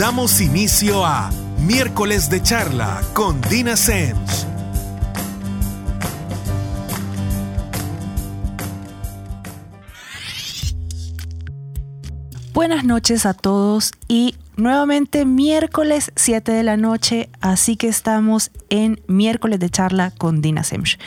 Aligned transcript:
Damos 0.00 0.40
inicio 0.40 1.04
a 1.04 1.30
Miércoles 1.58 2.30
de 2.30 2.42
Charla 2.42 3.02
con 3.12 3.40
Dina 3.42 3.76
Sens. 3.76 4.46
Buenas 12.54 12.84
noches 12.84 13.26
a 13.26 13.34
todos 13.34 13.92
y 14.08 14.36
nuevamente 14.56 15.24
miércoles 15.24 16.12
7 16.16 16.52
de 16.52 16.62
la 16.62 16.76
noche, 16.76 17.28
así 17.40 17.76
que 17.76 17.88
estamos 17.88 18.52
en 18.68 19.00
miércoles 19.06 19.58
de 19.60 19.68
charla 19.68 20.12
con 20.12 20.40
Dina 20.40 20.64
Semch. 20.64 20.98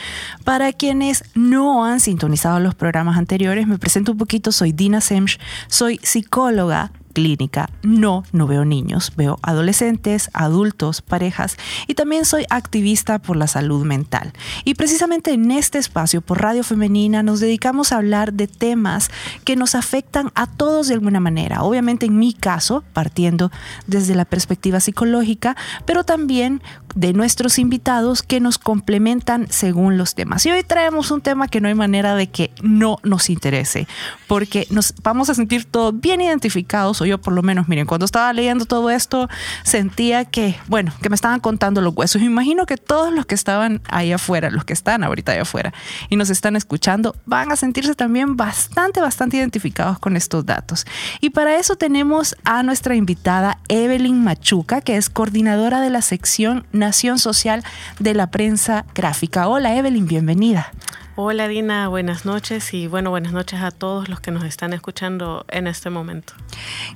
Para 0.44 0.72
quienes 0.72 1.24
no 1.34 1.84
han 1.84 1.98
sintonizado 1.98 2.60
los 2.60 2.74
programas 2.74 3.16
anteriores, 3.16 3.66
me 3.66 3.78
presento 3.78 4.12
un 4.12 4.18
poquito, 4.18 4.52
soy 4.52 4.72
Dina 4.72 5.00
Semch, 5.00 5.40
soy 5.68 5.98
psicóloga 6.02 6.92
clínica. 7.14 7.70
No, 7.82 8.24
no 8.32 8.46
veo 8.46 8.66
niños, 8.66 9.12
veo 9.16 9.38
adolescentes, 9.40 10.28
adultos, 10.34 11.00
parejas 11.00 11.56
y 11.86 11.94
también 11.94 12.26
soy 12.26 12.44
activista 12.50 13.18
por 13.18 13.36
la 13.36 13.46
salud 13.46 13.86
mental. 13.86 14.34
Y 14.64 14.74
precisamente 14.74 15.32
en 15.32 15.50
este 15.50 15.78
espacio 15.78 16.20
por 16.20 16.42
Radio 16.42 16.62
Femenina 16.62 17.22
nos 17.22 17.40
dedicamos 17.40 17.92
a 17.92 17.96
hablar 17.96 18.34
de 18.34 18.48
temas 18.48 19.10
que 19.44 19.56
nos 19.56 19.74
afectan 19.74 20.30
a 20.34 20.46
todos 20.46 20.88
de 20.88 20.94
alguna 20.94 21.20
manera. 21.20 21.62
Obviamente 21.62 22.04
en 22.06 22.18
mi 22.18 22.34
caso, 22.34 22.84
partiendo 22.92 23.50
desde 23.86 24.14
la 24.14 24.26
perspectiva 24.26 24.80
psicológica, 24.80 25.56
pero 25.86 26.04
también 26.04 26.60
de 26.94 27.12
nuestros 27.12 27.58
invitados 27.58 28.22
que 28.22 28.40
nos 28.40 28.58
complementan 28.58 29.46
según 29.50 29.96
los 29.98 30.14
temas. 30.14 30.44
Y 30.46 30.50
hoy 30.50 30.62
traemos 30.62 31.10
un 31.10 31.20
tema 31.20 31.48
que 31.48 31.60
no 31.60 31.68
hay 31.68 31.74
manera 31.74 32.14
de 32.14 32.28
que 32.28 32.50
no 32.62 32.98
nos 33.02 33.30
interese, 33.30 33.86
porque 34.26 34.66
nos 34.70 34.94
vamos 35.02 35.30
a 35.30 35.34
sentir 35.34 35.64
todos 35.64 35.98
bien 35.98 36.20
identificados 36.20 37.00
yo 37.04 37.20
por 37.20 37.32
lo 37.32 37.42
menos, 37.42 37.68
miren, 37.68 37.86
cuando 37.86 38.04
estaba 38.04 38.32
leyendo 38.32 38.66
todo 38.66 38.90
esto, 38.90 39.28
sentía 39.62 40.24
que, 40.24 40.56
bueno, 40.68 40.92
que 41.02 41.08
me 41.08 41.14
estaban 41.14 41.40
contando 41.40 41.80
los 41.80 41.94
huesos. 41.96 42.20
Me 42.20 42.26
imagino 42.26 42.66
que 42.66 42.76
todos 42.76 43.12
los 43.12 43.26
que 43.26 43.34
estaban 43.34 43.82
ahí 43.88 44.12
afuera, 44.12 44.50
los 44.50 44.64
que 44.64 44.72
están 44.72 45.04
ahorita 45.04 45.32
ahí 45.32 45.38
afuera 45.38 45.72
y 46.08 46.16
nos 46.16 46.30
están 46.30 46.56
escuchando, 46.56 47.16
van 47.26 47.52
a 47.52 47.56
sentirse 47.56 47.94
también 47.94 48.36
bastante, 48.36 49.00
bastante 49.00 49.36
identificados 49.36 49.98
con 49.98 50.16
estos 50.16 50.46
datos. 50.46 50.86
Y 51.20 51.30
para 51.30 51.56
eso 51.56 51.76
tenemos 51.76 52.36
a 52.44 52.62
nuestra 52.62 52.94
invitada 52.94 53.58
Evelyn 53.68 54.22
Machuca, 54.22 54.80
que 54.80 54.96
es 54.96 55.10
coordinadora 55.10 55.80
de 55.80 55.90
la 55.90 56.02
sección 56.02 56.66
Nación 56.72 57.18
Social 57.18 57.64
de 57.98 58.14
la 58.14 58.30
Prensa 58.30 58.84
Gráfica. 58.94 59.48
Hola 59.48 59.76
Evelyn, 59.76 60.06
bienvenida. 60.06 60.72
Hola 61.16 61.46
Dina, 61.46 61.86
buenas 61.86 62.24
noches 62.24 62.74
y 62.74 62.88
bueno, 62.88 63.10
buenas 63.10 63.32
noches 63.32 63.60
a 63.60 63.70
todos 63.70 64.08
los 64.08 64.18
que 64.18 64.32
nos 64.32 64.42
están 64.42 64.72
escuchando 64.72 65.46
en 65.48 65.68
este 65.68 65.88
momento. 65.88 66.34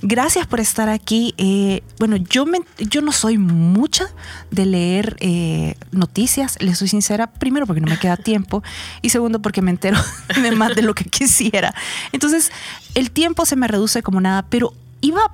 Gracias 0.02 0.44
por 0.48 0.58
estar 0.58 0.88
aquí. 0.88 1.36
Eh, 1.38 1.84
bueno, 2.00 2.16
yo, 2.16 2.44
me, 2.44 2.58
yo 2.78 3.00
no 3.00 3.12
soy 3.12 3.38
mucha 3.38 4.06
de 4.50 4.66
leer 4.66 5.16
eh, 5.20 5.76
noticias, 5.92 6.60
les 6.60 6.78
soy 6.78 6.88
sincera, 6.88 7.28
primero 7.28 7.64
porque 7.64 7.80
no 7.80 7.86
me 7.86 7.96
queda 7.96 8.16
tiempo 8.16 8.64
y 9.02 9.10
segundo 9.10 9.40
porque 9.40 9.62
me 9.62 9.70
entero 9.70 9.96
de 10.42 10.50
más 10.50 10.74
de 10.74 10.82
lo 10.82 10.94
que 10.94 11.04
quisiera. 11.04 11.72
Entonces, 12.10 12.50
el 12.96 13.12
tiempo 13.12 13.46
se 13.46 13.54
me 13.54 13.68
reduce 13.68 14.02
como 14.02 14.20
nada, 14.20 14.46
pero 14.50 14.74
iba 15.00 15.32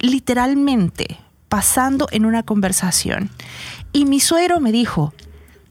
literalmente 0.00 1.18
pasando 1.48 2.08
en 2.10 2.26
una 2.26 2.42
conversación 2.42 3.30
y 3.94 4.04
mi 4.04 4.20
suegro 4.20 4.60
me 4.60 4.70
dijo, 4.70 5.14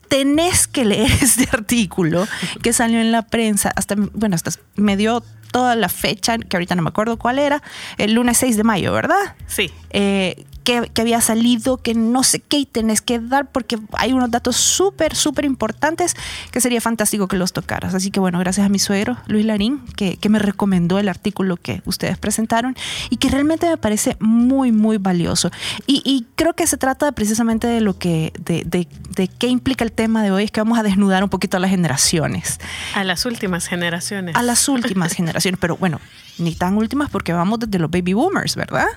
tenés 0.08 0.68
que 0.68 0.86
leer 0.86 1.12
este 1.22 1.48
artículo 1.52 2.28
que 2.62 2.74
salió 2.74 3.00
en 3.00 3.12
la 3.12 3.24
prensa, 3.24 3.72
hasta, 3.76 3.96
bueno, 3.96 4.36
hasta 4.36 4.52
me 4.76 4.98
dio 4.98 5.24
toda 5.52 5.76
la 5.76 5.90
fecha, 5.90 6.38
que 6.38 6.58
ahorita 6.58 6.76
no 6.76 6.82
me 6.82 6.90
acuerdo 6.90 7.18
cuál 7.18 7.40
era, 7.40 7.64
el 7.98 8.14
lunes 8.14 8.38
6 8.38 8.58
de 8.58 8.64
mayo, 8.64 8.94
¿verdad? 8.94 9.36
Sí. 9.48 9.72
Eh, 9.92 10.46
que, 10.68 11.02
había 11.02 11.22
salido, 11.22 11.78
que 11.78 11.94
no 11.94 12.24
sé 12.24 12.42
qué 12.42 12.58
y 12.58 12.66
tenés 12.66 13.00
que 13.02 13.20
dar, 13.20 13.50
porque 13.50 13.80
hay 13.94 14.12
unos 14.12 14.30
datos 14.30 14.58
súper, 14.58 15.16
súper 15.16 15.46
importantes 15.46 16.14
que 16.52 16.60
sería 16.60 16.82
fantástico 16.82 17.30
que 17.30 17.38
los 17.38 17.54
tocaras. 17.54 17.96
Así 17.96 18.12
que 18.12 18.20
bueno, 18.20 18.38
gracias 18.40 18.66
a 18.66 18.70
mi 18.70 18.78
suegro, 18.78 19.16
Luis 19.28 19.46
Larín, 19.46 19.80
que, 19.96 20.18
me 20.28 20.40
recomendó 20.40 21.00
el 21.00 21.08
artículo 21.08 21.56
que 21.56 21.82
ustedes 21.86 22.18
presentaron 22.18 22.76
y 23.10 23.16
que 23.16 23.30
realmente 23.30 23.70
me 23.70 23.78
parece 23.78 24.18
muy, 24.20 24.74
muy 24.74 24.98
valioso. 24.98 25.52
Y, 25.86 26.26
creo 26.36 26.54
que 26.54 26.68
se 26.68 26.76
trata 26.76 27.14
precisamente 27.14 27.66
de 27.66 27.80
lo 27.80 27.98
que, 27.98 28.34
de, 28.38 28.66
de, 28.66 28.90
de 29.16 29.30
qué 29.30 29.48
implica 29.48 29.86
el 29.86 29.94
tema 29.94 30.22
de 30.22 30.32
hoy, 30.32 30.44
es 30.44 30.52
que 30.52 30.60
vamos 30.60 30.78
a 30.78 30.84
desnudar 30.84 31.24
un 31.24 31.30
poquito 31.30 31.56
a 31.56 31.62
las 31.62 31.70
generaciones. 31.70 32.60
A 32.94 33.06
las 33.06 33.26
últimas 33.26 33.68
generaciones. 33.68 34.36
A 34.36 34.44
las 34.44 34.68
últimas 34.68 35.14
generaciones, 35.16 35.60
pero 35.62 35.78
bueno, 35.78 36.02
ni 36.40 36.56
tan 36.56 36.78
últimas 36.78 37.10
porque 37.10 37.34
vamos 37.34 37.60
desde 37.60 37.80
los 37.80 37.90
baby 37.92 38.14
boomers, 38.14 38.56
¿verdad? 38.56 38.88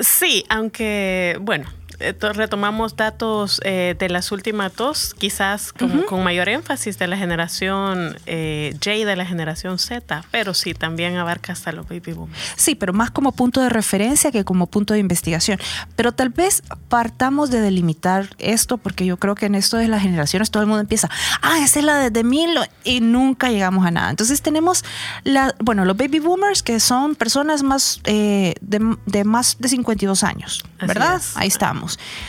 Sí, 0.00 0.44
aunque, 0.48 1.38
bueno, 1.40 1.66
retomamos 1.98 2.96
datos 2.96 3.60
eh, 3.64 3.96
de 3.98 4.08
las 4.08 4.32
últimas 4.32 4.74
dos, 4.74 5.14
quizás 5.14 5.72
con, 5.72 6.22
mayor 6.22 6.48
énfasis 6.48 6.98
de 6.98 7.06
la 7.06 7.16
generación 7.16 8.16
eh, 8.26 8.74
J 8.82 9.06
de 9.06 9.16
la 9.16 9.26
generación 9.26 9.78
Z, 9.78 10.24
pero 10.30 10.54
sí, 10.54 10.74
también 10.74 11.16
abarca 11.16 11.52
hasta 11.52 11.72
los 11.72 11.88
baby 11.88 12.12
boomers. 12.12 12.38
Sí, 12.56 12.74
pero 12.74 12.92
más 12.92 13.10
como 13.10 13.32
punto 13.32 13.60
de 13.60 13.68
referencia 13.68 14.32
que 14.32 14.44
como 14.44 14.66
punto 14.66 14.94
de 14.94 15.00
investigación. 15.00 15.58
Pero 15.94 16.12
tal 16.12 16.30
vez 16.30 16.62
partamos 16.88 17.50
de 17.50 17.60
delimitar 17.60 18.28
esto, 18.38 18.78
porque 18.78 19.06
yo 19.06 19.18
creo 19.18 19.34
que 19.34 19.46
en 19.46 19.54
esto 19.54 19.76
de 19.76 19.88
las 19.88 20.02
generaciones 20.02 20.50
todo 20.50 20.62
el 20.62 20.68
mundo 20.68 20.80
empieza, 20.80 21.08
ah, 21.42 21.58
esa 21.62 21.78
es 21.78 21.84
la 21.84 21.98
de, 21.98 22.10
de 22.10 22.24
mil 22.24 22.58
y 22.84 23.00
nunca 23.00 23.50
llegamos 23.50 23.86
a 23.86 23.90
nada. 23.90 24.10
Entonces 24.10 24.42
tenemos, 24.42 24.84
la, 25.24 25.54
bueno, 25.60 25.84
los 25.84 25.96
baby 25.96 26.18
boomers, 26.18 26.62
que 26.62 26.80
son 26.80 27.14
personas 27.14 27.62
más 27.62 28.00
eh, 28.04 28.54
de, 28.60 29.24
más 29.24 29.56
de 29.58 29.68
52 29.68 30.22
años, 30.24 30.64
¿verdad? 30.80 31.20
Ahí 31.34 31.48
estamos. 31.48 31.85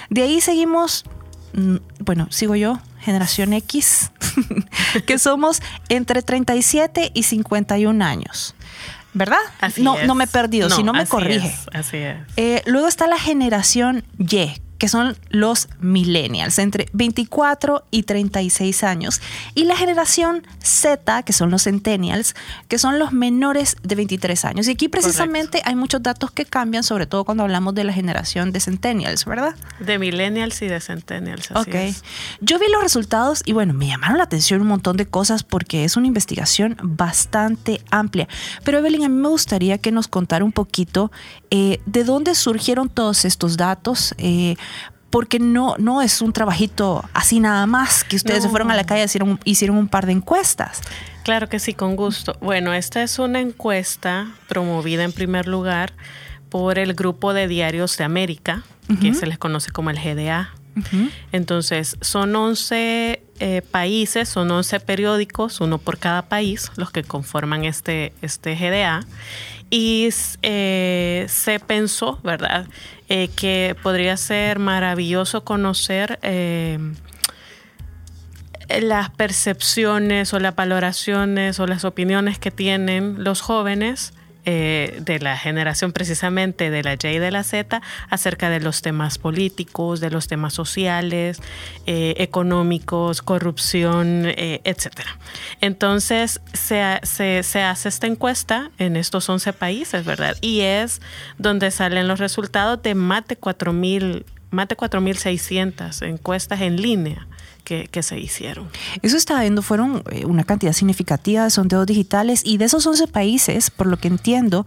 De 0.10 0.24
ahí 0.24 0.42
seguimos, 0.42 1.06
mm, 1.54 1.78
bueno, 2.00 2.28
sigo 2.30 2.56
yo, 2.56 2.80
generación 3.00 3.54
X, 3.54 4.12
que 5.06 5.18
somos 5.20 5.62
entre 5.90 6.22
37 6.22 7.12
y 7.14 7.24
51 7.24 8.04
años. 8.04 8.56
¿Verdad? 9.14 9.38
no, 9.78 9.98
no 10.04 10.14
me 10.14 10.26
he 10.26 10.28
perdido, 10.28 10.70
si 10.70 10.84
no 10.84 10.94
me 10.94 11.08
corrige. 11.08 11.56
así 11.74 11.98
es. 11.98 12.18
Eh, 12.36 12.62
luego 12.66 12.88
está 12.88 13.08
la 13.08 13.18
generación 13.18 14.04
Y, 14.20 14.62
que 14.78 14.88
son 14.88 15.18
los 15.30 15.70
millennials, 15.80 16.60
entre 16.60 16.88
24 16.94 17.84
y 17.92 18.04
36 18.04 18.84
años, 18.84 19.22
y 19.56 19.66
la 19.66 19.76
generación 19.76 20.46
Z, 20.62 21.24
que 21.24 21.34
son 21.34 21.52
los 21.52 21.64
centennials, 21.64 22.36
que 22.68 22.78
son 22.78 23.00
los 23.00 23.12
menores 23.12 23.78
de 23.84 23.96
23 23.96 24.46
años. 24.46 24.68
Y 24.68 24.72
aquí 24.72 24.88
precisamente 24.88 25.62
hay 25.66 25.76
muchos 25.76 26.02
datos 26.04 26.32
que 26.32 26.46
cambian, 26.46 26.84
sobre 26.84 27.06
todo 27.06 27.24
cuando 27.24 27.44
hablamos 27.44 27.76
de 27.76 27.84
la 27.84 27.94
generación 27.94 28.52
de 28.52 28.60
centennials, 28.60 29.26
¿verdad? 29.26 29.56
De 29.80 30.00
millennials 30.00 30.62
y 30.62 30.68
de 30.68 30.80
centennials. 30.80 31.52
ok. 31.52 31.76
Yo 32.42 32.60
vi 32.60 32.66
los 32.72 32.82
resultados 32.82 33.42
y 33.46 33.54
bueno, 33.54 33.74
me 33.74 33.88
llamaron 33.88 34.18
la 34.18 34.24
atención 34.24 34.62
un 34.62 34.68
montón 34.68 34.98
de 34.98 35.06
cosas 35.06 35.44
porque 35.44 35.84
es 35.84 35.98
una 35.98 36.08
investigación 36.08 36.78
bastante 36.82 37.82
amplia. 37.92 38.28
Pero 38.64 38.80
Evelyn, 38.80 39.04
a 39.04 39.10
mí 39.10 39.16
me 39.16 39.30
gustaría 39.30 39.78
que 39.78 39.92
nos 39.92 40.08
contara 40.08 40.44
un 40.44 40.52
poquito 40.52 41.12
eh, 41.50 41.80
de 41.86 42.04
dónde 42.04 42.36
surgieron 42.36 42.90
todos 42.90 43.26
estos 43.26 43.58
datos. 43.58 44.14
Eh, 44.18 44.56
porque 45.10 45.40
no, 45.40 45.76
no 45.78 46.02
es 46.02 46.22
un 46.22 46.34
trabajito 46.34 47.04
así 47.14 47.40
nada 47.40 47.66
más, 47.66 48.04
que 48.04 48.16
ustedes 48.16 48.44
se 48.44 48.50
fueron 48.50 48.72
a 48.72 48.76
la 48.76 48.86
calle 48.86 49.02
y 49.02 49.06
hicieron, 49.06 49.40
hicieron 49.46 49.78
un 49.78 49.88
par 49.88 50.06
de 50.06 50.12
encuestas. 50.14 50.82
Claro 51.24 51.50
que 51.50 51.60
sí, 51.60 51.74
con 51.74 51.96
gusto. 51.96 52.38
Bueno, 52.40 52.74
esta 52.74 53.04
es 53.04 53.20
una 53.20 53.40
encuesta 53.40 54.28
promovida 54.48 55.04
en 55.04 55.12
primer 55.12 55.48
lugar 55.48 55.94
por 56.50 56.80
el 56.80 56.94
Grupo 56.94 57.34
de 57.34 57.48
Diarios 57.48 57.98
de 57.98 58.04
América, 58.04 58.64
que 59.02 59.14
se 59.14 59.28
les 59.28 59.38
conoce 59.38 59.72
como 59.72 59.90
el 59.90 59.98
GDA. 59.98 60.54
Entonces, 61.32 61.98
son 62.02 62.36
11 62.36 63.22
eh, 63.40 63.62
países, 63.72 64.30
son 64.30 64.50
11 64.52 64.80
periódicos, 64.80 65.60
uno 65.60 65.80
por 65.80 65.98
cada 65.98 66.30
país, 66.30 66.72
los 66.76 66.92
que 66.92 67.04
conforman 67.04 67.66
este, 67.66 68.14
este 68.22 68.56
GDA. 68.56 69.06
Y 69.70 70.10
eh, 70.44 71.26
se 71.28 71.60
pensó, 71.60 72.20
¿verdad?, 72.24 72.68
eh, 73.10 73.30
que 73.36 73.76
podría 73.84 74.18
ser 74.18 74.60
maravilloso 74.60 75.44
conocer 75.44 76.20
eh, 76.22 76.78
las 78.82 79.10
percepciones 79.10 80.34
o 80.34 80.40
las 80.40 80.56
valoraciones 80.56 81.60
o 81.60 81.68
las 81.68 81.86
opiniones 81.86 82.40
que 82.40 82.52
tienen 82.52 83.24
los 83.24 83.42
jóvenes 83.42 84.14
eh, 84.50 85.00
de 85.02 85.20
la 85.20 85.36
generación 85.36 85.92
precisamente 85.92 86.70
de 86.70 86.82
la 86.82 86.94
Y 86.94 87.08
y 87.08 87.20
de 87.20 87.32
la 87.32 87.44
Z 87.44 87.82
acerca 88.10 88.50
de 88.50 88.62
los 88.62 88.82
temas 88.82 89.18
políticos, 89.18 90.00
de 90.00 90.10
los 90.10 90.28
temas 90.28 90.54
sociales, 90.54 91.42
eh, 91.86 92.14
económicos, 92.20 93.22
corrupción, 93.22 94.24
eh, 94.26 94.62
etc. 94.64 95.02
Entonces 95.60 96.40
se, 96.54 96.82
se, 97.04 97.44
se, 97.44 97.62
hace 97.62 97.90
esta 97.90 98.08
encuesta 98.08 98.72
en 98.78 98.96
estos 98.96 99.28
11 99.28 99.52
países, 99.52 100.06
¿verdad? 100.06 100.38
Y 100.40 100.62
es 100.62 101.02
donde 101.38 101.70
salen 101.70 102.08
los 102.08 102.20
resultados 102.20 102.82
de 102.82 102.96
más 102.96 103.28
de 103.28 103.38
4.000 103.38 104.24
más 104.50 104.68
de 104.68 104.78
4.600 104.78 106.08
encuestas 106.08 106.62
en 106.62 106.82
línea 106.82 107.28
que, 107.92 108.04
se 108.04 108.18
hicieron. 108.18 108.70
Eso 109.02 109.18
está 109.18 109.42
viendo, 109.42 109.62
fueron 109.62 110.02
eh, 110.12 110.26
una 110.26 110.46
cantidad 110.46 110.72
significativa 110.72 111.44
de 111.44 111.50
sondeos 111.50 111.86
digitales 111.86 112.42
y 112.46 112.58
de 112.58 112.66
esos 112.66 112.88
11 112.88 113.08
países, 113.08 113.72
por 113.72 113.88
lo 113.88 113.98
que 113.98 114.08
entiendo, 114.08 114.66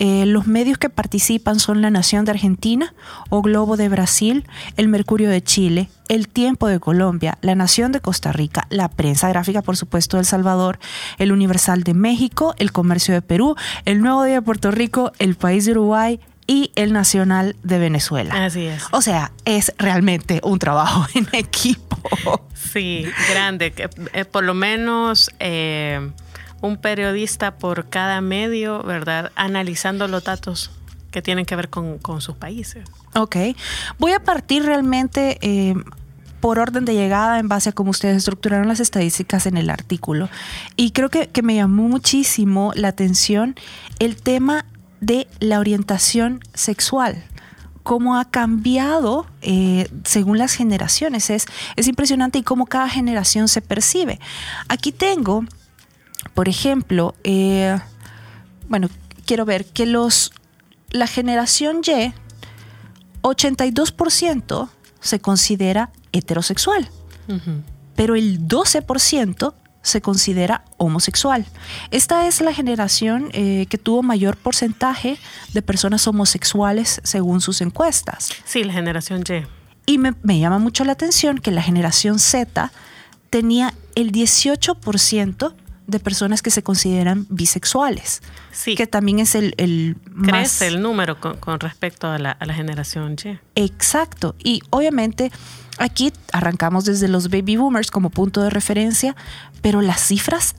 eh, 0.00 0.26
los 0.26 0.48
medios 0.48 0.76
que 0.76 0.90
participan 0.90 1.60
son 1.60 1.80
La 1.80 1.90
Nación 1.90 2.24
de 2.24 2.32
Argentina, 2.32 2.92
O 3.28 3.42
Globo 3.42 3.76
de 3.76 3.88
Brasil, 3.88 4.44
El 4.76 4.88
Mercurio 4.88 5.30
de 5.30 5.44
Chile, 5.44 5.90
El 6.08 6.26
Tiempo 6.26 6.66
de 6.66 6.80
Colombia, 6.80 7.38
La 7.40 7.54
Nación 7.54 7.92
de 7.92 8.00
Costa 8.00 8.32
Rica, 8.32 8.66
La 8.68 8.88
Prensa 8.88 9.28
Gráfica, 9.28 9.62
por 9.62 9.76
supuesto, 9.76 10.16
de 10.16 10.22
El 10.22 10.26
Salvador, 10.26 10.80
El 11.18 11.30
Universal 11.30 11.84
de 11.84 11.94
México, 11.94 12.54
El 12.58 12.72
Comercio 12.72 13.14
de 13.14 13.22
Perú, 13.22 13.54
El 13.84 14.00
Nuevo 14.00 14.24
Día 14.24 14.36
de 14.36 14.42
Puerto 14.42 14.72
Rico, 14.72 15.12
El 15.20 15.36
País 15.36 15.66
de 15.66 15.72
Uruguay, 15.72 16.18
y 16.50 16.72
el 16.74 16.92
Nacional 16.92 17.54
de 17.62 17.78
Venezuela. 17.78 18.44
Así 18.44 18.66
es. 18.66 18.82
O 18.90 19.00
sea, 19.02 19.30
es 19.44 19.72
realmente 19.78 20.40
un 20.42 20.58
trabajo 20.58 21.06
en 21.14 21.28
equipo. 21.32 21.96
Sí, 22.72 23.06
grande. 23.30 23.72
Eh, 24.12 24.24
por 24.24 24.42
lo 24.42 24.52
menos 24.52 25.30
eh, 25.38 26.10
un 26.60 26.76
periodista 26.78 27.54
por 27.54 27.88
cada 27.88 28.20
medio, 28.20 28.82
¿verdad? 28.82 29.30
Analizando 29.36 30.08
los 30.08 30.24
datos 30.24 30.72
que 31.12 31.22
tienen 31.22 31.46
que 31.46 31.54
ver 31.54 31.70
con, 31.70 32.00
sus 32.20 32.34
países. 32.34 32.82
Ok. 33.14 33.36
Voy 33.98 34.12
a 34.12 34.20
partir 34.20 34.64
realmente... 34.64 35.38
Eh, 35.42 35.74
por 36.40 36.58
orden 36.58 36.86
de 36.86 36.94
llegada 36.94 37.38
en 37.38 37.48
base 37.48 37.68
a 37.68 37.72
cómo 37.72 37.90
ustedes 37.90 38.16
estructuraron 38.16 38.66
las 38.66 38.80
estadísticas 38.80 39.44
en 39.44 39.58
el 39.58 39.68
artículo. 39.68 40.30
Y 40.74 40.92
creo 40.92 41.10
que, 41.10 41.28
que 41.28 41.42
me 41.42 41.54
llamó 41.54 41.86
muchísimo 41.86 42.72
la 42.74 42.88
atención 42.88 43.56
el 43.98 44.16
tema 44.16 44.64
de 45.00 45.26
la 45.40 45.58
orientación 45.58 46.40
sexual 46.54 47.24
cómo 47.82 48.16
ha 48.16 48.24
cambiado 48.24 49.26
eh, 49.42 49.88
según 50.04 50.38
las 50.38 50.54
generaciones. 50.54 51.30
Es, 51.30 51.46
es 51.76 51.88
impresionante 51.88 52.38
y 52.38 52.42
cómo 52.42 52.66
cada 52.66 52.88
generación 52.88 53.48
se 53.48 53.62
percibe. 53.62 54.20
Aquí 54.68 54.92
tengo, 54.92 55.44
por 56.34 56.48
ejemplo, 56.48 57.14
eh, 57.24 57.78
bueno, 58.68 58.88
quiero 59.26 59.44
ver 59.44 59.64
que 59.66 59.86
los, 59.86 60.32
la 60.90 61.06
generación 61.06 61.82
Y, 61.82 62.14
82% 63.22 64.68
se 65.00 65.20
considera 65.20 65.90
heterosexual, 66.12 66.88
pero 67.94 68.14
el 68.14 68.46
12% 68.46 69.54
se 69.82 70.00
considera 70.00 70.64
homosexual. 70.76 71.46
Esta 71.90 72.26
es 72.26 72.40
la 72.40 72.52
generación 72.52 73.30
eh, 73.32 73.66
que 73.68 73.78
tuvo 73.78 74.02
mayor 74.02 74.36
porcentaje 74.36 75.18
de 75.52 75.62
personas 75.62 76.06
homosexuales 76.06 77.00
según 77.04 77.40
sus 77.40 77.60
encuestas. 77.60 78.30
Sí, 78.44 78.64
la 78.64 78.72
generación 78.72 79.24
Y. 79.28 79.46
Y 79.86 79.98
me, 79.98 80.38
llama 80.38 80.58
mucho 80.58 80.84
la 80.84 80.92
atención 80.92 81.38
que 81.38 81.50
la 81.50 81.62
generación 81.62 82.18
Z 82.18 82.70
tenía 83.30 83.74
el 83.94 84.12
18% 84.12 85.54
de 85.86 85.98
personas 85.98 86.42
que 86.42 86.50
se 86.50 86.62
consideran 86.62 87.26
bisexuales. 87.28 88.22
Sí. 88.52 88.76
Que 88.76 88.86
también 88.86 89.18
es 89.18 89.34
el, 89.34 89.54
el 89.56 89.96
Crece 90.24 90.68
el 90.68 90.80
número 90.80 91.18
con, 91.18 91.58
respecto 91.58 92.06
a 92.06 92.18
la, 92.18 92.30
a 92.30 92.46
la 92.46 92.54
generación 92.54 93.16
Y. 93.24 93.38
Exacto. 93.56 94.36
Y 94.38 94.62
obviamente 94.70 95.32
Aquí 95.80 96.12
arrancamos 96.34 96.84
desde 96.84 97.08
los 97.08 97.30
baby 97.30 97.56
boomers 97.56 97.90
como 97.90 98.10
punto 98.10 98.42
de 98.42 98.50
referencia, 98.50 99.16
pero 99.62 99.80
las 99.80 100.02
cifras 100.02 100.54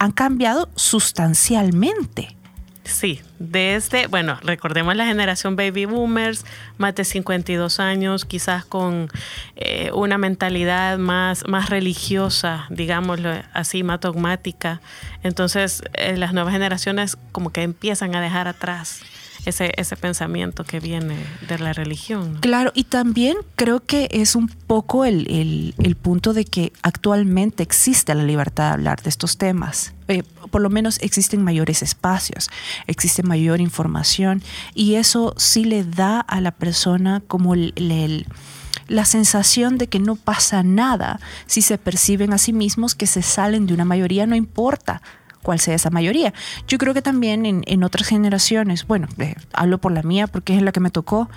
han 0.00 0.10
cambiado 0.10 0.68
sustancialmente. 0.74 2.34
Sí, 2.82 3.20
desde, 3.38 4.08
bueno, 4.08 4.36
recordemos 4.42 4.96
la 4.96 5.06
generación 5.06 5.54
baby 5.54 5.84
boomers, 5.84 6.44
más 6.76 6.92
de 6.96 7.04
52 7.04 7.78
años, 7.78 8.24
quizás 8.24 8.64
con 8.64 9.10
eh, 9.54 9.92
una 9.94 10.18
mentalidad 10.18 10.98
más, 10.98 11.46
más 11.46 11.70
religiosa, 11.70 12.66
digámoslo 12.68 13.30
así, 13.52 13.84
más 13.84 14.00
dogmática. 14.00 14.80
Entonces, 15.22 15.84
eh, 15.92 16.16
las 16.16 16.32
nuevas 16.32 16.52
generaciones 16.52 17.16
como 17.30 17.50
que 17.50 17.62
empiezan 17.62 18.16
a 18.16 18.20
dejar 18.20 18.48
atrás 18.48 19.02
ese, 19.48 19.72
ese 19.76 19.96
pensamiento 19.96 20.64
que 20.64 20.80
viene 20.80 21.16
de 21.48 21.58
la 21.58 21.72
religión. 21.72 22.38
Claro, 22.40 22.70
y 22.74 22.84
también 22.84 23.36
creo 23.56 23.80
que 23.80 24.08
es 24.10 24.36
un 24.36 24.48
poco 24.48 25.04
el, 25.04 25.74
punto 26.00 26.32
de 26.32 26.44
que 26.44 26.72
actualmente 26.82 27.62
existe 27.62 28.14
la 28.14 28.22
libertad 28.22 28.68
de 28.68 28.74
hablar 28.74 29.02
de 29.02 29.08
estos 29.08 29.38
temas. 29.38 29.94
Eh, 30.08 30.22
por 30.50 30.62
lo 30.62 30.70
menos 30.70 30.98
existen 31.00 31.42
mayores 31.42 31.82
espacios, 31.82 32.48
existe 32.86 33.22
mayor 33.22 33.60
información 33.60 34.42
y 34.74 34.94
eso 34.94 35.34
sí 35.36 35.64
le 35.64 35.84
da 35.84 36.20
a 36.20 36.40
la 36.40 36.52
persona 36.52 37.22
como 37.26 37.54
la 37.54 39.04
sensación 39.04 39.76
de 39.76 39.88
que 39.88 39.98
no 39.98 40.16
pasa 40.16 40.62
nada 40.62 41.20
si 41.46 41.60
se 41.60 41.76
perciben 41.76 42.32
a 42.32 42.38
sí 42.38 42.54
mismos 42.54 42.94
que 42.94 43.06
se 43.06 43.20
salen 43.22 43.66
de 43.66 43.74
una 43.74 43.84
mayoría, 43.84 44.26
no 44.26 44.36
importa 44.36 45.02
cuál 45.42 45.60
sea 45.60 45.74
esa 45.74 45.90
mayoría. 45.90 46.32
Yo 46.66 46.78
creo 46.78 46.94
que 46.94 47.02
también 47.02 47.64
en, 47.66 47.84
otras 47.84 48.08
generaciones, 48.08 48.86
bueno, 48.86 49.08
eh, 49.18 49.34
hablo 49.52 49.78
por 49.78 49.92
la 49.92 50.02
mía 50.02 50.26
porque 50.26 50.56
es 50.56 50.62
la 50.62 50.72
que 50.72 50.80
me 50.80 50.90
tocó, 50.90 51.28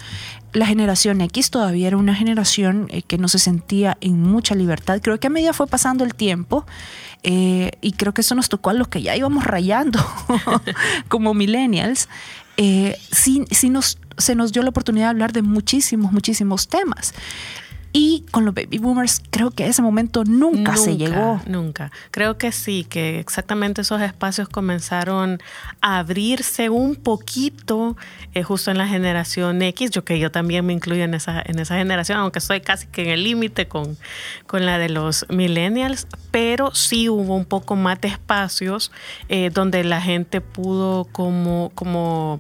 la 0.54 0.66
generación 0.66 1.22
X 1.22 1.50
todavía 1.50 1.88
era 1.88 1.98
una 1.98 2.16
generación 2.16 2.88
eh, 2.90 3.04
que 3.04 3.18
no 3.18 3.28
se 3.28 3.40
sentía 3.40 3.98
en 4.02 4.22
mucha 4.22 4.56
libertad. 4.56 5.00
Creo 5.02 5.20
que 5.20 5.28
a 5.28 5.30
medida 5.30 5.54
fue 5.54 5.68
pasando 5.68 6.04
el 6.04 6.16
tiempo, 6.16 6.66
eh, 7.24 7.72
y 7.82 7.94
creo 7.94 8.14
que 8.14 8.22
eso 8.22 8.36
nos 8.36 8.50
tocó 8.50 8.72
a 8.72 8.74
los 8.74 8.88
que 8.88 9.02
ya 9.02 9.16
íbamos 9.16 9.44
rayando 9.44 10.00
como 11.08 11.34
millennials, 11.34 12.10
sí, 13.12 13.46
sí 13.50 13.70
nos, 13.70 13.98
se 14.18 14.36
nos 14.36 14.52
dio 14.52 14.62
la 14.62 14.70
oportunidad 14.70 15.06
de 15.06 15.10
hablar 15.12 15.32
de 15.32 15.42
muchísimos, 15.42 16.12
muchísimos 16.12 16.68
temas. 16.68 17.14
Y 17.94 18.24
con 18.32 18.46
los 18.46 18.54
baby 18.54 18.78
boomers 18.78 19.22
creo 19.32 19.52
que 19.52 19.68
ese 19.68 19.82
momento 19.82 20.24
nunca, 20.24 20.78
se 20.78 20.96
llegó. 20.96 21.42
Nunca. 21.46 21.92
Creo 22.12 22.38
que 22.38 22.54
sí, 22.54 22.86
que 22.86 23.20
exactamente 23.20 23.82
esos 23.82 24.02
espacios 24.02 24.48
comenzaron 24.48 25.40
a 25.82 26.00
abrirse 26.00 26.70
un 26.70 26.96
poquito 26.96 27.98
eh, 28.34 28.44
justo 28.44 28.72
en 28.72 28.78
la 28.78 28.88
generación 28.88 29.62
X. 29.62 29.92
Yo 29.92 30.06
que 30.06 30.20
yo 30.20 30.32
también 30.32 30.66
me 30.66 30.72
incluyo 30.72 31.04
en 31.04 31.14
esa, 31.14 31.42
en 31.46 31.60
esa 31.60 31.76
generación, 31.76 32.20
aunque 32.20 32.40
estoy 32.40 32.62
casi 32.62 32.88
que 32.88 33.04
en 33.04 33.10
el 33.10 33.24
límite 33.26 33.68
con, 33.68 33.98
con 34.48 34.66
la 34.66 34.78
de 34.78 34.88
los 34.88 35.26
millennials, 35.30 36.08
pero 36.32 36.74
sí 36.74 37.10
hubo 37.10 37.36
un 37.36 37.46
poco 37.46 37.76
más 37.76 38.00
de 38.00 38.08
espacios 38.08 38.94
eh, 39.28 39.50
donde 39.54 39.84
la 39.84 40.02
gente 40.02 40.40
pudo 40.40 41.06
como, 41.12 41.74
como 41.76 42.40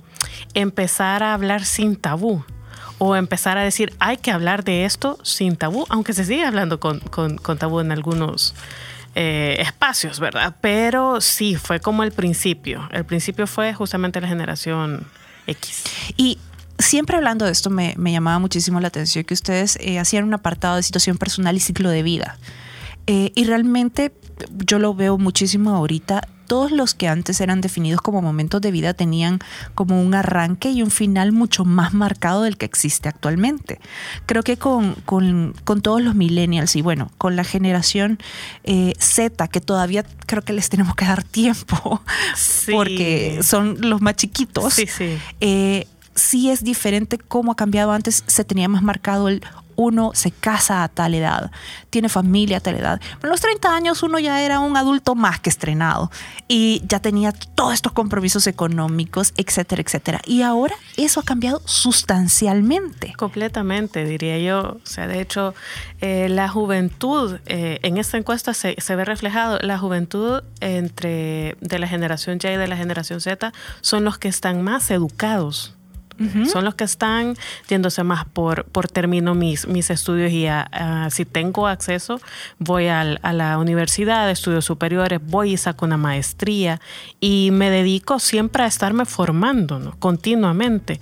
empezar 0.53 1.23
a 1.23 1.33
hablar 1.33 1.65
sin 1.65 1.97
tabú 1.97 2.45
o 3.03 3.15
empezar 3.15 3.57
a 3.57 3.63
decir, 3.63 3.95
hay 3.97 4.17
que 4.17 4.29
hablar 4.29 4.63
de 4.63 4.85
esto 4.85 5.17
sin 5.23 5.55
tabú, 5.55 5.87
aunque 5.89 6.13
se 6.13 6.23
sigue 6.23 6.45
hablando 6.45 6.79
con, 6.79 6.99
tabú 7.57 7.79
en 7.79 7.91
algunos 7.91 8.53
eh, 9.15 9.55
espacios, 9.57 10.19
¿verdad? 10.19 10.55
Pero 10.61 11.19
sí, 11.19 11.55
fue 11.55 11.79
como 11.79 12.03
el 12.03 12.11
principio. 12.11 12.87
El 12.91 13.03
principio 13.03 13.47
fue 13.47 13.73
justamente 13.73 14.21
la 14.21 14.27
generación 14.27 15.07
X. 15.47 15.81
Y 16.15 16.37
siempre 16.77 17.17
hablando 17.17 17.45
de 17.45 17.53
esto, 17.53 17.71
me, 17.71 17.95
llamaba 17.97 18.37
muchísimo 18.37 18.79
la 18.79 18.89
atención 18.89 19.23
que 19.23 19.33
ustedes 19.33 19.79
eh, 19.81 19.97
hacían 19.97 20.23
un 20.23 20.35
apartado 20.35 20.75
de 20.75 20.83
situación 20.83 21.17
personal 21.17 21.55
y 21.55 21.59
ciclo 21.59 21.89
de 21.89 22.03
vida. 22.03 22.37
Eh, 23.07 23.31
y 23.33 23.45
realmente 23.45 24.13
yo 24.63 24.77
lo 24.77 24.93
veo 24.93 25.17
muchísimo 25.17 25.75
ahorita 25.75 26.27
todos 26.51 26.71
los 26.71 26.93
que 26.93 27.07
antes 27.07 27.39
eran 27.39 27.61
definidos 27.61 28.01
como 28.01 28.21
momentos 28.21 28.59
de 28.59 28.71
vida 28.71 28.93
tenían 28.93 29.39
como 29.73 30.01
un 30.01 30.13
arranque 30.13 30.69
y 30.69 30.83
un 30.83 30.91
final 30.91 31.31
mucho 31.31 31.63
más 31.63 31.93
marcado 31.93 32.41
del 32.41 32.57
que 32.57 32.65
existe 32.65 33.07
actualmente. 33.07 33.79
Creo 34.25 34.43
que 34.43 34.57
con, 34.57 34.95
todos 35.81 36.01
los 36.01 36.13
millennials 36.13 36.75
y 36.75 36.81
bueno, 36.81 37.09
con 37.17 37.37
la 37.37 37.45
generación 37.45 38.19
eh, 38.65 38.91
Z, 38.99 39.47
que 39.47 39.61
todavía 39.61 40.03
creo 40.25 40.41
que 40.41 40.51
les 40.51 40.67
tenemos 40.67 40.93
que 40.93 41.05
dar 41.05 41.23
tiempo 41.23 42.01
porque 42.69 43.39
son 43.43 43.77
los 43.79 44.01
más 44.01 44.17
chiquitos. 44.17 44.73
Sí, 44.73 44.87
sí. 44.87 45.17
Eh, 45.39 45.87
sí 46.15 46.49
es 46.49 46.65
diferente 46.65 47.17
cómo 47.17 47.53
ha 47.53 47.55
cambiado 47.55 47.93
antes, 47.93 48.25
se 48.27 48.43
tenía 48.43 48.67
más 48.67 48.83
marcado 48.83 49.29
el 49.29 49.41
uno 49.81 50.11
se 50.13 50.31
casa 50.31 50.83
a 50.83 50.87
tal 50.87 51.13
edad, 51.13 51.51
tiene 51.89 52.09
familia 52.09 52.57
a 52.57 52.59
tal 52.59 52.75
edad. 52.75 53.01
A 53.21 53.27
los 53.27 53.41
30 53.41 53.75
años 53.75 54.03
uno 54.03 54.19
ya 54.19 54.41
era 54.41 54.59
un 54.59 54.77
adulto 54.77 55.15
más 55.15 55.39
que 55.39 55.49
estrenado 55.49 56.11
y 56.47 56.81
ya 56.87 56.99
tenía 56.99 57.31
todos 57.31 57.73
estos 57.73 57.91
compromisos 57.91 58.47
económicos, 58.47 59.33
etcétera, 59.37 59.81
etcétera. 59.81 60.21
Y 60.25 60.41
ahora 60.41 60.75
eso 60.97 61.19
ha 61.19 61.23
cambiado 61.23 61.61
sustancialmente. 61.65 63.13
Completamente, 63.17 64.05
diría 64.05 64.37
yo. 64.39 64.77
O 64.83 64.85
sea, 64.85 65.07
de 65.07 65.21
hecho, 65.21 65.53
eh, 65.99 66.27
la 66.29 66.47
juventud, 66.49 67.39
eh, 67.45 67.79
en 67.83 67.97
esta 67.97 68.17
encuesta 68.17 68.53
se, 68.53 68.75
se, 68.79 68.95
ve 68.95 69.05
reflejado, 69.05 69.59
la 69.59 69.77
juventud 69.77 70.43
entre 70.59 71.57
de 71.59 71.79
la 71.79 71.87
generación 71.87 72.39
Y 72.43 72.47
y 72.47 72.57
de 72.57 72.67
la 72.67 72.77
generación 72.77 73.21
Z 73.21 73.53
son 73.81 74.03
los 74.03 74.17
que 74.17 74.27
están 74.27 74.61
más 74.61 74.91
educados 74.91 75.75
Son 76.45 76.65
los 76.65 76.75
que 76.75 76.83
están 76.83 77.35
yéndose 77.67 78.03
más 78.03 78.25
por, 78.25 78.65
por 78.65 78.87
termino 78.87 79.35
mis, 79.35 79.67
mis 79.67 79.89
estudios 79.89 80.31
y 80.31 80.47
si 81.09 81.25
tengo 81.25 81.67
acceso, 81.67 82.21
voy 82.59 82.87
a 82.87 83.03
la 83.03 83.57
universidad 83.57 84.25
de 84.25 84.33
estudios 84.33 84.65
superiores, 84.65 85.19
voy 85.23 85.53
y 85.53 85.57
saco 85.57 85.85
una 85.85 85.97
maestría 85.97 86.79
y 87.19 87.49
me 87.51 87.69
dedico 87.69 88.19
siempre 88.19 88.63
a 88.63 88.67
estarme 88.67 89.05
formando 89.05 89.95
continuamente. 89.99 90.99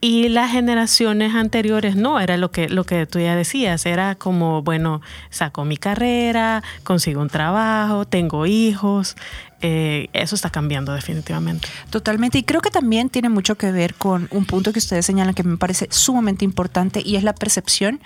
Y 0.00 0.28
las 0.28 0.52
generaciones 0.52 1.34
anteriores 1.34 1.96
no, 1.96 2.20
era 2.20 2.36
lo 2.36 2.50
que, 2.50 2.68
lo 2.68 2.84
que 2.84 3.06
tú 3.06 3.18
ya 3.18 3.34
decías, 3.36 3.86
era 3.86 4.14
como, 4.14 4.62
bueno, 4.62 5.00
saco 5.30 5.64
mi 5.64 5.76
carrera, 5.76 6.62
consigo 6.84 7.20
un 7.20 7.28
trabajo, 7.28 8.04
tengo 8.04 8.46
hijos, 8.46 9.16
eh, 9.60 10.08
eso 10.12 10.34
está 10.34 10.50
cambiando 10.50 10.92
definitivamente. 10.92 11.68
Totalmente. 11.90 12.38
Y 12.38 12.42
creo 12.44 12.60
que 12.60 12.70
también 12.70 13.10
tiene 13.10 13.28
mucho 13.28 13.56
que 13.56 13.72
ver 13.72 13.94
con 13.94 14.28
un 14.30 14.44
punto 14.44 14.72
que 14.72 14.78
ustedes 14.78 15.04
señalan 15.04 15.34
que 15.34 15.42
me 15.42 15.56
parece 15.56 15.88
sumamente 15.90 16.44
importante 16.44 17.02
y 17.04 17.16
es 17.16 17.24
la 17.24 17.34
percepción 17.34 18.00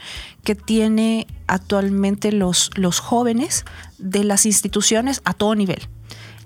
que 0.44 0.54
tiene 0.54 1.26
actualmente 1.46 2.32
los, 2.32 2.70
los 2.74 3.00
jóvenes 3.00 3.64
de 3.98 4.24
las 4.24 4.46
instituciones 4.46 5.20
a 5.24 5.34
todo 5.34 5.54
nivel 5.54 5.88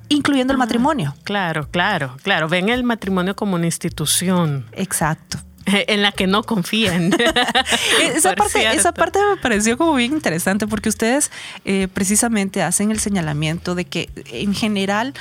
incluyendo 0.09 0.53
el 0.53 0.57
ah, 0.57 0.59
matrimonio. 0.61 1.15
Claro, 1.25 1.69
claro, 1.69 2.17
claro. 2.23 2.49
Ven 2.49 2.69
el 2.69 2.85
matrimonio 2.85 3.35
como 3.35 3.57
una 3.57 3.67
institución. 3.67 4.67
Exacto. 4.73 5.39
en 5.89 6.03
la 6.03 6.13
que 6.13 6.27
no 6.27 6.43
confían. 6.43 7.13
esa, 8.15 8.35
parte, 8.37 8.67
esa 8.75 8.93
parte 8.93 9.19
me 9.19 9.37
pareció 9.37 9.77
como 9.77 9.95
bien 9.95 10.13
interesante 10.13 10.67
porque 10.67 10.89
ustedes 10.89 11.31
eh, 11.65 11.89
precisamente 11.93 12.63
hacen 12.63 12.91
el 12.91 13.01
señalamiento 13.01 13.75
de 13.75 13.85
que 13.85 14.09
en 14.33 14.55
general 14.55 15.15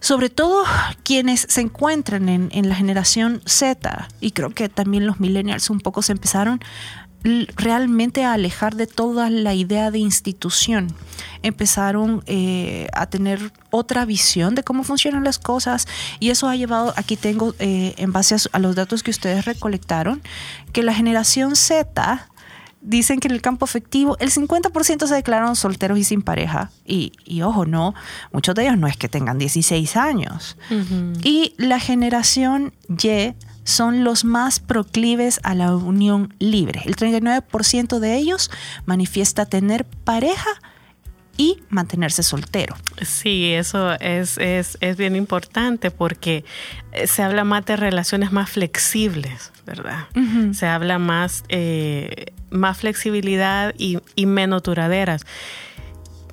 sobre 0.00 0.28
todo 0.28 0.64
quienes 1.02 1.46
se 1.48 1.62
encuentran 1.62 2.28
en, 2.28 2.50
en, 2.52 2.68
la 2.68 2.74
generación 2.74 3.40
Z, 3.46 4.06
y 4.20 4.32
creo 4.32 4.50
que 4.50 4.68
también 4.68 5.06
los 5.06 5.18
millennials 5.18 5.70
un 5.70 5.80
poco 5.80 6.02
se 6.02 6.12
empezaron 6.12 6.60
realmente 7.56 8.24
a 8.24 8.34
alejar 8.34 8.76
de 8.76 8.86
toda 8.86 9.30
la 9.30 9.54
idea 9.54 9.90
de 9.90 9.98
institución. 9.98 10.94
Empezaron 11.42 12.22
eh, 12.26 12.88
a 12.92 13.06
tener 13.06 13.52
otra 13.70 14.04
visión 14.04 14.54
de 14.54 14.62
cómo 14.62 14.84
funcionan 14.84 15.24
las 15.24 15.38
cosas 15.38 15.88
y 16.20 16.30
eso 16.30 16.48
ha 16.48 16.56
llevado, 16.56 16.92
aquí 16.96 17.16
tengo 17.16 17.54
eh, 17.58 17.94
en 17.96 18.12
base 18.12 18.36
a, 18.52 18.58
los 18.58 18.76
datos 18.76 19.02
que 19.02 19.10
ustedes 19.10 19.46
recolectaron, 19.46 20.22
que 20.72 20.82
la 20.82 20.94
generación 20.94 21.56
Z 21.56 22.28
dicen 22.82 23.18
que 23.18 23.28
en 23.28 23.34
el 23.34 23.40
campo 23.40 23.64
afectivo 23.64 24.18
el 24.20 24.30
50% 24.30 25.06
se 25.06 25.14
declararon 25.14 25.56
solteros 25.56 25.98
y 25.98 26.04
sin 26.04 26.20
pareja. 26.20 26.70
Y, 26.84 27.12
ojo, 27.40 27.64
no, 27.64 27.94
muchos 28.32 28.54
de 28.54 28.64
ellos 28.64 28.76
no 28.76 28.86
es 28.86 28.98
que 28.98 29.08
tengan 29.08 29.38
16 29.38 29.96
años. 29.96 30.58
Y 31.22 31.54
la 31.56 31.80
generación 31.80 32.74
Y 32.88 33.34
son 33.64 34.04
los 34.04 34.24
más 34.24 34.60
proclives 34.60 35.40
a 35.42 35.54
la 35.54 35.74
unión 35.74 36.34
libre. 36.38 36.82
El 36.84 36.96
39% 36.96 37.98
de 37.98 38.16
ellos 38.16 38.50
manifiesta 38.86 39.46
tener 39.46 39.84
pareja 39.84 40.50
y 41.36 41.58
mantenerse 41.68 42.22
soltero. 42.22 42.76
Sí, 43.02 43.52
eso 43.52 43.94
es, 43.94 44.38
es, 44.38 44.96
bien 44.96 45.16
importante 45.16 45.90
porque 45.90 46.44
eh, 46.92 47.06
se 47.06 47.22
habla 47.22 47.44
más 47.44 47.64
de 47.64 47.76
relaciones 47.76 48.30
más 48.30 48.50
flexibles, 48.50 49.50
¿verdad? 49.66 50.06
Se 50.52 50.66
habla 50.66 50.98
más, 50.98 51.42
eh, 51.48 52.26
más 52.50 52.78
flexibilidad 52.78 53.74
y, 53.76 53.98
y 54.14 54.26
menos 54.26 54.62
duraderas. 54.62 55.26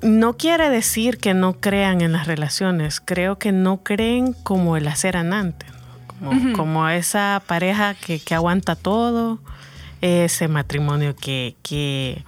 No 0.02 0.36
quiere 0.36 0.68
decir 0.68 1.18
que 1.18 1.34
no 1.34 1.60
crean 1.60 2.00
en 2.00 2.12
las 2.12 2.26
relaciones, 2.26 3.00
creo 3.00 3.38
que 3.38 3.52
no 3.52 3.82
creen 3.82 4.32
como 4.32 4.76
el 4.76 4.86
hacer 4.86 5.16
antes 5.16 5.71
como, 6.54 6.88
esa 6.88 7.42
pareja 7.46 7.94
que, 7.94 8.20
aguanta 8.34 8.76
todo, 8.76 9.38
ese 10.00 10.48
matrimonio 10.48 11.14
que, 11.16 12.24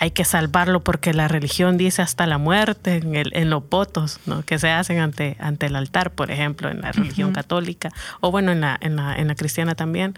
hay 0.00 0.12
que 0.12 0.24
salvarlo 0.24 0.84
porque 0.84 1.12
la 1.12 1.26
religión 1.26 1.76
dice 1.76 2.02
hasta 2.02 2.24
la 2.26 2.38
muerte 2.38 2.98
en, 2.98 3.16
en 3.16 3.50
los 3.50 3.68
votos 3.68 4.20
¿no? 4.26 4.44
que 4.44 4.60
se 4.60 4.70
hacen 4.70 5.00
ante, 5.00 5.36
ante 5.40 5.66
el 5.66 5.74
altar, 5.74 6.12
por 6.12 6.30
ejemplo, 6.30 6.70
en 6.70 6.82
la 6.82 6.92
religión 6.92 7.32
católica 7.32 7.90
o 8.20 8.30
bueno, 8.30 8.52
en 8.52 8.60
la, 8.60 8.78
en 8.80 8.94
la, 8.94 9.16
en 9.16 9.26
la 9.26 9.34
cristiana 9.34 9.74
también. 9.74 10.14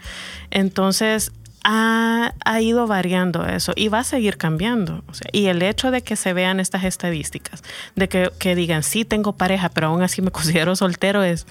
Entonces, 0.50 1.32
ha, 1.64 2.60
ido 2.60 2.86
variando 2.86 3.46
eso 3.46 3.72
y 3.76 3.88
va 3.88 4.00
a 4.00 4.04
seguir 4.04 4.36
cambiando. 4.36 5.04
y 5.32 5.46
el 5.46 5.62
hecho 5.62 5.90
de 5.90 6.02
que 6.02 6.16
se 6.16 6.32
vean 6.32 6.60
estas 6.60 6.84
estadísticas, 6.84 7.62
de 7.96 8.08
que, 8.08 8.30
que, 8.38 8.54
digan, 8.54 8.82
sí, 8.82 9.04
tengo 9.04 9.32
pareja, 9.34 9.68
pero 9.68 9.88
aún 9.88 10.02
así 10.02 10.22
me 10.22 10.30
considero 10.32 10.76
soltero, 10.76 11.22
es, 11.22 11.46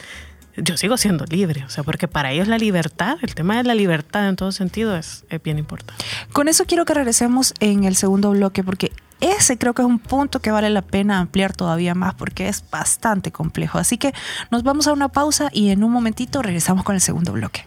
yo 0.64 0.78
sigo 0.78 0.98
siendo 0.98 1.26
libre, 1.26 1.64
o 1.64 1.70
sea, 1.70 1.84
porque 1.84 2.08
para 2.08 2.32
ellos 2.32 2.48
la 2.48 2.58
libertad, 2.58 3.18
el 3.22 3.36
tema 3.36 3.58
de 3.58 3.64
la 3.64 3.76
libertad 3.76 4.28
en 4.28 4.36
todo 4.36 4.52
sentido 4.52 4.96
es, 4.96 5.26
bien 5.44 5.60
importante. 5.60 6.04
Con 6.34 6.48
eso 6.48 6.66
quiero 6.66 6.86
que 6.86 6.94
regresemos 6.94 7.54
en 7.60 7.84
el 7.84 7.96
segundo 7.96 8.32
bloque, 8.32 8.64
porque 8.64 8.92
ese 9.22 9.58
creo 9.58 9.74
que 9.74 9.82
es 9.82 9.88
un 9.88 10.00
punto 10.00 10.40
que 10.40 10.52
vale 10.52 10.70
la 10.70 10.82
pena 10.82 11.20
ampliar 11.20 11.54
todavía 11.54 11.94
más 11.94 12.14
porque 12.16 12.48
es 12.48 12.64
bastante 12.70 13.32
complejo. 13.32 13.78
Así 13.78 13.98
que 13.98 14.14
nos 14.50 14.64
vamos 14.64 14.88
a 14.88 14.94
una 14.94 15.10
pausa 15.10 15.50
y 15.52 15.70
en 15.70 15.84
un 15.84 15.92
momentito 15.92 16.42
regresamos 16.42 16.84
con 16.84 16.96
el 16.96 17.02
segundo 17.02 17.34
bloque. 17.34 17.66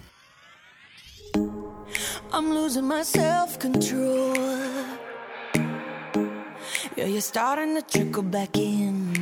I'm 2.32 2.54
losing 2.54 2.88
my 2.88 3.04
self 3.04 3.58
control. 3.58 4.32
you're 6.96 7.20
starting 7.20 7.74
to 7.74 7.82
trickle 7.82 8.22
back 8.22 8.56
in. 8.56 9.21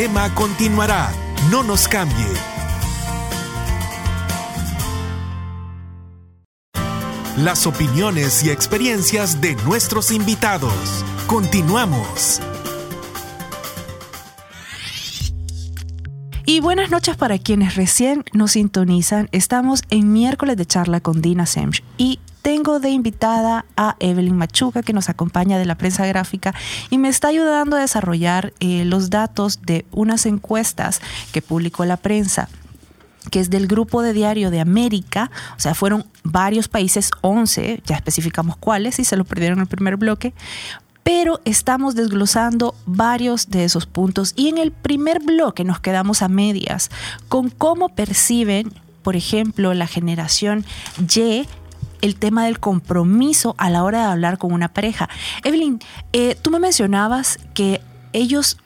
Tema 0.00 0.34
continuará. 0.34 1.12
No 1.50 1.62
nos 1.62 1.86
cambie. 1.86 2.24
Las 7.36 7.66
opiniones 7.66 8.42
y 8.42 8.48
experiencias 8.48 9.42
de 9.42 9.56
nuestros 9.56 10.10
invitados. 10.10 11.04
Continuamos. 11.26 12.40
Y 16.46 16.60
buenas 16.60 16.90
noches 16.90 17.18
para 17.18 17.38
quienes 17.38 17.74
recién 17.74 18.24
nos 18.32 18.52
sintonizan. 18.52 19.28
Estamos 19.32 19.82
en 19.90 20.14
miércoles 20.14 20.56
de 20.56 20.64
charla 20.64 21.02
con 21.02 21.20
Dina 21.20 21.44
Semch 21.44 21.84
y 21.98 22.20
tengo 22.42 22.80
de 22.80 22.90
invitada 22.90 23.64
a 23.76 23.96
Evelyn 24.00 24.36
Machuca 24.36 24.82
que 24.82 24.92
nos 24.92 25.08
acompaña 25.08 25.58
de 25.58 25.66
la 25.66 25.76
prensa 25.76 26.06
gráfica 26.06 26.54
y 26.90 26.98
me 26.98 27.08
está 27.08 27.28
ayudando 27.28 27.76
a 27.76 27.80
desarrollar 27.80 28.52
eh, 28.60 28.84
los 28.84 29.10
datos 29.10 29.62
de 29.62 29.84
unas 29.92 30.26
encuestas 30.26 31.00
que 31.32 31.42
publicó 31.42 31.84
la 31.84 31.96
prensa 31.96 32.48
que 33.30 33.40
es 33.40 33.50
del 33.50 33.66
Grupo 33.66 34.02
de 34.02 34.14
Diario 34.14 34.50
de 34.50 34.60
América, 34.60 35.30
o 35.54 35.60
sea, 35.60 35.74
fueron 35.74 36.06
varios 36.24 36.68
países, 36.68 37.10
11, 37.20 37.82
ya 37.84 37.96
especificamos 37.96 38.56
cuáles, 38.56 38.98
y 38.98 39.04
se 39.04 39.16
lo 39.16 39.24
perdieron 39.24 39.58
en 39.58 39.62
el 39.62 39.68
primer 39.68 39.98
bloque, 39.98 40.32
pero 41.02 41.40
estamos 41.44 41.94
desglosando 41.94 42.74
varios 42.86 43.50
de 43.50 43.64
esos 43.64 43.86
puntos. 43.86 44.32
Y 44.36 44.48
en 44.48 44.58
el 44.58 44.72
primer 44.72 45.20
bloque 45.20 45.64
nos 45.64 45.80
quedamos 45.80 46.22
a 46.22 46.28
medias 46.28 46.90
con 47.28 47.50
cómo 47.50 47.90
perciben, 47.90 48.72
por 49.02 49.16
ejemplo, 49.16 49.74
la 49.74 49.86
generación 49.86 50.64
Y 50.98 51.46
el 52.00 52.16
tema 52.16 52.44
del 52.46 52.58
compromiso 52.60 53.54
a 53.58 53.70
la 53.70 53.84
hora 53.84 53.98
de 54.00 54.04
hablar 54.12 54.38
con 54.38 54.52
una 54.52 54.68
pareja. 54.68 55.08
Evelyn, 55.44 55.80
eh, 56.12 56.36
tú 56.40 56.50
me 56.50 56.58
mencionabas 56.58 57.38
que 57.54 57.80
ellos 58.12 58.56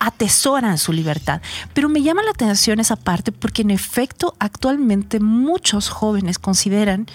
atesoran 0.00 0.78
su 0.78 0.92
libertad. 0.92 1.40
Pero 1.74 1.88
me 1.88 2.02
llama 2.02 2.22
la 2.22 2.30
atención 2.30 2.78
esa 2.80 2.96
parte 2.96 3.32
porque 3.32 3.62
en 3.62 3.70
efecto 3.70 4.34
actualmente 4.38 5.18
muchos 5.20 5.88
jóvenes 5.88 6.38
consideran 6.38 7.06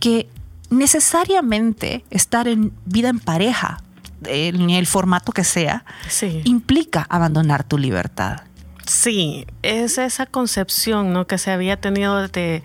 que 0.00 0.28
necesariamente 0.70 2.04
estar 2.10 2.48
en 2.48 2.72
vida 2.86 3.08
en 3.08 3.20
pareja, 3.20 3.82
en 4.26 4.70
el 4.70 4.86
formato 4.86 5.32
que 5.32 5.44
sea, 5.44 5.84
Sí. 6.08 6.40
implica 6.44 7.06
abandonar 7.08 7.64
tu 7.64 7.78
libertad. 7.78 8.40
Sí, 8.86 9.46
es 9.62 9.98
esa 9.98 10.26
concepción 10.26 11.12
¿no? 11.12 11.26
que 11.26 11.38
se 11.38 11.50
había 11.50 11.80
tenido 11.80 12.20
desde, 12.22 12.62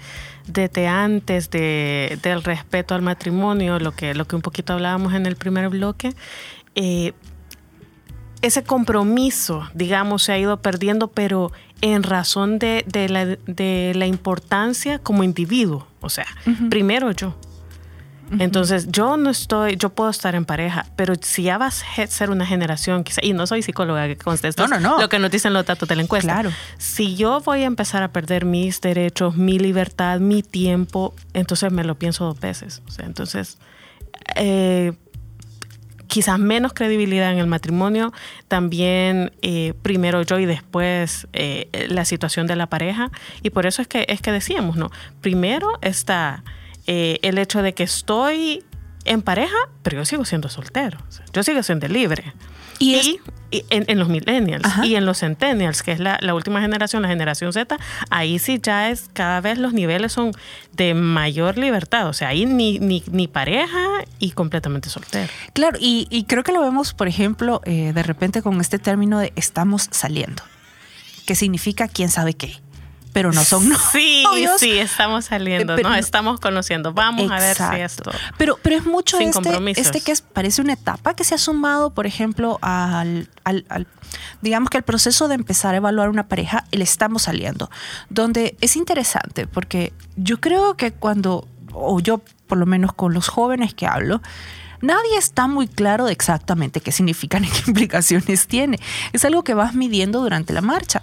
desde 0.51 0.88
antes 0.88 1.49
de, 1.49 2.19
del 2.23 2.43
respeto 2.43 2.95
al 2.95 3.01
matrimonio, 3.01 3.79
lo 3.79 3.91
que, 3.91 4.13
lo 4.13 4.25
que 4.25 4.35
un 4.35 4.41
poquito 4.41 4.73
hablábamos 4.73 5.13
en 5.13 5.25
el 5.25 5.35
primer 5.35 5.69
bloque. 5.69 6.13
Eh, 6.75 7.13
ese 8.41 8.63
compromiso, 8.63 9.69
digamos, 9.73 10.23
se 10.23 10.31
ha 10.31 10.38
ido 10.38 10.62
perdiendo, 10.62 11.09
pero 11.09 11.51
en 11.81 12.03
razón 12.03 12.57
de, 12.57 12.85
de 12.88 13.09
la, 13.09 13.25
de 13.25 13.93
la 13.95 14.05
importancia 14.05 14.99
como 14.99 15.23
individuo. 15.23 15.88
O 16.01 16.09
sea, 16.09 16.27
primero 16.69 17.12
yo. 17.12 17.35
Entonces, 18.37 18.87
yo 18.91 19.17
no 19.17 19.29
estoy, 19.29 19.75
yo 19.77 19.89
puedo 19.89 20.09
estar 20.09 20.35
en 20.35 20.45
pareja, 20.45 20.85
pero 20.95 21.15
si 21.19 21.43
ya 21.43 21.57
vas 21.57 21.83
a 21.97 22.07
ser 22.07 22.29
una 22.29 22.45
generación, 22.45 23.03
quizá, 23.03 23.21
y 23.23 23.33
no 23.33 23.47
soy 23.47 23.61
psicóloga, 23.63 24.07
que 24.07 24.17
conste, 24.17 24.47
esto 24.47 24.67
No, 24.67 24.79
no, 24.79 24.97
no. 24.97 25.01
lo 25.01 25.09
que 25.09 25.19
nos 25.19 25.31
dicen 25.31 25.53
los 25.53 25.65
datos 25.65 25.89
de 25.89 25.95
la 25.95 26.03
encuesta. 26.03 26.33
Claro. 26.33 26.51
Si 26.77 27.15
yo 27.15 27.41
voy 27.41 27.63
a 27.63 27.65
empezar 27.65 28.03
a 28.03 28.11
perder 28.11 28.45
mis 28.45 28.81
derechos, 28.81 29.35
mi 29.35 29.57
libertad, 29.57 30.19
mi 30.19 30.43
tiempo, 30.43 31.15
entonces 31.33 31.71
me 31.71 31.83
lo 31.83 31.95
pienso 31.95 32.25
dos 32.25 32.39
veces. 32.39 32.81
O 32.87 32.91
sea, 32.91 33.05
entonces, 33.05 33.57
eh, 34.35 34.93
quizás 36.07 36.39
menos 36.39 36.73
credibilidad 36.73 37.31
en 37.31 37.37
el 37.37 37.47
matrimonio, 37.47 38.11
también 38.47 39.31
eh, 39.41 39.73
primero 39.81 40.21
yo 40.23 40.39
y 40.39 40.45
después 40.45 41.27
eh, 41.33 41.87
la 41.89 42.03
situación 42.03 42.47
de 42.47 42.55
la 42.55 42.67
pareja. 42.67 43.11
Y 43.43 43.51
por 43.51 43.65
eso 43.65 43.81
es 43.81 43.87
que, 43.87 44.05
es 44.09 44.21
que 44.21 44.31
decíamos, 44.31 44.75
¿no? 44.75 44.91
Primero 45.21 45.67
está 45.81 46.43
eh, 46.91 47.19
el 47.21 47.38
hecho 47.38 47.62
de 47.62 47.73
que 47.75 47.84
estoy 47.84 48.63
en 49.06 49.21
pareja, 49.21 49.56
pero 49.84 49.97
yo 49.97 50.06
sigo 50.06 50.25
siendo 50.25 50.49
soltero. 50.49 50.97
Yo 51.34 51.43
sigo 51.43 51.62
siendo 51.62 51.88
libre. 51.88 52.34
Y 52.80 52.91
Y, 52.91 52.95
es- 52.95 53.08
y 53.52 53.65
en, 53.71 53.86
en 53.88 53.99
los 53.99 54.08
millennials 54.10 54.63
Ajá. 54.65 54.86
y 54.86 54.95
en 54.95 55.06
los 55.06 55.19
centennials, 55.19 55.82
que 55.84 55.91
es 55.91 55.99
la, 55.99 56.17
la 56.21 56.34
última 56.34 56.62
generación, 56.62 57.02
la 57.02 57.08
generación 57.10 57.52
Z, 57.52 57.78
ahí 58.10 58.39
sí 58.39 58.60
ya 58.62 58.89
es 58.89 59.10
cada 59.13 59.41
vez 59.41 59.58
los 59.58 59.73
niveles 59.73 60.12
son 60.13 60.32
de 60.73 60.93
mayor 60.93 61.58
libertad. 61.58 62.08
O 62.08 62.13
sea, 62.13 62.30
ahí 62.30 62.45
ni, 62.45 62.80
ni, 62.80 63.04
ni 63.12 63.28
pareja 63.28 63.86
y 64.19 64.32
completamente 64.32 64.89
soltero. 64.89 65.30
Claro, 65.54 65.78
y, 65.82 66.08
y 66.10 66.23
creo 66.25 66.43
que 66.43 66.52
lo 66.52 66.62
vemos, 66.62 66.93
por 66.93 67.08
ejemplo, 67.08 67.62
eh, 67.65 67.91
de 67.93 68.04
repente 68.04 68.41
con 68.41 68.62
este 68.62 68.80
término 68.80 69.19
de 69.19 69.34
estamos 69.36 69.88
saliendo, 69.91 70.43
que 71.25 71.36
significa 71.36 71.88
quién 71.88 72.10
sabe 72.10 72.34
qué, 72.36 72.56
pero 73.13 73.32
no 73.32 73.43
son 73.43 73.63
Sí, 73.91 74.24
novios. 74.24 74.60
sí, 74.60 74.78
estamos 74.78 75.26
saliendo, 75.26 75.76
pero 75.76 75.89
¿no? 75.89 75.95
Estamos 75.95 76.39
conociendo. 76.39 76.93
Vamos 76.93 77.30
a 77.32 77.39
ver 77.39 77.56
si 77.58 77.76
esto. 77.82 78.12
Pero, 78.38 78.58
pero 78.62 78.76
es 78.78 78.86
mucho 78.86 79.17
Sin 79.17 79.30
este, 79.30 79.82
este 79.82 80.02
que 80.02 80.12
es, 80.12 80.22
parece 80.22 80.62
una 80.62 80.74
etapa 80.74 81.15
que 81.15 81.24
se 81.24 81.36
ha 81.36 81.38
sumado, 81.38 81.89
por 81.93 82.06
ejemplo, 82.06 82.60
al, 82.62 83.30
al- 83.43 83.65
al- 83.69 83.88
digamos 84.41 84.69
que 84.69 84.78
al 84.78 84.84
proceso 84.84 85.28
de 85.28 85.36
empezar 85.36 85.74
a 85.74 85.78
evaluar 85.78 86.10
una 86.10 86.28
pareja, 86.28 86.65
el 86.72 86.82
estamos 86.82 87.24
saliendo, 87.24 87.69
donde 88.10 88.56
es 88.62 88.76
interesante 88.76 89.48
porque 89.48 89.93
yo 90.15 90.39
creo 90.39 90.76
que 90.76 90.91
cuando, 90.91 91.48
o 91.74 92.00
yo 92.00 92.22
por 92.48 92.58
lo 92.58 92.65
menos 92.65 92.93
con 92.93 93.13
los 93.13 93.28
jóvenes 93.28 93.74
que 93.74 93.86
hablo, 93.88 94.22
Nadie 94.81 95.17
está 95.17 95.47
muy 95.47 95.67
claro 95.67 96.05
de 96.05 96.13
exactamente 96.13 96.81
qué 96.81 96.91
significan 96.91 97.43
y 97.45 97.47
qué 97.47 97.63
implicaciones 97.67 98.47
tiene. 98.47 98.79
Es 99.13 99.25
algo 99.25 99.43
que 99.43 99.53
vas 99.53 99.75
midiendo 99.75 100.21
durante 100.21 100.53
la 100.53 100.61
marcha. 100.61 101.01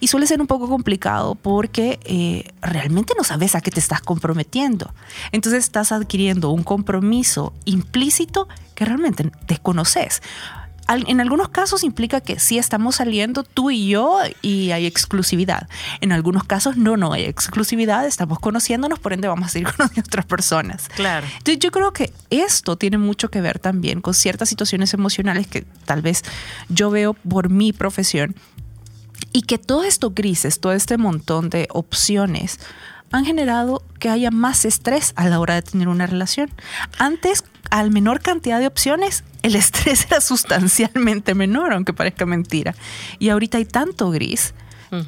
Y 0.00 0.08
suele 0.08 0.26
ser 0.26 0.40
un 0.40 0.46
poco 0.46 0.68
complicado 0.68 1.34
porque 1.34 1.98
eh, 2.04 2.52
realmente 2.60 3.14
no 3.16 3.24
sabes 3.24 3.54
a 3.54 3.60
qué 3.60 3.70
te 3.70 3.80
estás 3.80 4.00
comprometiendo. 4.00 4.92
Entonces 5.32 5.64
estás 5.64 5.92
adquiriendo 5.92 6.50
un 6.50 6.62
compromiso 6.62 7.52
implícito 7.64 8.48
que 8.74 8.84
realmente 8.84 9.30
desconoces. 9.46 10.22
En 10.88 11.20
algunos 11.20 11.48
casos 11.48 11.82
implica 11.82 12.20
que 12.20 12.38
sí 12.38 12.58
estamos 12.58 12.96
saliendo 12.96 13.42
tú 13.42 13.70
y 13.70 13.88
yo 13.88 14.18
y 14.40 14.70
hay 14.70 14.86
exclusividad. 14.86 15.68
En 16.00 16.12
algunos 16.12 16.44
casos 16.44 16.76
no, 16.76 16.96
no 16.96 17.12
hay 17.12 17.24
exclusividad, 17.24 18.06
estamos 18.06 18.38
conociéndonos, 18.38 18.98
por 18.98 19.12
ende 19.12 19.28
vamos 19.28 19.54
a 19.56 19.58
conociendo 19.76 19.84
a 19.84 20.00
otras 20.00 20.26
personas. 20.26 20.88
Claro. 20.94 21.26
Entonces 21.26 21.58
yo 21.58 21.70
creo 21.70 21.92
que 21.92 22.12
esto 22.30 22.76
tiene 22.76 22.98
mucho 22.98 23.30
que 23.30 23.40
ver 23.40 23.58
también 23.58 24.00
con 24.00 24.14
ciertas 24.14 24.48
situaciones 24.48 24.94
emocionales 24.94 25.46
que 25.46 25.62
tal 25.84 26.02
vez 26.02 26.22
yo 26.68 26.90
veo 26.90 27.14
por 27.14 27.50
mi 27.50 27.72
profesión 27.72 28.36
y 29.32 29.42
que 29.42 29.58
todos 29.58 29.86
estos 29.86 30.14
grises, 30.14 30.60
todo 30.60 30.72
este 30.72 30.98
montón 30.98 31.50
de 31.50 31.68
opciones 31.72 32.58
han 33.12 33.24
generado 33.24 33.82
que 33.98 34.08
haya 34.08 34.30
más 34.30 34.64
estrés 34.64 35.12
a 35.16 35.28
la 35.28 35.40
hora 35.40 35.54
de 35.54 35.62
tener 35.62 35.88
una 35.88 36.06
relación. 36.06 36.50
Antes, 36.98 37.44
al 37.70 37.90
menor 37.90 38.20
cantidad 38.20 38.58
de 38.60 38.66
opciones, 38.66 39.24
el 39.42 39.54
estrés 39.56 40.06
era 40.06 40.20
sustancialmente 40.20 41.34
menor, 41.34 41.72
aunque 41.72 41.92
parezca 41.92 42.26
mentira. 42.26 42.74
Y 43.18 43.28
ahorita 43.28 43.58
hay 43.58 43.64
tanto 43.64 44.10
gris 44.10 44.54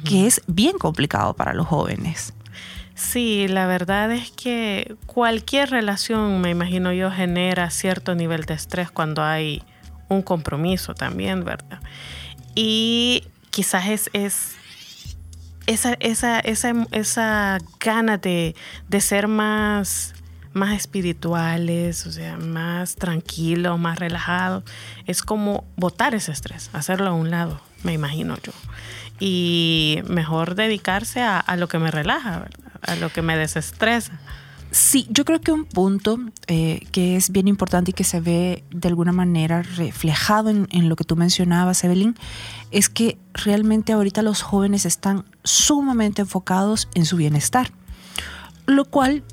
que 0.03 0.27
es 0.27 0.41
bien 0.45 0.77
complicado 0.77 1.33
para 1.33 1.53
los 1.53 1.65
jóvenes. 1.65 2.33
Sí, 2.99 3.47
la 3.47 3.65
verdad 3.65 4.11
es 4.11 4.29
que 4.29 4.97
cualquier 5.05 5.69
relación, 5.69 6.41
me 6.41 6.49
imagino 6.49 6.91
yo, 6.91 7.09
genera 7.09 7.69
cierto 7.69 8.13
nivel 8.13 8.43
de 8.43 8.55
estrés 8.55 8.91
cuando 8.91 9.23
hay 9.23 9.63
un 10.09 10.21
compromiso 10.21 10.93
también, 10.93 11.45
¿verdad? 11.45 11.79
Y 12.55 13.23
quizás 13.51 13.87
es, 13.87 14.09
es, 14.11 14.55
esa, 15.69 15.93
esa, 15.99 16.39
esa, 16.39 16.73
esa 16.91 17.57
gana 17.79 18.17
de, 18.17 18.55
de 18.87 19.01
ser 19.01 19.27
más, 19.27 20.15
más 20.51 20.75
espirituales, 20.75 22.07
o 22.07 22.11
sea, 22.11 22.37
más 22.37 22.95
tranquilos, 22.95 23.79
más 23.79 23.99
relajados, 23.99 24.63
es 25.05 25.21
como 25.21 25.65
botar 25.75 26.15
ese 26.15 26.31
estrés, 26.31 26.71
hacerlo 26.73 27.09
a 27.09 27.13
un 27.13 27.29
lado, 27.29 27.61
me 27.83 27.93
imagino 27.93 28.35
yo. 28.41 28.51
Y 29.19 30.01
mejor 30.07 30.55
dedicarse 30.55 31.21
a, 31.21 31.39
a 31.39 31.55
lo 31.55 31.67
que 31.67 31.77
me 31.77 31.91
relaja, 31.91 32.39
¿verdad? 32.39 32.69
a 32.81 32.95
lo 32.95 33.09
que 33.09 33.21
me 33.21 33.37
desestresa. 33.37 34.19
Sí, 34.71 35.07
yo 35.09 35.25
creo 35.25 35.41
que 35.41 35.51
un 35.51 35.65
punto 35.65 36.19
eh, 36.45 36.85
que 36.91 37.15
es 37.15 37.31
bien 37.31 37.47
importante 37.47 37.89
y 37.89 37.93
que 37.93 38.03
se 38.03 38.19
ve 38.19 38.63
de 38.69 38.87
alguna 38.87 39.11
manera 39.11 39.63
reflejado 39.63 40.51
en, 40.51 40.89
lo 40.89 40.95
que 40.95 41.03
tú 41.03 41.15
mencionabas, 41.15 41.83
Evelyn, 41.83 42.15
es 42.69 42.87
que 42.87 43.17
realmente 43.33 43.93
ahorita 43.93 44.21
los 44.21 44.43
jóvenes 44.43 44.85
están 44.85 45.25
sumamente 45.43 46.21
enfocados 46.21 46.87
en 46.93 47.05
su 47.05 47.17
bienestar, 47.17 47.71
lo 48.67 48.85
cual 48.85 49.23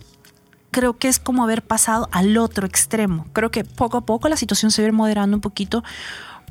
creo 0.71 0.97
que 0.97 1.09
es 1.09 1.19
como 1.19 1.45
haber 1.45 1.63
pasado 1.63 2.09
al 2.13 2.39
otro 2.39 2.67
extremo. 2.67 3.27
Creo 3.35 3.51
que 3.51 3.65
poco 3.65 3.99
a 3.99 4.07
poco 4.07 4.31
la 4.31 4.37
situación 4.39 4.71
se 4.71 4.83
va 4.85 4.93
moderando 4.93 5.37
un 5.37 5.43
poquito 5.43 5.85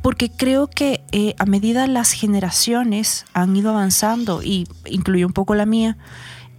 porque 0.04 0.30
creo 0.30 0.68
que 0.68 1.04
eh, 1.12 1.34
a 1.40 1.46
medida 1.46 1.88
las 1.88 2.12
generaciones 2.12 3.26
han 3.34 3.56
ido 3.56 3.72
avanzando, 3.72 4.44
y 4.44 4.68
incluye 4.86 5.26
un 5.26 5.34
poco 5.34 5.56
la 5.56 5.66
mía, 5.66 5.98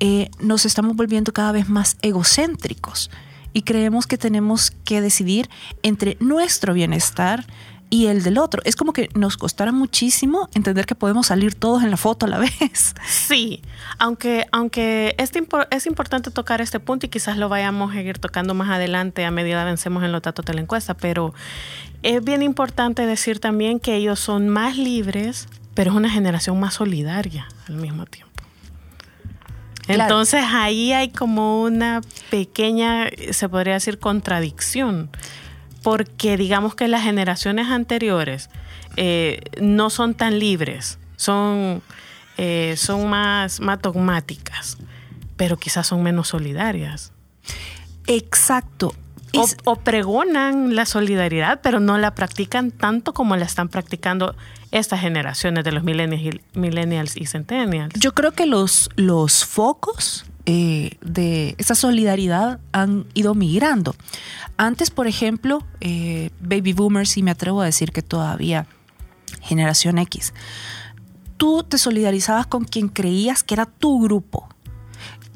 eh, 0.01 0.31
nos 0.41 0.67
estamos 0.67 0.97
volviendo 0.97 1.33
cada 1.33 1.53
vez 1.53 1.69
más 1.69 1.97
egocéntricos 2.03 3.11
y 3.53 3.63
creemos 3.63 4.07
que 4.07 4.19
tenemos 4.19 4.71
que 4.71 5.01
decidir 5.01 5.49
entre 5.83 6.17
nuestro 6.21 6.75
bienestar 6.75 7.47
y 7.89 8.07
el 8.07 8.23
del 8.23 8.39
otro. 8.39 8.63
Es 8.65 8.77
como 8.77 8.93
que 8.93 9.09
nos 9.15 9.37
costará 9.37 9.73
muchísimo 9.73 10.49
entender 10.55 10.87
que 10.87 10.95
podemos 10.95 11.29
salir 11.29 11.55
todos 11.55 11.83
en 11.83 11.91
la 11.91 11.97
foto 11.97 12.27
a 12.27 12.29
la 12.29 12.39
vez. 12.61 12.95
Sí, 13.09 13.63
aunque, 13.99 14.47
aunque 14.53 15.15
es, 15.19 15.33
es 15.71 15.87
importante 15.87 16.31
tocar 16.31 16.61
este 16.61 16.81
punto 16.81 17.07
y 17.07 17.09
quizás 17.09 17.37
lo 17.37 17.49
vayamos 17.49 17.95
a 17.95 18.01
ir 18.01 18.19
tocando 18.19 18.55
más 18.55 18.71
adelante 18.71 19.25
a 19.25 19.31
medida 19.31 19.63
avancemos 19.63 20.05
en 20.05 20.13
los 20.13 20.23
datos 20.23 20.45
de 20.45 20.55
la 20.55 20.61
encuesta, 20.61 20.95
pero 20.95 21.33
es 22.03 22.23
bien 22.23 22.43
importante 22.43 23.07
decir 23.07 23.39
también 23.39 23.81
que 23.81 23.97
ellos 23.97 24.21
son 24.21 24.49
más 24.49 24.77
libres, 24.77 25.49
pero 25.75 25.93
es 25.93 25.97
una 25.97 26.11
generación 26.11 26.59
más 26.61 26.75
solidaria 26.75 27.49
al 27.69 27.77
mismo 27.77 28.07
tiempo. 28.07 28.26
Entonces 29.89 30.45
ahí 30.47 30.93
hay 30.93 31.11
como 31.11 31.63
una 31.63 32.01
pequeña, 32.31 33.09
se 33.31 33.49
podría 33.49 33.75
decir, 33.75 33.99
contradicción, 33.99 35.11
porque 35.83 36.37
digamos 36.37 36.75
que 36.75 36.89
las 36.89 37.03
generaciones 37.03 37.69
anteriores 37.69 38.51
eh, 38.97 39.41
no 39.61 39.91
son 39.91 40.15
tan 40.15 40.39
libres, 40.39 40.99
son, 41.17 41.83
eh, 42.37 42.75
son 42.77 43.09
más, 43.09 43.61
más 43.61 43.81
dogmáticas, 43.81 44.79
pero 45.37 45.57
quizás 45.57 45.87
son 45.87 46.03
menos 46.03 46.29
solidarias. 46.29 47.13
Exacto. 48.07 48.95
O, 49.39 49.73
o, 49.73 49.77
pregonan 49.77 50.75
la 50.75 50.87
solidaridad, 50.87 51.61
pero 51.63 51.81
no 51.81 51.99
la 51.99 52.15
practican 52.15 52.71
tanto 52.71 53.13
como 53.13 53.37
la 53.37 53.45
están 53.45 53.69
practicando 53.69 54.35
estas 54.71 55.01
generaciones 55.01 55.65
de 55.65 55.73
los 55.73 55.85
millennials, 55.85 56.41
millennials 56.55 57.17
y 57.17 57.27
centennials. 57.27 57.95
Yo 57.99 58.15
creo 58.15 58.33
que 58.33 58.47
los, 58.47 58.91
los 58.97 59.45
focos 59.45 60.25
eh, 60.49 60.93
de 61.01 61.57
esa 61.59 61.75
solidaridad 61.75 62.61
han 62.71 63.07
ido 63.15 63.35
migrando. 63.35 63.97
Antes, 64.57 64.91
por 64.91 65.09
ejemplo, 65.09 65.65
eh, 65.81 66.31
baby 66.41 66.73
boomers, 66.73 67.17
y 67.17 67.25
me 67.25 67.33
atrevo 67.33 67.63
a 67.63 67.65
decir 67.65 67.91
que 67.91 68.03
todavía 68.03 68.67
generación 69.41 69.99
X, 69.99 70.33
tú 71.37 71.65
te 71.65 71.79
solidarizabas 71.79 72.47
con 72.47 72.65
quien 72.65 72.89
creías 72.89 73.43
que 73.43 73.55
era 73.55 73.67
tu 73.67 74.01
grupo. 74.01 74.49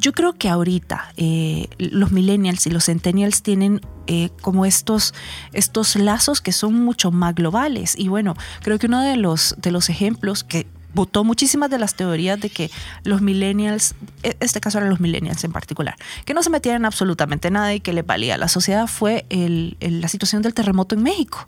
Yo 0.01 0.13
creo 0.13 0.33
que 0.33 0.49
ahorita 0.49 1.13
eh, 1.19 1.69
los 1.79 2.11
millennials 2.11 2.67
y 2.67 2.71
los 2.71 2.87
centennials 2.87 3.43
tienen 3.43 3.83
eh, 4.07 4.31
como 4.41 4.65
estos, 4.65 5.13
estos 5.53 5.95
lazos 5.95 6.41
que 6.41 6.53
son 6.53 6.73
mucho 6.73 7.11
más 7.11 7.35
globales. 7.35 7.95
Y 7.99 8.09
bueno, 8.09 8.35
creo 8.63 8.79
que 8.79 8.87
uno 8.87 9.03
de 9.03 9.17
los, 9.19 9.57
de 9.59 9.71
los 9.71 9.91
ejemplos 9.91 10.43
que 10.43 10.67
votó 10.95 11.23
muchísimas 11.23 11.69
de 11.69 11.79
las 11.79 11.97
teorías 11.97 12.41
de 12.41 12.49
que 12.49 12.71
los 13.05 13.21
millennials, 13.21 13.95
e, 14.23 14.39
este 14.41 14.59
caso 14.59 14.79
eran 14.79 14.89
los 14.89 15.01
millennials 15.01 15.45
en 15.45 15.53
particular, 15.53 15.97
que 16.25 16.33
no 16.33 16.43
se 16.43 16.49
metían 16.49 16.87
absolutamente 16.87 17.51
nada 17.51 17.75
y 17.75 17.81
que 17.81 17.93
le 17.93 18.01
valía 18.01 18.39
la 18.39 18.49
sociedad 18.49 18.87
fue 18.87 19.27
el, 19.29 19.77
el, 19.81 20.01
la 20.01 20.09
situación 20.09 20.41
del 20.41 20.55
terremoto 20.55 20.95
en 20.95 21.03
México. 21.03 21.47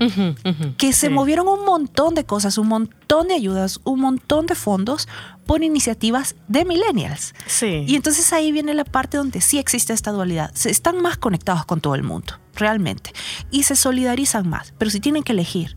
Uh 0.00 0.04
-huh, 0.04 0.30
uh 0.30 0.50
-huh, 0.50 0.76
que 0.76 0.92
se 0.92 1.08
sí. 1.08 1.12
movieron 1.12 1.48
un 1.48 1.64
montón 1.64 2.14
de 2.14 2.24
cosas, 2.24 2.58
un 2.58 2.68
montón 2.68 3.28
de 3.28 3.34
ayudas, 3.34 3.80
un 3.84 4.00
montón 4.00 4.46
de 4.46 4.54
fondos 4.54 5.08
por 5.46 5.62
iniciativas 5.64 6.36
de 6.46 6.64
millennials. 6.64 7.34
Sí. 7.46 7.84
Y 7.86 7.96
entonces 7.96 8.32
ahí 8.32 8.52
viene 8.52 8.74
la 8.74 8.84
parte 8.84 9.16
donde 9.16 9.40
sí 9.40 9.58
existe 9.58 9.92
esta 9.92 10.12
dualidad. 10.12 10.50
Se 10.54 10.70
están 10.70 11.00
más 11.00 11.16
conectados 11.16 11.64
con 11.64 11.80
todo 11.80 11.94
el 11.94 12.02
mundo, 12.02 12.34
realmente. 12.54 13.12
Y 13.50 13.64
se 13.64 13.74
solidarizan 13.74 14.48
más. 14.48 14.74
Pero 14.78 14.90
si 14.90 15.00
tienen 15.00 15.22
que 15.22 15.32
elegir 15.32 15.76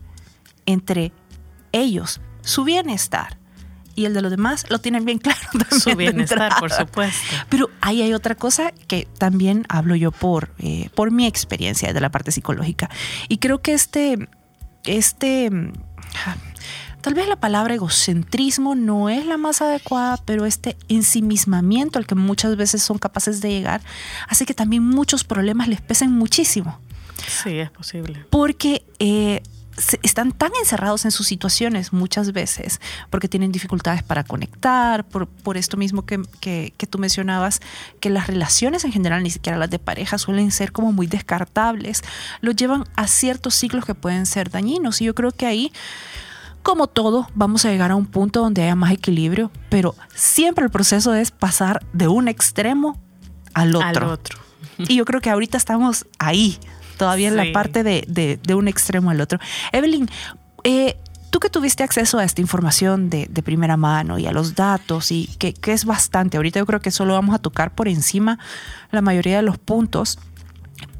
entre 0.66 1.12
ellos, 1.72 2.20
su 2.42 2.64
bienestar 2.64 3.38
y 3.94 4.04
el 4.06 4.14
de 4.14 4.22
los 4.22 4.30
demás 4.30 4.66
lo 4.68 4.78
tienen 4.78 5.04
bien 5.04 5.18
claro. 5.18 5.40
Su 5.70 5.94
bienestar, 5.96 6.52
por 6.58 6.70
supuesto. 6.70 7.36
Pero 7.48 7.70
ahí 7.80 8.02
hay 8.02 8.14
otra 8.14 8.34
cosa 8.34 8.72
que 8.86 9.08
también 9.18 9.64
hablo 9.68 9.94
yo 9.96 10.12
por, 10.12 10.52
eh, 10.58 10.90
por 10.94 11.10
mi 11.10 11.26
experiencia 11.26 11.92
de 11.92 12.00
la 12.00 12.10
parte 12.10 12.32
psicológica. 12.32 12.90
Y 13.28 13.38
creo 13.38 13.60
que 13.60 13.72
este, 13.72 14.28
este, 14.84 15.50
tal 17.00 17.14
vez 17.14 17.28
la 17.28 17.36
palabra 17.36 17.74
egocentrismo 17.74 18.74
no 18.74 19.08
es 19.08 19.26
la 19.26 19.36
más 19.36 19.62
adecuada, 19.62 20.18
pero 20.24 20.46
este 20.46 20.76
ensimismamiento 20.88 21.98
al 21.98 22.06
que 22.06 22.14
muchas 22.14 22.56
veces 22.56 22.82
son 22.82 22.98
capaces 22.98 23.40
de 23.40 23.50
llegar 23.50 23.82
hace 24.28 24.46
que 24.46 24.54
también 24.54 24.84
muchos 24.84 25.24
problemas 25.24 25.68
les 25.68 25.80
pesen 25.80 26.12
muchísimo. 26.12 26.78
Sí, 27.26 27.58
es 27.58 27.70
posible. 27.70 28.24
Porque 28.30 28.84
eh, 28.98 29.42
están 30.02 30.32
tan 30.32 30.52
encerrados 30.60 31.04
en 31.04 31.10
sus 31.10 31.26
situaciones 31.26 31.92
muchas 31.92 32.32
veces 32.32 32.80
porque 33.10 33.28
tienen 33.28 33.52
dificultades 33.52 34.02
para 34.02 34.24
conectar, 34.24 35.04
por, 35.04 35.26
por 35.26 35.56
esto 35.56 35.76
mismo 35.76 36.04
que, 36.04 36.22
que, 36.40 36.74
que, 36.76 36.86
tú 36.86 36.98
mencionabas, 36.98 37.60
que 38.00 38.10
las 38.10 38.26
relaciones 38.26 38.84
en 38.84 38.92
general, 38.92 39.22
ni 39.22 39.30
siquiera 39.30 39.58
las 39.58 39.70
de 39.70 39.78
pareja, 39.78 40.18
suelen 40.18 40.50
ser 40.50 40.72
como 40.72 40.92
muy 40.92 41.06
descartables, 41.06 42.02
lo 42.40 42.52
llevan 42.52 42.84
a 42.96 43.06
ciertos 43.06 43.54
ciclos 43.54 43.84
que 43.84 43.94
pueden 43.94 44.26
ser 44.26 44.50
dañinos. 44.50 45.00
Y 45.00 45.06
yo 45.06 45.14
creo 45.14 45.30
que 45.30 45.46
ahí, 45.46 45.72
como 46.62 46.86
todo, 46.86 47.28
vamos 47.34 47.64
a 47.64 47.70
llegar 47.70 47.90
a 47.90 47.96
un 47.96 48.06
punto 48.06 48.40
donde 48.40 48.62
haya 48.62 48.76
más 48.76 48.92
equilibrio, 48.92 49.50
pero 49.70 49.94
siempre 50.14 50.64
el 50.64 50.70
proceso 50.70 51.14
es 51.14 51.30
pasar 51.30 51.84
de 51.92 52.08
un 52.08 52.28
extremo 52.28 53.00
al 53.54 53.74
otro. 53.74 53.88
Al 53.88 54.02
otro. 54.04 54.38
Y 54.78 54.96
yo 54.96 55.04
creo 55.04 55.20
que 55.20 55.30
ahorita 55.30 55.56
estamos 55.56 56.06
ahí, 56.18 56.58
todavía 57.02 57.28
en 57.28 57.36
la 57.36 57.52
parte 57.52 57.82
de, 57.82 58.04
de, 58.06 58.38
de, 58.40 58.54
un 58.54 58.68
extremo 58.68 59.10
al 59.10 59.20
otro. 59.20 59.40
Evelyn, 59.72 60.08
eh, 60.62 60.96
tú 61.30 61.40
que 61.40 61.50
tuviste 61.50 61.82
acceso 61.82 62.18
a 62.18 62.24
esta 62.24 62.40
información 62.40 63.10
de, 63.10 63.26
de 63.28 63.42
primera 63.42 63.76
mano 63.76 64.20
y 64.20 64.26
a 64.26 64.32
los 64.32 64.54
datos, 64.54 65.10
y 65.10 65.26
que, 65.38 65.52
que, 65.52 65.72
es 65.72 65.84
bastante, 65.84 66.36
ahorita 66.36 66.60
yo 66.60 66.66
creo 66.66 66.80
que 66.80 66.92
solo 66.92 67.14
vamos 67.14 67.34
a 67.34 67.40
tocar 67.40 67.74
por 67.74 67.88
encima 67.88 68.38
la 68.92 69.02
mayoría 69.02 69.36
de 69.36 69.42
los 69.42 69.58
puntos, 69.58 70.20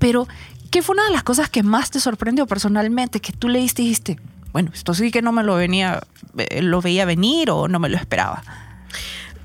pero 0.01 0.27
¿qué 0.73 0.83
fue 0.83 0.95
una 0.95 1.05
de 1.05 1.13
las 1.13 1.23
cosas 1.23 1.49
que 1.49 1.63
más 1.63 1.93
te 1.93 2.01
sorprendió 2.01 2.49
personalmente? 2.49 3.21
Que 3.21 3.33
tú 3.33 3.49
leíste 3.49 3.83
y 3.83 3.85
dijiste, 3.85 4.19
bueno, 4.53 4.73
esto 4.75 4.93
sí 4.93 5.13
que 5.13 5.23
no 5.23 5.31
me 5.31 5.45
lo 5.45 5.55
venía, 5.55 6.03
eh, 6.37 6.63
lo 6.63 6.81
veía 6.81 7.05
venir 7.05 7.51
o 7.51 7.69
no 7.69 7.79
me 7.79 7.89
lo 7.89 7.97
esperaba. 7.97 8.43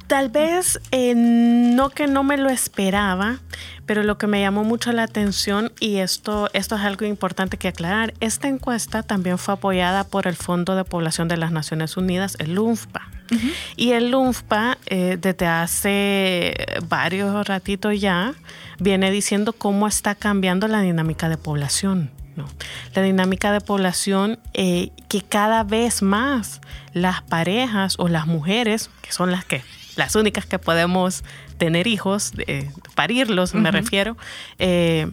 Tal 0.08 0.30
vez 0.30 0.80
eh, 0.91 1.13
no 1.15 1.89
que 1.89 2.08
no 2.08 2.24
me 2.24 2.38
lo 2.38 2.50
esperaba, 2.50 3.39
pero 3.86 4.04
lo 4.04 4.17
que 4.17 4.26
me 4.26 4.39
llamó 4.39 4.63
mucho 4.63 4.93
la 4.93 5.04
atención, 5.04 5.74
y 5.82 5.98
esto, 5.98 6.50
esto 6.54 6.76
es 6.76 6.82
algo 6.82 7.06
importante 7.06 7.58
que 7.58 7.67
aclarar, 7.67 8.13
esta 8.22 8.48
encuesta 8.48 9.04
también 9.04 9.38
fue 9.38 9.56
apoyada 9.56 10.06
por 10.06 10.28
el 10.28 10.38
Fondo 10.38 10.76
de 10.78 10.86
Población 10.86 11.28
de 11.28 11.36
las 11.36 11.52
Naciones 11.52 11.98
Unidas, 11.98 12.38
el 12.39 12.58
UNFPA. 12.58 13.10
Uh 13.32 13.36
-huh. 13.36 13.54
Y 13.76 13.91
el 13.91 14.15
UNFPA, 14.15 14.78
eh, 14.86 15.17
desde 15.20 15.46
hace 15.46 16.56
varios 16.88 17.46
ratitos 17.46 18.00
ya, 18.00 18.34
viene 18.80 19.12
diciendo 19.12 19.52
cómo 19.52 19.88
está 19.88 20.15
cambiando 20.15 20.70
la 20.70 20.80
dinámica 20.80 21.28
de 21.28 21.38
población. 21.38 22.12
¿no? 22.38 22.46
La 22.93 23.02
dinámica 23.02 23.52
de 23.52 23.60
población 23.60 24.39
eh, 24.54 24.91
que 25.10 25.22
cada 25.22 25.63
vez 25.63 26.02
más 26.02 26.62
las 26.93 27.24
parejas 27.24 27.96
o 27.98 28.08
las 28.08 28.28
mujeres, 28.28 28.89
que 29.02 29.12
son 29.12 29.32
las 29.32 29.43
que 29.43 29.63
las 29.98 30.16
únicas 30.16 30.46
que 30.46 30.60
podemos 30.60 31.24
tener 31.58 31.88
hijos, 31.88 32.32
eh, 32.48 32.72
parirlos, 32.96 33.54
uh 33.54 33.58
-huh. 33.58 33.62
me 33.62 33.72
refiero, 33.72 34.16
eh, 34.60 35.08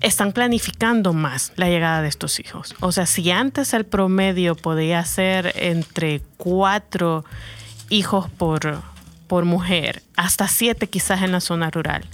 están 0.00 0.32
planificando 0.32 1.14
más 1.14 1.52
la 1.56 1.68
llegada 1.68 2.02
de 2.02 2.08
estos 2.08 2.38
hijos. 2.38 2.74
O 2.80 2.92
sea, 2.92 3.06
si 3.06 3.30
antes 3.30 3.72
el 3.72 3.86
promedio 3.86 4.54
podía 4.54 5.02
ser 5.04 5.52
entre 5.56 6.20
cuatro 6.36 7.24
hijos 7.88 8.28
por, 8.30 8.82
por 9.26 9.46
mujer, 9.46 10.02
hasta 10.16 10.46
siete 10.46 10.88
quizás 10.88 11.22
en 11.22 11.32
la 11.32 11.40
zona 11.40 11.70
rural, 11.70 12.04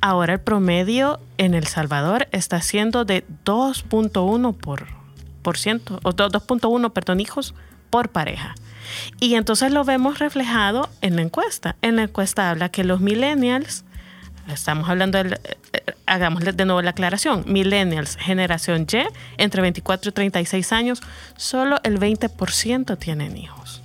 ahora 0.00 0.34
el 0.34 0.40
promedio 0.40 1.18
en 1.36 1.54
El 1.54 1.66
Salvador 1.66 2.28
está 2.30 2.62
siendo 2.62 3.04
de 3.04 3.24
2.1 3.44 4.56
por, 4.56 4.86
por 5.42 5.58
ciento, 5.58 5.98
o 6.04 6.12
2.1, 6.12 6.92
perdón, 6.92 7.18
hijos 7.18 7.54
por 7.90 8.10
pareja. 8.10 8.54
Y 9.20 9.34
entonces 9.34 9.72
lo 9.72 9.84
vemos 9.84 10.18
reflejado 10.18 10.88
en 11.00 11.16
la 11.16 11.22
encuesta. 11.22 11.76
En 11.82 11.96
la 11.96 12.04
encuesta 12.04 12.50
habla 12.50 12.68
que 12.68 12.84
los 12.84 13.00
millennials, 13.00 13.84
estamos 14.48 14.88
hablando, 14.88 15.18
del, 15.18 15.34
eh, 15.34 15.56
eh, 15.72 16.52
de 16.52 16.64
nuevo 16.64 16.82
la 16.82 16.90
aclaración, 16.90 17.44
millennials, 17.46 18.16
generación 18.16 18.86
Y, 18.92 19.06
entre 19.38 19.62
24 19.62 20.10
y 20.10 20.12
36 20.12 20.72
años, 20.72 21.00
solo 21.36 21.78
el 21.84 21.98
20% 21.98 22.98
tienen 22.98 23.36
hijos. 23.36 23.82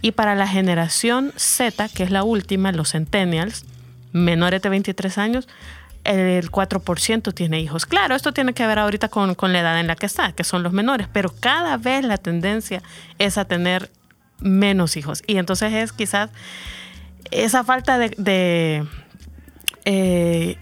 Y 0.00 0.12
para 0.12 0.34
la 0.34 0.46
generación 0.46 1.32
Z, 1.36 1.88
que 1.88 2.04
es 2.04 2.10
la 2.10 2.22
última, 2.22 2.72
los 2.72 2.92
centennials, 2.92 3.64
menores 4.12 4.62
de 4.62 4.68
23 4.68 5.18
años, 5.18 5.48
el 6.04 6.50
4% 6.50 7.34
tiene 7.34 7.60
hijos. 7.60 7.86
Claro, 7.86 8.14
esto 8.14 8.32
tiene 8.32 8.52
que 8.52 8.66
ver 8.66 8.78
ahorita 8.78 9.08
con, 9.08 9.34
con 9.34 9.52
la 9.52 9.60
edad 9.60 9.80
en 9.80 9.86
la 9.86 9.96
que 9.96 10.06
está, 10.06 10.32
que 10.32 10.44
son 10.44 10.62
los 10.62 10.72
menores, 10.72 11.08
pero 11.12 11.32
cada 11.40 11.76
vez 11.76 12.04
la 12.04 12.18
tendencia 12.18 12.82
es 13.18 13.38
a 13.38 13.46
tener 13.46 13.90
menos 14.44 14.96
hijos. 14.96 15.22
Y 15.26 15.38
entonces 15.38 15.72
es 15.72 15.92
quizás 15.92 16.30
esa 17.30 17.64
falta 17.64 17.98
de, 17.98 18.86
eh, 19.84 20.56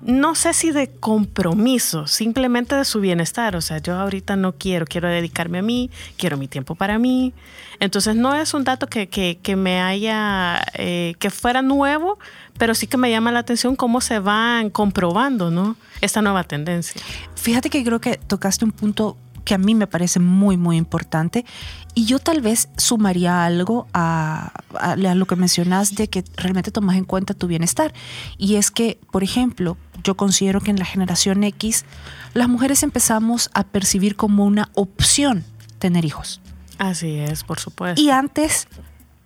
no 0.00 0.34
sé 0.34 0.52
si 0.54 0.70
de 0.70 0.88
compromiso, 0.88 2.06
simplemente 2.06 2.74
de 2.74 2.84
su 2.84 3.00
bienestar. 3.00 3.54
O 3.54 3.60
sea, 3.60 3.78
yo 3.78 3.94
ahorita 3.96 4.36
no 4.36 4.52
quiero, 4.52 4.86
quiero 4.86 5.08
dedicarme 5.08 5.58
a 5.58 5.62
mí, 5.62 5.90
quiero 6.16 6.36
mi 6.36 6.48
tiempo 6.48 6.74
para 6.74 6.98
mí. 6.98 7.34
Entonces 7.78 8.16
no 8.16 8.34
es 8.34 8.54
un 8.54 8.64
dato 8.64 8.86
que, 8.86 9.08
que, 9.08 9.38
que 9.42 9.54
me 9.54 9.80
haya, 9.80 10.64
eh, 10.74 11.14
que 11.18 11.30
fuera 11.30 11.62
nuevo, 11.62 12.18
pero 12.58 12.74
sí 12.74 12.86
que 12.86 12.96
me 12.96 13.10
llama 13.10 13.32
la 13.32 13.40
atención 13.40 13.76
cómo 13.76 14.00
se 14.00 14.18
van 14.18 14.70
comprobando, 14.70 15.50
¿no? 15.50 15.76
Esta 16.00 16.22
nueva 16.22 16.44
tendencia. 16.44 17.00
Fíjate 17.34 17.68
que 17.68 17.84
creo 17.84 18.00
que 18.00 18.16
tocaste 18.16 18.64
un 18.64 18.72
punto 18.72 19.18
que 19.46 19.54
a 19.54 19.58
mí 19.58 19.74
me 19.74 19.86
parece 19.86 20.20
muy, 20.20 20.58
muy 20.58 20.76
importante. 20.76 21.46
Y 21.94 22.04
yo 22.04 22.18
tal 22.18 22.42
vez 22.42 22.68
sumaría 22.76 23.46
algo 23.46 23.86
a, 23.94 24.52
a- 24.78 24.92
a 24.92 25.14
lo 25.14 25.24
que 25.26 25.36
mencionas 25.36 25.94
de 25.94 26.08
que 26.10 26.22
realmente 26.36 26.70
tomas 26.70 26.96
en 26.96 27.04
cuenta 27.04 27.32
tu 27.32 27.46
bienestar. 27.46 27.94
Y 28.36 28.56
es 28.56 28.70
que, 28.70 28.98
por 29.10 29.22
ejemplo, 29.22 29.78
yo 30.04 30.16
considero 30.16 30.60
que 30.60 30.70
en 30.70 30.78
la 30.78 30.84
generación 30.84 31.42
X, 31.44 31.86
las 32.34 32.48
mujeres 32.48 32.82
empezamos 32.82 33.48
a 33.54 33.62
percibir 33.64 34.16
como 34.16 34.44
una 34.44 34.68
opción 34.74 35.44
tener 35.78 36.04
hijos. 36.04 36.40
Así 36.78 37.16
es, 37.16 37.42
por 37.44 37.58
supuesto. 37.58 38.00
Y 38.02 38.10
antes 38.10 38.68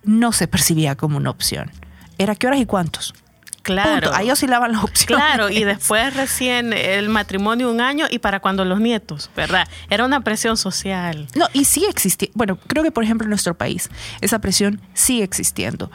no 0.03 0.31
se 0.31 0.47
percibía 0.47 0.95
como 0.95 1.17
una 1.17 1.29
opción. 1.31 1.69
Era 2.17 2.35
qué 2.35 2.47
horas 2.47 2.61
y 2.61 2.65
cuántos. 2.65 3.13
Claro. 3.61 4.07
Punto. 4.07 4.15
Ahí 4.15 4.31
oscilaban 4.31 4.71
las 4.71 4.83
opciones. 4.83 5.25
Claro, 5.25 5.49
y 5.49 5.63
después 5.63 6.15
recién 6.15 6.73
el 6.73 7.09
matrimonio 7.09 7.69
un 7.69 7.81
año 7.81 8.05
y 8.09 8.19
para 8.19 8.39
cuando 8.39 8.65
los 8.65 8.79
nietos, 8.79 9.29
¿verdad? 9.35 9.67
Era 9.89 10.05
una 10.05 10.21
presión 10.21 10.57
social. 10.57 11.27
No, 11.35 11.47
y 11.53 11.65
sigue 11.65 11.89
existiendo. 11.89 12.33
Bueno, 12.35 12.57
creo 12.67 12.83
que 12.83 12.91
por 12.91 13.03
ejemplo 13.03 13.25
en 13.25 13.29
nuestro 13.29 13.55
país 13.55 13.89
esa 14.21 14.39
presión 14.39 14.81
sigue 14.93 15.23
existiendo. 15.23 15.91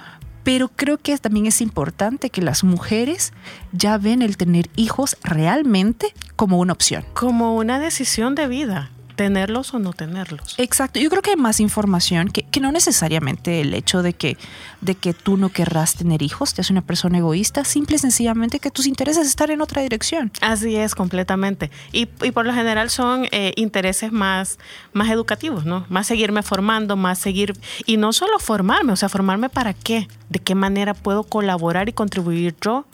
Pero 0.47 0.69
creo 0.69 0.97
que 0.97 1.19
también 1.19 1.47
es 1.47 1.61
importante 1.61 2.31
que 2.31 2.41
las 2.41 2.63
mujeres 2.63 3.33
ya 3.73 3.99
ven 3.99 4.23
el 4.23 4.37
tener 4.37 4.71
hijos 4.77 5.17
realmente 5.25 6.15
como 6.37 6.61
una 6.61 6.73
opción. 6.73 7.05
Como 7.15 7.57
una 7.57 7.81
decisión 7.81 8.37
de 8.37 8.47
vida, 8.47 8.91
tenerlos 9.17 9.75
o 9.75 9.79
no 9.79 9.93
tenerlos. 9.93 10.55
Exacto. 10.59 11.01
Yo 11.01 11.11
creo 11.11 11.23
que 11.23 11.31
hay 11.31 11.37
más 11.37 11.59
información 11.59 12.29
que, 12.29 12.45
que 12.45 12.61
no 12.61 12.71
necesariamente 12.71 13.61
el 13.61 13.75
hecho 13.75 14.03
de 14.03 14.13
que, 14.13 14.37
de 14.81 14.95
que 14.95 15.15
tú 15.15 15.37
no 15.37 15.49
querrás 15.49 15.97
tener 15.97 16.23
hijos 16.23 16.55
te 16.55 16.61
hace 16.61 16.73
una 16.73 16.83
persona 16.83 17.19
egoísta, 17.19 17.65
simple 17.65 17.97
y 17.97 17.99
sencillamente 17.99 18.61
que 18.61 18.71
tus 18.71 18.87
intereses 18.87 19.27
están 19.27 19.51
en 19.51 19.61
otra 19.61 19.83
dirección. 19.83 20.31
Así 20.41 20.77
es, 20.77 20.95
completamente. 20.95 21.71
Y, 21.93 22.09
y 22.23 22.31
por 22.31 22.47
lo 22.47 22.53
general 22.53 22.91
son 22.91 23.27
eh, 23.33 23.53
intereses 23.57 24.13
más, 24.13 24.59
más 24.93 25.11
educativos, 25.11 25.65
¿no? 25.65 25.87
Más 25.89 26.07
seguirme 26.07 26.43
formando, 26.43 26.97
más 26.97 27.19
seguir... 27.19 27.55
Y 27.87 27.97
no 27.97 28.13
solo 28.13 28.39
formarme, 28.39 28.93
o 28.93 28.97
sea, 28.97 29.09
formarme 29.09 29.49
para 29.49 29.73
qué, 29.73 30.09
de 30.29 30.39
qué 30.39 30.55
manera 30.55 30.95
puedo 30.95 31.25
colaborar 31.25 31.89
y 31.89 31.93
contribuir 31.93 32.55
yo 32.61 32.87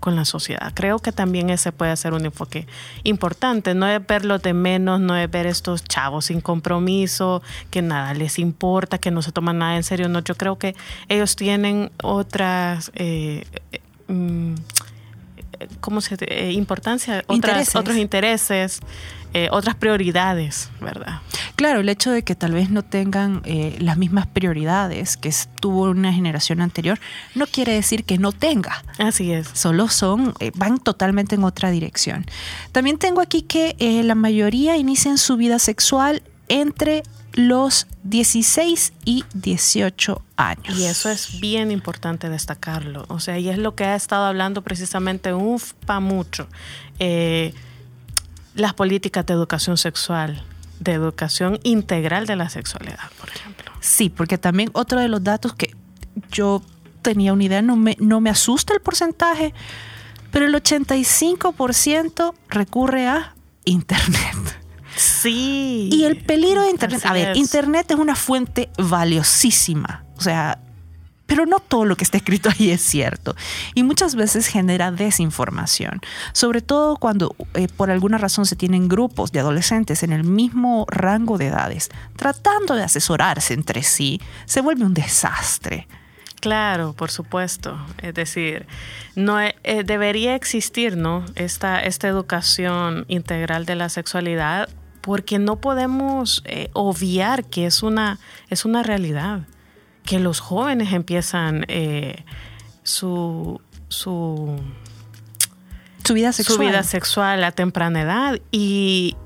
con 0.00 0.16
la 0.16 0.24
sociedad. 0.24 0.72
Creo 0.74 0.98
que 0.98 1.12
también 1.12 1.50
ese 1.50 1.70
puede 1.72 1.96
ser 1.96 2.14
un 2.14 2.24
enfoque 2.24 2.66
importante. 3.04 3.74
No 3.74 3.86
es 3.86 4.04
verlos 4.04 4.42
de 4.42 4.54
menos, 4.54 5.00
no 5.00 5.16
es 5.16 5.30
ver 5.30 5.46
estos 5.46 5.84
chavos 5.84 6.26
sin 6.26 6.40
compromiso, 6.40 7.42
que 7.70 7.82
nada 7.82 8.14
les 8.14 8.38
importa, 8.38 8.98
que 8.98 9.10
no 9.10 9.22
se 9.22 9.30
toman 9.30 9.58
nada 9.58 9.76
en 9.76 9.84
serio. 9.84 10.08
No, 10.08 10.20
yo 10.20 10.34
creo 10.34 10.58
que 10.58 10.74
ellos 11.08 11.36
tienen 11.36 11.92
otras... 12.02 12.90
eh, 12.94 13.44
eh, 13.72 13.80
mm, 14.08 14.54
¿cómo 15.80 16.00
se 16.00 16.16
eh, 16.20 16.52
importancia 16.52 17.22
otras, 17.26 17.36
Intereses. 17.36 17.76
otros 17.76 17.96
intereses 17.96 18.80
eh, 19.32 19.48
otras 19.50 19.76
prioridades 19.76 20.70
verdad 20.80 21.20
Claro, 21.56 21.80
el 21.80 21.90
hecho 21.90 22.10
de 22.10 22.22
que 22.22 22.34
tal 22.34 22.52
vez 22.52 22.70
no 22.70 22.82
tengan 22.82 23.42
eh, 23.44 23.76
las 23.80 23.98
mismas 23.98 24.26
prioridades 24.26 25.18
que 25.18 25.30
tuvo 25.60 25.90
una 25.90 26.10
generación 26.10 26.62
anterior 26.62 26.98
no 27.34 27.46
quiere 27.46 27.74
decir 27.74 28.04
que 28.04 28.16
no 28.16 28.32
tenga. 28.32 28.82
así 28.98 29.30
es 29.30 29.50
Solo 29.52 29.88
son, 29.88 30.32
van 30.54 30.78
totalmente 30.78 31.34
en 31.34 31.44
otra 31.44 31.70
dirección. 31.70 32.24
También 32.72 32.96
tengo 32.96 33.20
aquí 33.20 33.42
que 33.42 33.76
la 34.02 34.14
mayoría 34.14 34.78
inician 34.78 35.18
su 35.18 35.36
vida 35.36 35.58
sexual 35.58 36.22
entre 36.48 37.02
los 37.32 37.86
16 38.04 38.92
y 39.04 39.24
18 39.34 40.22
años. 40.36 40.78
y 40.78 40.84
eso 40.84 41.10
es 41.10 41.40
bien 41.40 41.70
importante 41.70 42.28
destacarlo 42.28 43.04
o 43.08 43.20
sea 43.20 43.38
y 43.38 43.48
es 43.48 43.58
lo 43.58 43.74
que 43.74 43.84
ha 43.84 43.94
estado 43.94 44.24
hablando 44.24 44.62
precisamente 44.62 45.32
UFPA 45.32 46.00
mucho 46.00 46.48
eh, 46.98 47.54
las 48.54 48.74
políticas 48.74 49.24
de 49.26 49.34
educación 49.34 49.76
sexual 49.76 50.44
de 50.80 50.92
educación 50.92 51.60
integral 51.62 52.26
de 52.26 52.36
la 52.36 52.48
sexualidad 52.48 53.10
por 53.20 53.28
ejemplo 53.28 53.70
Sí, 53.80 54.10
porque 54.10 54.38
también 54.38 54.70
otro 54.74 55.00
de 55.00 55.08
los 55.08 55.24
datos 55.24 55.54
que 55.54 55.74
yo 56.30 56.62
tenía 57.02 57.32
una 57.32 57.44
idea, 57.44 57.62
no 57.62 57.76
me, 57.76 57.96
no 57.98 58.20
me 58.20 58.30
asusta 58.30 58.74
el 58.74 58.80
porcentaje, 58.80 59.54
pero 60.30 60.46
el 60.46 60.54
85% 60.54 62.34
recurre 62.48 63.08
a 63.08 63.34
Internet. 63.64 64.36
Sí 64.96 65.88
Y 65.92 66.04
el 66.04 66.16
peligro 66.16 66.62
de 66.62 66.70
Internet, 66.70 67.00
a 67.04 67.12
ver. 67.12 67.36
Internet 67.36 67.90
es 67.90 67.96
una 67.96 68.14
fuente 68.16 68.70
valiosísima, 68.78 70.04
o 70.16 70.20
sea, 70.20 70.58
pero 71.30 71.46
no 71.46 71.60
todo 71.60 71.84
lo 71.84 71.94
que 71.94 72.02
está 72.02 72.16
escrito 72.16 72.50
ahí 72.50 72.72
es 72.72 72.80
cierto. 72.82 73.36
Y 73.74 73.84
muchas 73.84 74.16
veces 74.16 74.48
genera 74.48 74.90
desinformación, 74.90 76.00
sobre 76.32 76.60
todo 76.60 76.96
cuando 76.96 77.36
eh, 77.54 77.68
por 77.68 77.92
alguna 77.92 78.18
razón 78.18 78.46
se 78.46 78.56
tienen 78.56 78.88
grupos 78.88 79.30
de 79.30 79.38
adolescentes 79.38 80.02
en 80.02 80.12
el 80.12 80.24
mismo 80.24 80.86
rango 80.88 81.38
de 81.38 81.46
edades, 81.46 81.88
tratando 82.16 82.74
de 82.74 82.82
asesorarse 82.82 83.54
entre 83.54 83.84
sí, 83.84 84.20
se 84.44 84.60
vuelve 84.60 84.84
un 84.84 84.92
desastre. 84.92 85.86
Claro, 86.40 86.94
por 86.94 87.12
supuesto. 87.12 87.78
Es 88.02 88.14
decir, 88.14 88.66
no 89.14 89.40
e- 89.40 89.54
eh, 89.62 89.84
debería 89.84 90.34
existir, 90.34 90.96
¿no? 90.96 91.24
Esta, 91.36 91.80
esta 91.80 92.08
educación 92.08 93.04
integral 93.08 93.66
de 93.66 93.76
la 93.76 93.88
sexualidad, 93.88 94.68
porque 95.00 95.38
no 95.38 95.60
podemos 95.60 96.42
eh, 96.44 96.70
obviar 96.72 97.44
que 97.44 97.66
es 97.66 97.82
una, 97.82 98.18
es 98.48 98.64
una 98.64 98.82
realidad. 98.82 99.46
Que 100.04 100.18
los 100.18 100.40
jóvenes 100.40 100.92
empiezan 100.92 101.64
eh, 101.68 102.24
su, 102.82 103.60
su, 103.88 104.58
Su 106.04 106.14
vida 106.14 106.32
sexual. 106.32 106.56
su 106.56 106.60
vida 106.60 106.82
sexual 106.82 107.44
a 107.44 107.52
temprana 107.52 108.02
edad. 108.02 108.40
Y 108.50 109.16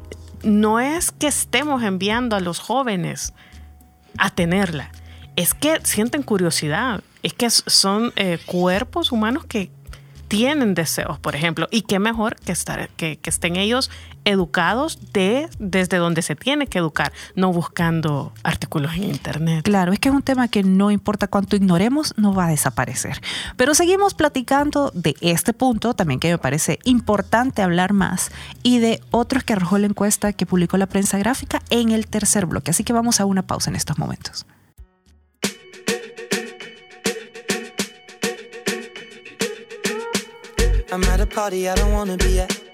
no 0.43 0.81
es 0.81 1.11
que 1.11 1.27
estemos 1.27 1.83
enviando 1.83 2.37
a 2.37 2.41
los 2.41 2.59
jóvenes 2.59 3.33
a 4.19 4.31
tenerla, 4.31 4.91
es 5.37 5.55
que 5.55 5.81
sienten 5.83 6.23
curiosidad, 6.23 7.03
es 7.23 7.33
que 7.33 7.51
son 7.51 8.13
eh, 8.17 8.39
cuerpos 8.47 9.11
humanos 9.11 9.45
que 9.45 9.71
tienen 10.29 10.75
deseos, 10.75 11.19
por 11.19 11.35
ejemplo, 11.35 11.67
y 11.71 11.83
qué 11.83 11.99
mejor 11.99 12.37
que, 12.37 12.53
estar, 12.53 12.89
que, 12.91 13.17
que 13.17 13.31
estén 13.31 13.57
ellos 13.57 13.91
educados 14.25 14.99
de, 15.13 15.49
desde 15.59 15.99
donde 15.99 16.23
se 16.23 16.37
tiene 16.37 16.67
que 16.67 16.79
educar, 16.79 17.13
no 17.35 17.53
buscando 17.53 18.33
artículos 18.43 18.95
en 18.95 19.05
internet. 19.05 19.65
Claro, 19.65 19.93
es 19.93 19.99
que 19.99 20.09
es 20.09 20.15
un 20.15 20.23
tema 20.23 20.49
que 20.49 20.63
no 20.63 20.91
importa 20.91 21.29
cuánto 21.29 21.57
ignoremos, 21.57 22.15
no 22.17 22.35
va 22.35 22.47
a 22.47 22.51
desaparecer. 22.51 23.21
Pero 23.57 23.75
seguimos 23.75 24.15
platicando 24.15 24.91
de 24.95 25.17
este 25.21 25.53
punto, 25.53 25.95
también 25.95 26.21
que 26.21 26.31
me 26.31 26.39
parece 26.39 26.79
importante 26.85 27.63
hablar 27.63 27.93
más, 27.93 28.31
y 28.63 28.79
de 28.79 29.01
otros 29.11 29.45
que 29.45 29.53
arrojó 29.53 29.79
la 29.79 29.87
encuesta 29.87 30.33
que 30.33 30.47
publicó 30.47 30.77
la 30.77 30.87
prensa 30.87 31.19
gráfica 31.19 31.63
en 31.71 31.91
el 31.91 32.07
tercer 32.07 32.47
bloque. 32.47 32.71
Así 32.71 32.85
que 32.85 32.93
vamos 32.93 33.21
a 33.21 33.27
una 33.27 33.47
pausa 33.47 33.71
en 33.71 33.77
estos 33.77 33.99
momentos. 33.99 34.47
I'm 40.95 41.03
at 41.11 41.21
a 41.21 41.27
party 41.27 41.69
I 41.69 41.75
don't 41.75 41.93
wanna 41.93 42.17
be 42.17 42.41
at. 42.41 42.74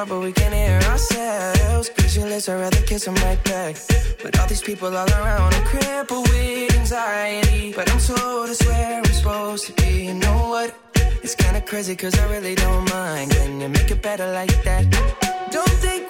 talk, 0.00 0.08
but 0.08 0.20
we 0.20 0.32
can't 0.32 0.54
hear 0.54 0.80
ourselves. 0.90 1.88
Speechless, 1.88 2.48
I'd 2.48 2.60
rather 2.60 2.82
kiss 2.82 3.04
them 3.04 3.14
right 3.16 3.42
back. 3.44 3.76
But 4.22 4.38
all 4.38 4.46
these 4.46 4.62
people 4.62 4.88
all 4.88 5.08
around, 5.08 5.54
I'm 5.54 5.64
crippled 5.64 6.28
with 6.28 6.76
anxiety. 6.78 7.72
But 7.72 7.90
I'm 7.90 8.00
told 8.00 8.50
it's 8.50 8.64
where 8.66 8.98
I'm 8.98 9.04
supposed 9.04 9.66
to 9.66 9.72
be. 9.82 10.06
You 10.06 10.14
know 10.14 10.48
what? 10.48 10.74
It's 11.22 11.34
kinda 11.34 11.60
crazy, 11.60 11.96
cause 11.96 12.18
I 12.18 12.26
really 12.30 12.54
don't 12.54 12.88
mind. 12.90 13.30
Can 13.32 13.60
you 13.60 13.68
make 13.68 13.90
it 13.90 14.02
better 14.02 14.32
like 14.32 14.62
that? 14.64 14.84
Don't 15.50 15.76
think 15.84 16.09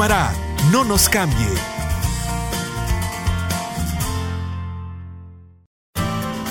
No 0.00 0.82
nos 0.82 1.10
cambie. 1.10 1.46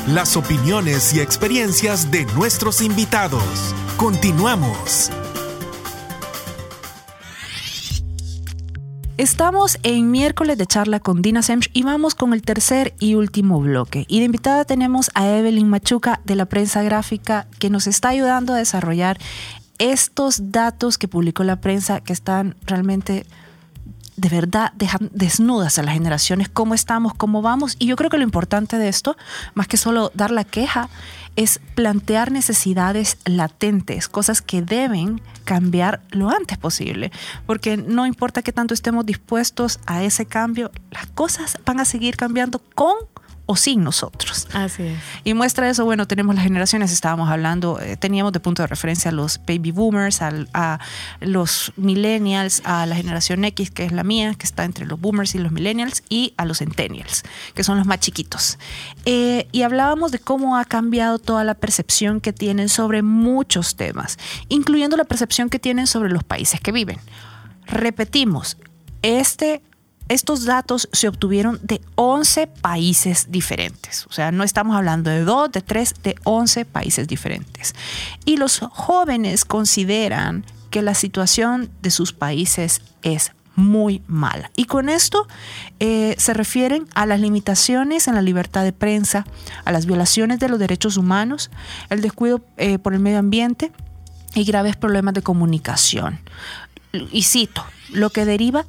Las 0.06 0.38
opiniones 0.38 1.16
y 1.16 1.20
experiencias 1.20 2.12
de 2.12 2.26
nuestros 2.36 2.80
invitados. 2.80 3.74
Continuamos. 3.98 5.10
Estamos 9.18 9.80
en 9.82 10.12
miércoles 10.12 10.58
de 10.60 10.68
charla 10.68 11.00
con 11.00 11.24
Dina 11.24 11.42
Semch 11.42 11.72
y 11.74 11.82
vamos 11.82 12.14
con 12.14 12.34
el 12.34 12.44
tercer 12.44 12.94
y 13.00 13.16
último 13.16 13.60
bloque. 13.60 14.06
Y 14.08 14.20
de 14.20 14.26
invitada 14.26 14.64
tenemos 14.64 15.10
a 15.16 15.28
Evelyn 15.28 15.68
Machuca 15.68 16.22
de 16.24 16.36
la 16.36 16.46
prensa 16.46 16.84
gráfica 16.84 17.48
que 17.58 17.72
nos 17.72 17.88
está 17.88 18.10
ayudando 18.10 18.54
a 18.54 18.58
desarrollar 18.58 19.18
estos 19.80 20.52
datos 20.52 20.98
que 20.98 21.08
publicó 21.08 21.44
la 21.44 21.62
prensa 21.62 22.02
que 22.02 22.14
están 22.14 22.56
realmente 22.66 23.26
de 24.20 24.28
verdad 24.28 24.74
dejan 24.76 25.10
desnudas 25.14 25.80
a 25.80 25.84
las 25.84 25.94
generaciones 25.94 26.50
cómo 26.50 26.74
estamos, 26.74 27.14
cómo 27.14 27.42
vamos. 27.42 27.78
Y 27.80 27.88
yo 27.88 27.96
creo 27.96 28.10
que 28.10 28.18
lo 28.18 28.24
importante 28.24 28.78
de 28.78 28.90
esto, 28.90 29.16
más 29.54 29.68
que 29.68 29.78
solo 29.78 30.12
dar 30.14 30.32
la 30.32 30.44
queja, 30.44 30.90
es 31.38 31.62
plantear 31.74 32.32
necesidades 32.32 33.18
latentes, 33.24 34.10
cosas 34.10 34.42
que 34.42 34.62
deben 34.62 35.22
cambiar 35.46 36.02
lo 36.12 36.30
antes 36.30 36.58
posible. 36.58 37.12
Porque 37.46 37.78
no 37.78 38.06
importa 38.06 38.42
que 38.42 38.52
tanto 38.52 38.74
estemos 38.74 39.06
dispuestos 39.06 39.80
a 39.86 40.04
ese 40.04 40.26
cambio, 40.26 40.70
las 40.92 41.06
cosas 41.08 41.58
van 41.66 41.80
a 41.80 41.86
seguir 41.86 42.18
cambiando 42.18 42.60
con 42.76 42.96
o 43.52 43.56
sin 43.56 43.84
nosotros. 43.84 44.48
Así 44.54 44.84
es. 44.84 45.00
Y 45.24 45.34
muestra 45.34 45.68
eso, 45.68 45.84
bueno, 45.84 46.06
tenemos 46.06 46.36
las 46.36 46.44
generaciones, 46.44 46.92
estábamos 46.92 47.30
hablando, 47.32 47.80
eh, 47.80 47.98
teníamos 47.98 48.32
de 48.32 48.40
punto 48.40 48.62
de 48.62 48.68
referencia 48.68 49.10
a 49.10 49.12
los 49.12 49.40
baby 49.40 49.72
boomers, 49.72 50.22
al- 50.22 50.48
a, 50.54 50.78
los 51.20 51.74
millennials, 51.76 52.62
a 52.64 52.86
la 52.86 52.96
generación 52.96 53.44
X, 53.46 53.72
que 53.72 53.86
es 53.86 53.92
la 53.92 54.04
mía, 54.04 54.36
que 54.36 54.46
está 54.46 54.66
entre 54.66 54.86
los 54.86 55.02
boomers 55.02 55.34
y 55.34 55.40
los 55.40 55.52
millennials, 55.52 56.04
y 56.10 56.36
a 56.38 56.46
los 56.46 56.60
centennials, 56.60 57.24
que 57.56 57.64
son 57.64 57.80
los 57.80 57.88
más 57.88 58.00
chiquitos. 58.02 58.60
Eh, 59.06 59.48
y 59.52 59.64
hablábamos 59.64 60.12
de 60.12 60.20
cómo 60.20 60.56
ha 60.56 60.66
cambiado 60.66 61.18
toda 61.18 61.44
la 61.44 61.56
percepción 61.56 62.22
que 62.22 62.34
tienen 62.34 62.70
sobre 62.70 63.02
muchos 63.02 63.76
temas, 63.76 64.18
incluyendo 64.50 64.96
la 64.96 65.06
percepción 65.06 65.50
que 65.50 65.58
tienen 65.58 65.88
sobre 65.88 66.10
los 66.12 66.24
países 66.24 66.62
que 66.62 66.72
viven. 66.72 67.00
Repetimos, 67.66 68.58
este 69.02 69.64
estos 70.10 70.44
datos 70.44 70.90
se 70.92 71.08
obtuvieron 71.08 71.60
de 71.64 71.82
11 71.96 72.48
países 72.48 73.28
diferentes. 73.30 74.06
O 74.08 74.12
sea, 74.12 74.32
no 74.32 74.44
estamos 74.44 74.76
hablando 74.76 75.10
de 75.10 75.24
2, 75.24 75.52
de 75.52 75.62
3, 75.62 75.94
de 76.04 76.16
11 76.24 76.66
países 76.66 77.08
diferentes. 77.08 77.76
Y 78.26 78.38
los 78.38 78.60
jóvenes 78.60 79.46
consideran 79.46 80.46
que 80.72 80.82
la 80.82 80.96
situación 80.96 81.70
de 81.82 81.92
sus 81.92 82.12
países 82.12 82.82
es 83.04 83.32
muy 83.56 84.02
mala. 84.08 84.52
Y 84.56 84.66
con 84.66 84.90
esto 84.90 85.28
eh, 85.80 86.16
se 86.18 86.34
refieren 86.34 86.88
a 86.96 87.06
las 87.06 87.20
limitaciones 87.20 88.08
en 88.08 88.16
la 88.16 88.22
libertad 88.22 88.64
de 88.64 88.74
prensa, 88.74 89.26
a 89.66 89.72
las 89.72 89.86
violaciones 89.86 90.40
de 90.40 90.50
los 90.50 90.60
derechos 90.60 90.98
humanos, 90.98 91.52
el 91.90 92.02
descuido 92.02 92.42
eh, 92.58 92.80
por 92.80 92.94
el 92.94 93.00
medio 93.00 93.20
ambiente 93.20 93.72
y 94.34 94.44
graves 94.44 94.76
problemas 94.76 95.14
de 95.14 95.22
comunicación. 95.22 96.20
Y 97.12 97.24
cito, 97.24 97.64
lo 97.92 98.10
que 98.10 98.26
deriva 98.26 98.66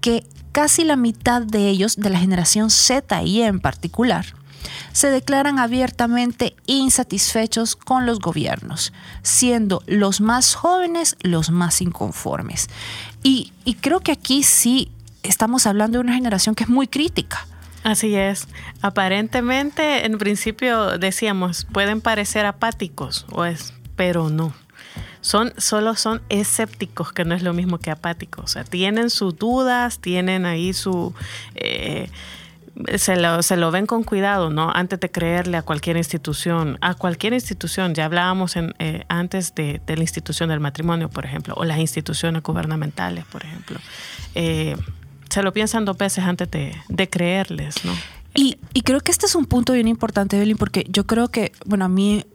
que 0.00 0.26
casi 0.54 0.84
la 0.84 0.94
mitad 0.94 1.42
de 1.42 1.68
ellos, 1.68 1.96
de 1.96 2.10
la 2.10 2.18
generación 2.20 2.70
Z 2.70 3.24
y 3.24 3.42
en 3.42 3.58
particular, 3.58 4.24
se 4.92 5.10
declaran 5.10 5.58
abiertamente 5.58 6.54
insatisfechos 6.66 7.74
con 7.74 8.06
los 8.06 8.20
gobiernos, 8.20 8.92
siendo 9.22 9.82
los 9.86 10.20
más 10.20 10.54
jóvenes 10.54 11.16
los 11.22 11.50
más 11.50 11.82
inconformes. 11.82 12.68
Y, 13.24 13.52
y 13.64 13.74
creo 13.74 13.98
que 13.98 14.12
aquí 14.12 14.44
sí 14.44 14.92
estamos 15.24 15.66
hablando 15.66 15.98
de 15.98 16.04
una 16.04 16.14
generación 16.14 16.54
que 16.54 16.62
es 16.62 16.70
muy 16.70 16.86
crítica. 16.86 17.48
Así 17.82 18.14
es. 18.14 18.46
Aparentemente, 18.80 20.06
en 20.06 20.18
principio 20.18 20.98
decíamos, 20.98 21.66
pueden 21.72 22.00
parecer 22.00 22.46
apáticos, 22.46 23.26
o 23.32 23.44
pero 23.96 24.30
no. 24.30 24.54
Son, 25.24 25.54
solo 25.56 25.94
son 25.94 26.20
escépticos, 26.28 27.14
que 27.14 27.24
no 27.24 27.34
es 27.34 27.42
lo 27.42 27.54
mismo 27.54 27.78
que 27.78 27.90
apáticos. 27.90 28.44
O 28.44 28.48
sea, 28.48 28.62
tienen 28.62 29.08
sus 29.08 29.38
dudas, 29.38 29.98
tienen 29.98 30.44
ahí 30.44 30.74
su... 30.74 31.14
eh, 31.54 32.10
se 32.96 33.16
lo, 33.16 33.42
se 33.42 33.56
lo 33.56 33.70
ven 33.70 33.86
con 33.86 34.02
cuidado, 34.02 34.50
¿no? 34.50 34.70
Antes 34.70 35.00
de 35.00 35.08
creerle 35.10 35.56
a 35.56 35.62
cualquier 35.62 35.96
institución, 35.96 36.76
a 36.82 36.92
cualquier 36.94 37.32
institución, 37.32 37.94
ya 37.94 38.04
hablábamos 38.04 38.56
en, 38.56 38.74
eh, 38.78 39.04
antes 39.08 39.54
de, 39.54 39.80
de 39.86 39.96
la 39.96 40.02
institución 40.02 40.50
del 40.50 40.60
matrimonio, 40.60 41.08
por 41.08 41.24
ejemplo, 41.24 41.54
o 41.56 41.64
las 41.64 41.78
instituciones 41.78 42.42
gubernamentales, 42.42 43.24
por 43.24 43.44
ejemplo. 43.44 43.78
Eh, 44.34 44.76
se 45.30 45.42
lo 45.42 45.54
piensan 45.54 45.86
dos 45.86 45.96
veces 45.96 46.24
antes 46.24 46.50
de, 46.50 46.76
de 46.88 47.08
creerles, 47.08 47.82
¿no? 47.84 47.92
Y, 48.34 48.58
y 48.74 48.82
creo 48.82 49.00
que 49.00 49.10
este 49.10 49.24
es 49.24 49.36
un 49.36 49.46
punto 49.46 49.72
bien 49.72 49.88
importante, 49.88 50.36
Evelyn, 50.36 50.58
porque 50.58 50.84
yo 50.90 51.06
creo 51.06 51.28
que, 51.28 51.52
bueno, 51.64 51.86
a 51.86 51.88
mí 51.88 52.26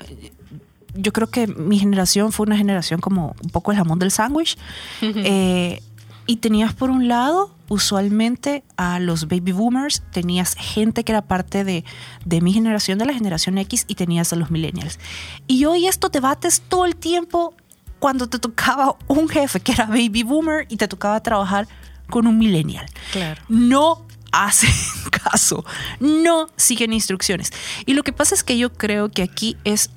yo 0.94 1.14
creo 1.14 1.30
que 1.30 1.48
mi 1.48 1.80
generación 1.80 2.32
fue 2.32 2.46
una 2.46 2.58
generación 2.58 3.00
como 3.00 3.36
un 3.44 3.50
poco 3.50 3.72
el 3.72 3.78
jamón 3.78 4.00
del 4.00 4.12
sándwich. 4.12 4.58
Eh, 5.02 5.82
y 6.26 6.36
tenías 6.38 6.74
por 6.74 6.92
un 6.92 7.08
lado, 7.08 7.56
usualmente 7.70 8.64
a 8.78 9.00
los 9.00 9.28
baby 9.28 9.52
boomers, 9.52 10.04
tenías 10.12 10.56
gente 10.56 11.04
que 11.04 11.12
era 11.12 11.24
parte 11.24 11.64
de, 11.64 11.84
de 12.24 12.42
mi 12.42 12.54
generación, 12.54 13.00
de 13.00 13.06
la 13.06 13.14
generación 13.14 13.58
X, 13.58 13.86
y 13.88 13.96
tenías 13.96 14.32
a 14.32 14.36
los 14.36 14.52
millennials. 14.52 15.00
Y 15.48 15.66
hoy 15.66 15.88
estos 15.88 16.12
debates 16.12 16.62
todo 16.62 16.86
el 16.86 16.96
tiempo 16.96 17.56
cuando 18.00 18.28
te 18.28 18.40
tocaba 18.40 18.96
un 19.08 19.28
jefe 19.28 19.60
que 19.60 19.72
era 19.72 19.86
baby 19.86 20.24
boomer 20.24 20.66
y 20.70 20.78
te 20.78 20.88
tocaba 20.88 21.22
trabajar 21.22 21.68
con 22.10 22.28
un 22.28 22.38
millennial. 22.38 22.86
Claro. 23.12 23.42
No 23.50 24.06
hacen 24.32 24.70
caso, 25.12 25.66
no 26.00 26.50
siguen 26.56 26.94
instrucciones. 26.94 27.52
Y 27.86 27.94
lo 27.94 28.04
que 28.04 28.14
pasa 28.14 28.36
es 28.36 28.44
que 28.44 28.58
yo 28.58 28.72
creo 28.74 29.10
que 29.10 29.24
aquí 29.24 29.58
es 29.64 29.90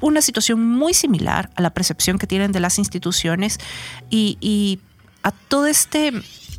una 0.00 0.20
situación 0.20 0.64
muy 0.64 0.94
similar 0.94 1.50
a 1.54 1.62
la 1.62 1.70
percepción 1.70 2.18
que 2.18 2.26
tienen 2.26 2.52
de 2.52 2.60
las 2.60 2.78
instituciones 2.78 3.58
y, 4.10 4.80
a 5.22 5.30
todo 5.30 5.66
este 5.66 6.12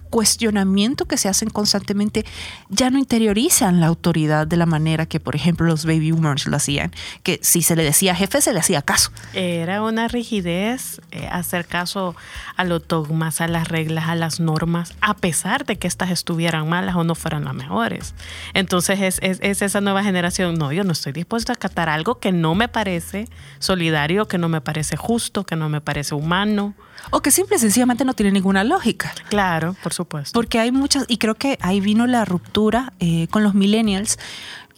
cuestionamiento 0.10 1.06
que 1.06 1.18
se 1.18 1.30
hacen 1.30 1.50
constantemente 1.50 2.26
ya 2.70 2.90
no 2.90 2.98
interiorizan 2.98 3.80
la 3.80 3.88
autoridad 3.88 4.48
de 4.48 4.58
la 4.58 4.66
manera 4.66 5.06
que 5.06 5.20
por 5.20 5.36
ejemplo 5.36 5.66
los 5.68 5.86
baby 5.86 6.12
boomers 6.12 6.48
lo 6.48 6.56
hacían 6.58 6.92
que 7.24 7.40
si 7.42 7.62
se 7.62 7.76
le 7.76 7.84
decía 7.84 8.16
jefe 8.16 8.42
se 8.42 8.54
le 8.54 8.60
hacía 8.60 8.82
caso 8.82 9.12
Era 9.34 9.82
una 9.84 10.08
rigidez 10.08 11.02
eh, 11.12 11.28
hacer 11.32 11.66
caso 11.66 12.16
a 12.58 12.64
los 12.64 12.88
dogmas, 12.88 13.42
a 13.42 13.48
las 13.48 13.68
reglas, 13.68 14.08
a 14.08 14.16
las 14.16 14.40
normas, 14.40 14.94
a 15.02 15.14
pesar 15.16 15.66
de 15.66 15.78
que 15.78 15.88
estas 15.88 16.10
estuvieran 16.10 16.70
malas 16.70 16.96
o 16.96 17.04
no 17.04 17.16
fueran 17.16 17.44
las 17.46 17.54
mejores. 17.54 18.14
Entonces 18.54 19.02
es, 19.02 19.20
es- 19.22 19.40
es 19.42 19.62
esa 19.62 19.82
nueva 19.82 20.04
generación, 20.04 20.56
no, 20.56 20.72
yo 20.72 20.84
no 20.84 20.92
estoy 20.94 21.12
dispuesto 21.12 21.52
a 21.52 21.56
acatar 21.56 21.90
algo 21.90 22.20
que 22.20 22.32
no 22.32 22.56
me 22.56 22.68
parece 22.68 23.28
solidario, 23.60 24.28
que 24.28 24.38
no 24.38 24.48
me 24.50 24.62
parece 24.62 24.96
justo, 24.96 25.46
que 25.46 25.56
no 25.56 25.68
me 25.70 25.82
parece 25.82 26.16
humano. 26.16 26.74
o 27.12 27.22
que 27.22 27.30
simple 27.32 27.58
y 27.58 27.60
sencillamente 27.60 28.06
no 28.06 28.14
tiene 28.14 28.32
ninguna 28.32 28.64
lógica 28.64 29.14
Claro, 29.30 29.76
por 29.84 29.92
supuesto. 29.94 30.05
Porque 30.34 30.60
hay 30.60 30.72
muchas, 30.72 31.06
y 31.08 31.18
creo 31.18 31.36
que 31.36 31.58
ahí 31.62 31.80
vino 31.80 32.08
la 32.08 32.26
ruptura 32.26 32.94
eh, 33.00 33.28
con 33.30 33.44
los 33.44 33.54
millennials, 33.54 34.18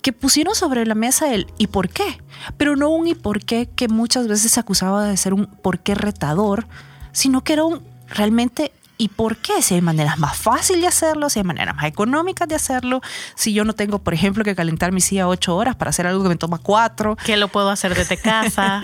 que 0.02 0.14
pusieron 0.14 0.56
sobre 0.56 0.86
la 0.86 0.96
mesa 0.96 1.34
el 1.34 1.48
¿y 1.58 1.68
por 1.68 1.90
qué? 1.90 2.22
Pero 2.58 2.76
no 2.76 2.90
un 2.90 3.08
¿y 3.08 3.16
por 3.16 3.44
qué 3.44 3.68
que 3.68 3.88
muchas 3.88 4.28
veces 4.28 4.52
se 4.52 4.60
acusaba 4.60 5.06
de 5.06 5.18
ser 5.18 5.34
un 5.34 5.48
¿por 5.48 5.80
qué 5.80 5.96
retador? 5.96 6.68
Sino 7.12 7.44
que 7.44 7.54
era 7.54 7.66
un 7.66 7.82
realmente 8.08 8.72
¿y 8.98 9.10
por 9.10 9.38
qué? 9.38 9.62
Si 9.62 9.76
hay 9.76 9.82
maneras 9.82 10.18
más 10.18 10.38
fáciles 10.38 10.82
de 10.82 10.88
hacerlo, 10.88 11.30
si 11.30 11.40
hay 11.40 11.44
maneras 11.44 11.76
más 11.76 11.86
económicas 11.86 12.48
de 12.48 12.56
hacerlo, 12.56 13.02
si 13.36 13.54
yo 13.54 13.64
no 13.64 13.74
tengo, 13.74 14.00
por 14.00 14.14
ejemplo, 14.14 14.44
que 14.44 14.56
calentar 14.56 14.92
mi 14.92 15.02
silla 15.02 15.28
ocho 15.28 15.56
horas 15.56 15.76
para 15.76 15.90
hacer 15.90 16.08
algo 16.08 16.24
que 16.24 16.30
me 16.30 16.36
toma 16.36 16.58
cuatro, 16.58 17.16
que 17.26 17.38
lo 17.38 17.48
puedo 17.48 17.70
hacer 17.70 17.96
desde 17.96 18.18
casa. 18.18 18.84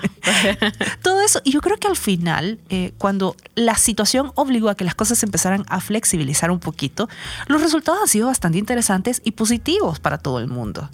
todo 1.02 1.22
eso. 1.22 1.42
Y 1.44 1.52
yo 1.52 1.62
creo 1.62 1.78
que 1.78 1.88
al 1.88 1.98
final, 1.98 2.60
eh, 2.70 2.94
cuando 2.98 3.36
la 3.56 3.76
situación 3.76 4.32
obligó 4.36 4.70
a 4.70 4.76
que 4.76 4.84
las 4.84 4.96
cosas 4.96 5.18
se 5.20 5.26
empezaran 5.26 5.66
a 5.68 5.80
flexibilizar 5.80 6.52
un 6.52 6.60
poquito, 6.60 7.10
los 7.48 7.62
resultados 7.62 8.02
han 8.02 8.08
sido 8.08 8.28
bastante 8.28 8.58
interesantes 8.58 9.22
y 9.24 9.32
positivos 9.32 10.00
para 10.00 10.18
todo 10.18 10.40
el 10.40 10.48
mundo. 10.48 10.90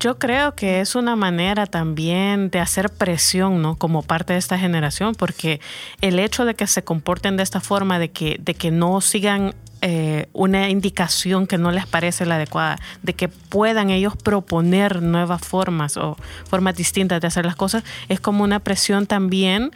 Yo 0.00 0.18
creo 0.18 0.54
que 0.54 0.80
es 0.80 0.94
una 0.94 1.16
manera 1.16 1.66
también 1.66 2.50
de 2.50 2.60
hacer 2.60 2.90
presión, 2.90 3.62
¿no? 3.62 3.76
Como 3.76 4.02
parte 4.02 4.34
de 4.34 4.38
esta 4.38 4.58
generación, 4.58 5.14
porque 5.14 5.60
el 6.00 6.18
hecho 6.18 6.44
de 6.44 6.54
que 6.54 6.66
se 6.66 6.84
comporten 6.84 7.36
de 7.36 7.42
esta 7.42 7.60
forma, 7.60 7.98
de 7.98 8.10
que, 8.10 8.36
de 8.40 8.54
que 8.58 8.70
no 8.70 9.00
sigan 9.00 9.54
eh, 9.80 10.26
una 10.32 10.70
indicación 10.70 11.46
que 11.46 11.56
no 11.56 11.70
les 11.70 11.86
parece 11.86 12.26
la 12.26 12.34
adecuada, 12.34 12.78
de 13.02 13.14
que 13.14 13.28
puedan 13.28 13.90
ellos 13.90 14.16
proponer 14.16 15.02
nuevas 15.02 15.40
formas 15.40 15.96
o 15.96 16.16
formas 16.48 16.74
distintas 16.74 17.20
de 17.20 17.28
hacer 17.28 17.46
las 17.46 17.54
cosas, 17.54 17.84
es 18.08 18.18
como 18.18 18.42
una 18.42 18.58
presión 18.58 19.06
también 19.06 19.70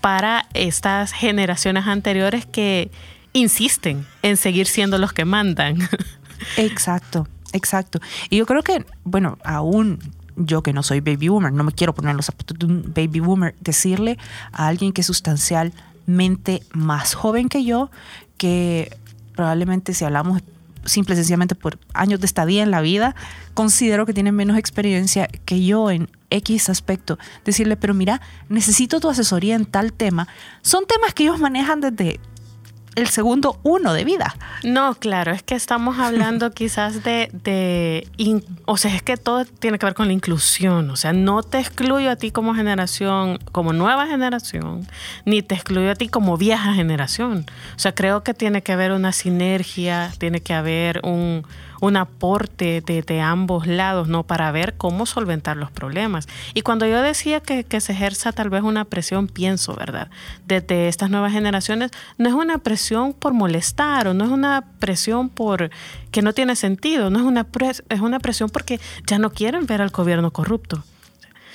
para 0.00 0.46
estas 0.54 1.12
generaciones 1.12 1.88
anteriores 1.88 2.46
que 2.46 2.92
insisten 3.32 4.06
en 4.22 4.36
seguir 4.36 4.68
siendo 4.68 4.96
los 4.98 5.12
que 5.12 5.24
mandan. 5.24 5.78
Exacto, 6.56 7.26
exacto. 7.52 7.98
Y 8.30 8.36
yo 8.36 8.46
creo 8.46 8.62
que, 8.62 8.86
bueno, 9.02 9.38
aún 9.42 9.98
yo 10.36 10.62
que 10.62 10.72
no 10.72 10.84
soy 10.84 11.00
baby 11.00 11.28
boomer, 11.28 11.52
no 11.52 11.64
me 11.64 11.72
quiero 11.72 11.94
poner 11.94 12.14
los 12.14 12.26
zapatos 12.26 12.56
de 12.56 12.66
un 12.66 12.92
baby 12.94 13.18
boomer, 13.18 13.56
decirle 13.60 14.18
a 14.52 14.68
alguien 14.68 14.92
que 14.92 15.00
es 15.00 15.06
sustancialmente 15.08 16.62
más 16.72 17.14
joven 17.14 17.48
que 17.48 17.64
yo, 17.64 17.90
que 18.38 18.96
probablemente 19.34 19.92
si 19.94 20.04
hablamos 20.04 20.42
simple 20.84 21.14
y 21.14 21.16
sencillamente 21.16 21.54
por 21.54 21.78
años 21.94 22.20
de 22.20 22.26
estadía 22.26 22.62
en 22.62 22.70
la 22.70 22.80
vida, 22.80 23.14
considero 23.54 24.06
que 24.06 24.14
tiene 24.14 24.32
menos 24.32 24.56
experiencia 24.56 25.28
que 25.44 25.64
yo 25.64 25.90
en 25.90 26.08
X 26.30 26.68
aspecto. 26.68 27.18
Decirle, 27.44 27.76
pero 27.76 27.94
mira, 27.94 28.20
necesito 28.48 29.00
tu 29.00 29.08
asesoría 29.08 29.54
en 29.54 29.66
tal 29.66 29.92
tema. 29.92 30.28
Son 30.62 30.86
temas 30.86 31.14
que 31.14 31.24
ellos 31.24 31.38
manejan 31.38 31.80
desde 31.80 32.20
el 32.98 33.08
segundo 33.08 33.58
uno 33.62 33.92
de 33.92 34.04
vida. 34.04 34.34
No, 34.64 34.94
claro, 34.94 35.32
es 35.32 35.42
que 35.42 35.54
estamos 35.54 35.98
hablando 35.98 36.50
quizás 36.54 37.02
de, 37.04 37.30
de 37.32 38.06
in- 38.16 38.44
o 38.66 38.76
sea, 38.76 38.94
es 38.94 39.02
que 39.02 39.16
todo 39.16 39.44
tiene 39.44 39.78
que 39.78 39.86
ver 39.86 39.94
con 39.94 40.06
la 40.08 40.12
inclusión, 40.12 40.90
o 40.90 40.96
sea, 40.96 41.12
no 41.12 41.42
te 41.42 41.58
excluyo 41.58 42.10
a 42.10 42.16
ti 42.16 42.30
como 42.30 42.54
generación, 42.54 43.38
como 43.52 43.72
nueva 43.72 44.06
generación, 44.06 44.86
ni 45.24 45.42
te 45.42 45.54
excluyo 45.54 45.90
a 45.90 45.94
ti 45.94 46.08
como 46.08 46.36
vieja 46.36 46.74
generación. 46.74 47.46
O 47.76 47.78
sea, 47.78 47.94
creo 47.94 48.22
que 48.22 48.34
tiene 48.34 48.62
que 48.62 48.72
haber 48.72 48.92
una 48.92 49.12
sinergia, 49.12 50.12
tiene 50.18 50.40
que 50.40 50.54
haber 50.54 51.00
un, 51.04 51.44
un 51.80 51.96
aporte 51.96 52.82
de, 52.84 53.02
de 53.02 53.20
ambos 53.20 53.66
lados, 53.66 54.08
¿no? 54.08 54.24
Para 54.24 54.50
ver 54.52 54.76
cómo 54.76 55.06
solventar 55.06 55.56
los 55.56 55.70
problemas. 55.70 56.26
Y 56.54 56.62
cuando 56.62 56.86
yo 56.86 57.00
decía 57.02 57.40
que, 57.40 57.64
se 57.80 57.92
ejerza 57.92 58.32
tal 58.32 58.50
vez 58.50 58.62
una 58.62 58.84
presión, 58.84 59.28
pienso, 59.28 59.74
¿verdad? 59.74 60.10
Desde 60.46 60.88
estas 60.88 61.10
nuevas 61.10 61.32
generaciones, 61.32 61.90
no 62.16 62.28
es 62.28 62.34
una 62.34 62.58
presión 62.58 63.12
por 63.12 63.34
molestar 63.34 64.08
o 64.08 64.14
no 64.14 64.24
es 64.24 64.30
una 64.30 64.64
presión 64.78 65.28
por 65.28 65.70
que 66.10 66.22
no 66.22 66.32
tiene 66.32 66.56
sentido, 66.56 67.10
no 67.10 67.18
es 67.18 67.24
una, 67.24 67.46
pres- 67.46 67.84
es 67.88 68.00
una 68.00 68.18
presión 68.18 68.50
porque 68.50 68.80
ya 69.06 69.18
no 69.18 69.30
quieren 69.30 69.66
ver 69.66 69.82
al 69.82 69.90
gobierno 69.90 70.30
corrupto. 70.32 70.82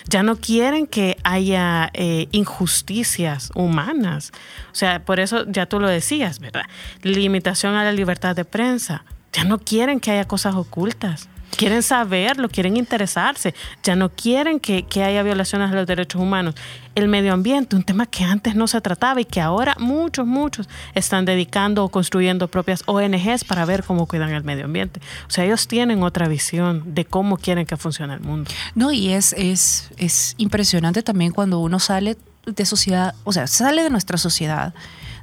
Ya 0.05 0.21
no 0.21 0.35
quieren 0.35 0.85
que 0.85 1.17
haya 1.23 1.89
eh, 1.93 2.27
injusticias 2.31 3.51
humanas. 3.55 4.31
O 4.71 4.75
sea, 4.75 5.05
por 5.05 5.21
eso 5.21 5.45
ya 5.47 5.65
tú 5.65 5.79
lo 5.79 5.87
decías, 5.87 6.39
¿verdad? 6.39 6.63
Limitación 7.03 7.75
a 7.75 7.85
la 7.85 7.93
libertad 7.93 8.35
de 8.35 8.43
prensa. 8.43 9.05
Ya 9.33 9.43
no 9.43 9.59
quieren 9.59 9.99
que 9.99 10.11
haya 10.11 10.25
cosas 10.25 10.55
ocultas. 10.55 11.27
Quieren 11.55 11.83
saberlo, 11.83 12.49
quieren 12.49 12.77
interesarse. 12.77 13.53
Ya 13.83 13.95
no 13.95 14.09
quieren 14.09 14.59
que, 14.59 14.83
que 14.83 15.03
haya 15.03 15.21
violaciones 15.21 15.71
a 15.71 15.75
los 15.75 15.85
derechos 15.85 16.19
humanos. 16.21 16.55
El 16.95 17.07
medio 17.07 17.33
ambiente, 17.33 17.75
un 17.75 17.83
tema 17.83 18.05
que 18.05 18.23
antes 18.23 18.55
no 18.55 18.67
se 18.67 18.81
trataba 18.81 19.21
y 19.21 19.25
que 19.25 19.39
ahora 19.39 19.75
muchos, 19.79 20.25
muchos 20.25 20.67
están 20.95 21.25
dedicando 21.25 21.83
o 21.83 21.89
construyendo 21.89 22.47
propias 22.47 22.83
ONGs 22.87 23.43
para 23.43 23.65
ver 23.65 23.83
cómo 23.83 24.07
cuidan 24.07 24.31
el 24.31 24.43
medio 24.43 24.65
ambiente. 24.65 24.99
O 25.27 25.31
sea, 25.31 25.45
ellos 25.45 25.67
tienen 25.67 26.01
otra 26.03 26.27
visión 26.27 26.95
de 26.95 27.05
cómo 27.05 27.37
quieren 27.37 27.65
que 27.65 27.77
funcione 27.77 28.15
el 28.15 28.21
mundo. 28.21 28.49
No, 28.73 28.91
y 28.91 29.09
es, 29.13 29.33
es, 29.33 29.91
es 29.97 30.35
impresionante 30.37 31.03
también 31.03 31.31
cuando 31.31 31.59
uno 31.59 31.79
sale 31.79 32.17
de 32.45 32.65
sociedad, 32.65 33.15
o 33.23 33.31
sea, 33.31 33.47
sale 33.47 33.83
de 33.83 33.89
nuestra 33.89 34.17
sociedad, 34.17 34.73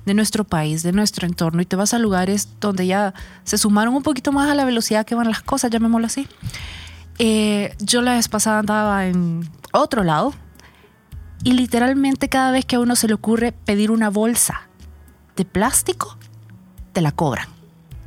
de 0.06 0.14
nuestro 0.14 0.44
país, 0.44 0.82
de 0.82 0.92
nuestro 0.92 1.26
entorno, 1.26 1.62
y 1.62 1.66
te 1.66 1.76
vas 1.76 1.94
a 1.94 1.98
lugares 1.98 2.48
donde 2.60 2.86
ya 2.86 3.14
se 3.44 3.58
sumaron 3.58 3.94
un 3.94 4.02
poquito 4.02 4.32
más 4.32 4.50
a 4.50 4.54
la 4.54 4.64
velocidad 4.64 5.04
que 5.04 5.14
van 5.14 5.28
las 5.28 5.42
cosas, 5.42 5.70
llamémoslo 5.70 6.06
así. 6.06 6.26
Eh, 7.18 7.74
yo 7.80 8.00
la 8.00 8.14
vez 8.14 8.28
pasada 8.28 8.60
andaba 8.60 9.06
en 9.06 9.48
otro 9.72 10.04
lado 10.04 10.32
y 11.44 11.52
literalmente 11.52 12.28
cada 12.28 12.50
vez 12.50 12.64
que 12.64 12.76
a 12.76 12.80
uno 12.80 12.96
se 12.96 13.08
le 13.08 13.14
ocurre 13.14 13.52
pedir 13.52 13.90
una 13.90 14.08
bolsa 14.08 14.68
de 15.36 15.44
plástico, 15.44 16.16
te 16.92 17.00
la 17.00 17.12
cobran. 17.12 17.48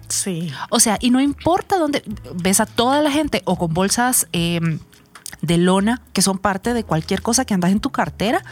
Sí. 0.07 0.51
O 0.69 0.79
sea, 0.79 0.97
y 0.99 1.09
no 1.09 1.21
importa 1.21 1.77
dónde 1.77 2.03
ves 2.35 2.59
a 2.59 2.65
toda 2.65 3.01
la 3.01 3.11
gente 3.11 3.41
o 3.45 3.57
con 3.57 3.73
bolsas 3.73 4.27
eh, 4.33 4.59
de 5.41 5.57
lona 5.57 6.01
que 6.13 6.21
son 6.21 6.37
parte 6.37 6.73
de 6.73 6.83
cualquier 6.83 7.21
cosa 7.21 7.45
que 7.45 7.53
andas 7.53 7.71
en 7.71 7.79
tu 7.79 7.91
cartera 7.91 8.43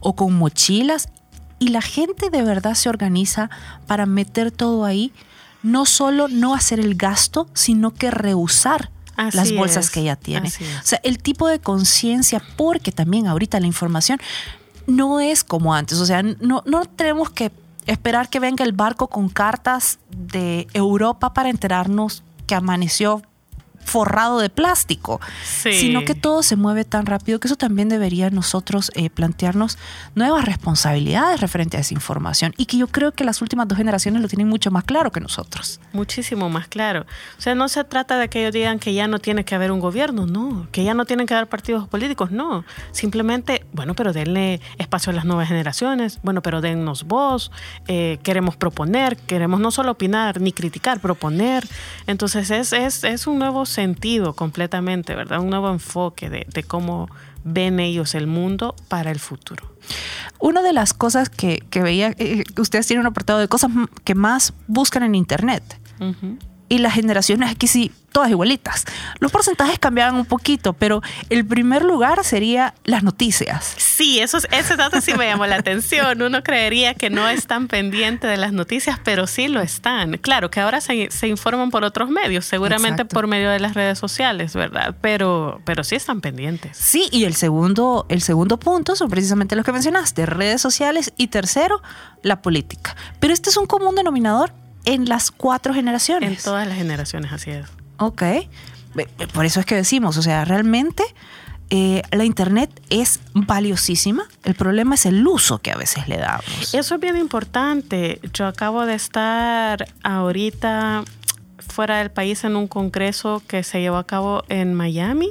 o 0.00 0.16
con 0.16 0.34
mochilas 0.34 1.08
y 1.64 1.68
la 1.68 1.80
gente 1.80 2.28
de 2.28 2.42
verdad 2.42 2.74
se 2.74 2.90
organiza 2.90 3.48
para 3.86 4.04
meter 4.04 4.50
todo 4.50 4.84
ahí, 4.84 5.12
no 5.62 5.86
solo 5.86 6.28
no 6.28 6.54
hacer 6.54 6.78
el 6.78 6.94
gasto, 6.94 7.48
sino 7.54 7.94
que 7.94 8.10
rehusar 8.10 8.90
Así 9.16 9.36
las 9.38 9.54
bolsas 9.54 9.86
es, 9.86 9.90
que 9.90 10.00
ella 10.00 10.16
tiene. 10.16 10.48
O 10.48 10.86
sea, 10.86 11.00
el 11.04 11.16
tipo 11.16 11.48
de 11.48 11.60
conciencia, 11.60 12.42
porque 12.58 12.92
también 12.92 13.28
ahorita 13.28 13.58
la 13.60 13.66
información 13.66 14.18
no 14.86 15.20
es 15.20 15.42
como 15.42 15.74
antes. 15.74 16.00
O 16.00 16.04
sea, 16.04 16.22
no, 16.22 16.62
no 16.66 16.84
tenemos 16.84 17.30
que 17.30 17.50
esperar 17.86 18.28
que 18.28 18.40
venga 18.40 18.62
el 18.62 18.72
barco 18.72 19.08
con 19.08 19.30
cartas 19.30 19.98
de 20.10 20.66
Europa 20.74 21.32
para 21.32 21.48
enterarnos 21.48 22.24
que 22.46 22.54
amaneció 22.54 23.22
forrado 23.84 24.38
de 24.40 24.50
plástico, 24.50 25.20
Sí. 25.44 25.72
sino 25.72 26.04
que 26.04 26.14
todo 26.14 26.42
se 26.42 26.56
mueve 26.56 26.84
tan 26.84 27.06
rápido 27.06 27.38
que 27.40 27.48
eso 27.48 27.56
también 27.56 27.88
debería 27.88 28.30
nosotros 28.30 28.90
eh, 28.94 29.10
plantearnos 29.10 29.78
nuevas 30.14 30.44
responsabilidades 30.44 31.40
referente 31.40 31.76
a 31.76 31.80
esa 31.80 31.94
información 31.94 32.54
y 32.56 32.66
que 32.66 32.76
yo 32.76 32.86
creo 32.88 33.12
que 33.12 33.24
las 33.24 33.42
últimas 33.42 33.68
dos 33.68 33.78
generaciones 33.78 34.22
lo 34.22 34.28
tienen 34.28 34.48
mucho 34.48 34.70
más 34.70 34.84
claro 34.84 35.10
que 35.12 35.20
nosotros. 35.20 35.80
Muchísimo 35.92 36.48
más 36.50 36.68
claro. 36.68 37.06
O 37.38 37.40
sea, 37.40 37.54
no 37.54 37.68
se 37.68 37.84
trata 37.84 38.18
de 38.18 38.28
que 38.28 38.40
ellos 38.40 38.52
digan 38.52 38.78
que 38.78 38.94
ya 38.94 39.06
no 39.08 39.18
tiene 39.18 39.44
que 39.44 39.54
haber 39.54 39.70
un 39.72 39.80
gobierno, 39.80 40.26
no. 40.26 40.66
Que 40.72 40.84
ya 40.84 40.94
no 40.94 41.04
tienen 41.04 41.26
que 41.26 41.34
haber 41.34 41.48
partidos 41.48 41.88
políticos, 41.88 42.30
no. 42.30 42.64
Simplemente, 42.92 43.64
bueno, 43.72 43.94
pero 43.94 44.12
denle 44.12 44.60
espacio 44.78 45.10
a 45.10 45.14
las 45.14 45.24
nuevas 45.24 45.48
generaciones, 45.48 46.18
bueno, 46.22 46.42
pero 46.42 46.60
dennos 46.60 47.04
voz, 47.04 47.50
eh, 47.86 48.18
queremos 48.22 48.56
proponer, 48.56 49.16
queremos 49.16 49.60
no 49.60 49.70
solo 49.70 49.92
opinar 49.92 50.40
ni 50.40 50.52
criticar, 50.52 51.00
proponer. 51.00 51.66
Entonces 52.06 52.50
es, 52.50 52.72
es, 52.72 53.04
es 53.04 53.26
un 53.26 53.38
nuevo 53.38 53.66
sentido 53.74 54.34
completamente, 54.34 55.14
¿verdad? 55.14 55.40
Un 55.40 55.50
nuevo 55.50 55.70
enfoque 55.70 56.30
de, 56.30 56.46
de 56.52 56.62
cómo 56.62 57.08
ven 57.44 57.78
ellos 57.78 58.14
el 58.14 58.26
mundo 58.26 58.74
para 58.88 59.10
el 59.10 59.18
futuro. 59.18 59.74
Una 60.38 60.62
de 60.62 60.72
las 60.72 60.94
cosas 60.94 61.28
que, 61.28 61.62
que 61.70 61.82
veía, 61.82 62.14
eh, 62.18 62.44
ustedes 62.58 62.86
tienen 62.86 63.02
un 63.02 63.06
apartado 63.06 63.38
de 63.38 63.48
cosas 63.48 63.70
que 64.04 64.14
más 64.14 64.54
buscan 64.66 65.02
en 65.02 65.14
Internet. 65.14 65.62
Y 66.68 66.78
las 66.78 66.94
generaciones 66.94 67.50
aquí 67.50 67.66
sí, 67.66 67.92
todas 68.10 68.30
igualitas. 68.30 68.84
Los 69.20 69.30
porcentajes 69.30 69.78
cambiaban 69.78 70.14
un 70.14 70.24
poquito, 70.24 70.72
pero 70.72 71.02
el 71.28 71.44
primer 71.46 71.84
lugar 71.84 72.24
sería 72.24 72.72
las 72.84 73.02
noticias. 73.02 73.74
Sí, 73.76 74.18
eso, 74.20 74.38
es- 74.38 74.48
ese 74.50 74.74
dato 74.76 75.00
sí 75.02 75.12
me 75.14 75.26
llamó 75.26 75.46
la 75.46 75.56
atención. 75.56 76.22
Uno 76.22 76.42
creería 76.42 76.94
que 76.94 77.10
no 77.10 77.28
están 77.28 77.68
pendientes 77.68 78.30
de 78.30 78.38
las 78.38 78.52
noticias, 78.52 78.98
pero 79.04 79.26
sí 79.26 79.48
lo 79.48 79.60
están. 79.60 80.12
Claro 80.18 80.50
que 80.50 80.60
ahora 80.60 80.80
se, 80.80 81.10
se 81.10 81.28
informan 81.28 81.70
por 81.70 81.84
otros 81.84 82.08
medios, 82.08 82.46
seguramente 82.46 83.02
Exacto. 83.02 83.14
por 83.14 83.26
medio 83.26 83.50
de 83.50 83.60
las 83.60 83.74
redes 83.74 83.98
sociales, 83.98 84.54
¿verdad? 84.54 84.94
Pero, 85.02 85.60
pero 85.66 85.84
sí 85.84 85.96
están 85.96 86.22
pendientes. 86.22 86.76
Sí, 86.78 87.08
y 87.12 87.24
el 87.24 87.34
segundo, 87.34 88.06
el 88.08 88.22
segundo 88.22 88.58
punto 88.58 88.96
son 88.96 89.10
precisamente 89.10 89.54
los 89.54 89.66
que 89.66 89.72
mencionaste, 89.72 90.24
redes 90.24 90.62
sociales 90.62 91.12
y 91.18 91.26
tercero, 91.28 91.82
la 92.22 92.40
política. 92.40 92.96
Pero 93.20 93.34
este 93.34 93.50
es 93.50 93.56
un 93.58 93.66
común 93.66 93.94
denominador 93.94 94.52
en 94.84 95.08
las 95.08 95.30
cuatro 95.30 95.72
En 95.72 95.76
generaciones. 95.76 96.42
todas 96.42 96.66
las 96.66 96.76
generaciones, 96.76 97.32
así 97.32 97.50
es. 97.50 97.66
Ok. 97.98 98.22
Por 99.32 99.44
eso 99.44 99.60
es 99.60 99.66
que 99.66 99.74
decimos, 99.74 100.16
o 100.16 100.22
sea, 100.22 100.44
realmente 100.44 101.02
eh, 101.70 102.02
la 102.12 102.24
Internet 102.24 102.70
es 102.90 103.20
valiosísima. 103.32 104.24
El 104.44 104.54
problema 104.54 104.94
es 104.94 105.06
el 105.06 105.26
uso 105.26 105.58
que 105.58 105.72
a 105.72 105.76
veces 105.76 106.08
le 106.08 106.18
damos. 106.18 106.74
Eso 106.74 106.94
es 106.94 107.00
bien 107.00 107.16
importante. 107.16 108.20
Yo 108.32 108.46
acabo 108.46 108.86
de 108.86 108.94
estar 108.94 109.86
ahorita 110.02 111.04
fuera 111.58 111.98
del 111.98 112.10
país 112.10 112.44
en 112.44 112.56
un 112.56 112.68
congreso 112.68 113.42
que 113.48 113.62
se 113.64 113.80
llevó 113.80 113.96
a 113.96 114.06
cabo 114.06 114.44
en 114.48 114.74
Miami 114.74 115.30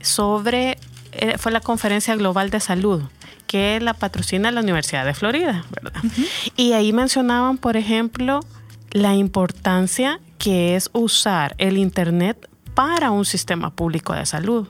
sobre, 0.00 0.78
eh, 1.12 1.36
fue 1.38 1.52
la 1.52 1.60
Conferencia 1.60 2.14
Global 2.16 2.50
de 2.50 2.60
Salud 2.60 3.02
que 3.46 3.78
la 3.80 3.94
patrocina 3.94 4.50
la 4.50 4.60
Universidad 4.60 5.04
de 5.04 5.14
Florida, 5.14 5.64
¿verdad? 5.70 6.02
Y 6.56 6.72
ahí 6.72 6.92
mencionaban, 6.92 7.58
por 7.58 7.76
ejemplo, 7.76 8.40
la 8.96 9.14
importancia 9.14 10.20
que 10.38 10.74
es 10.74 10.88
usar 10.94 11.54
el 11.58 11.76
Internet 11.76 12.48
para 12.74 13.10
un 13.10 13.26
sistema 13.26 13.70
público 13.70 14.14
de 14.14 14.24
salud. 14.24 14.68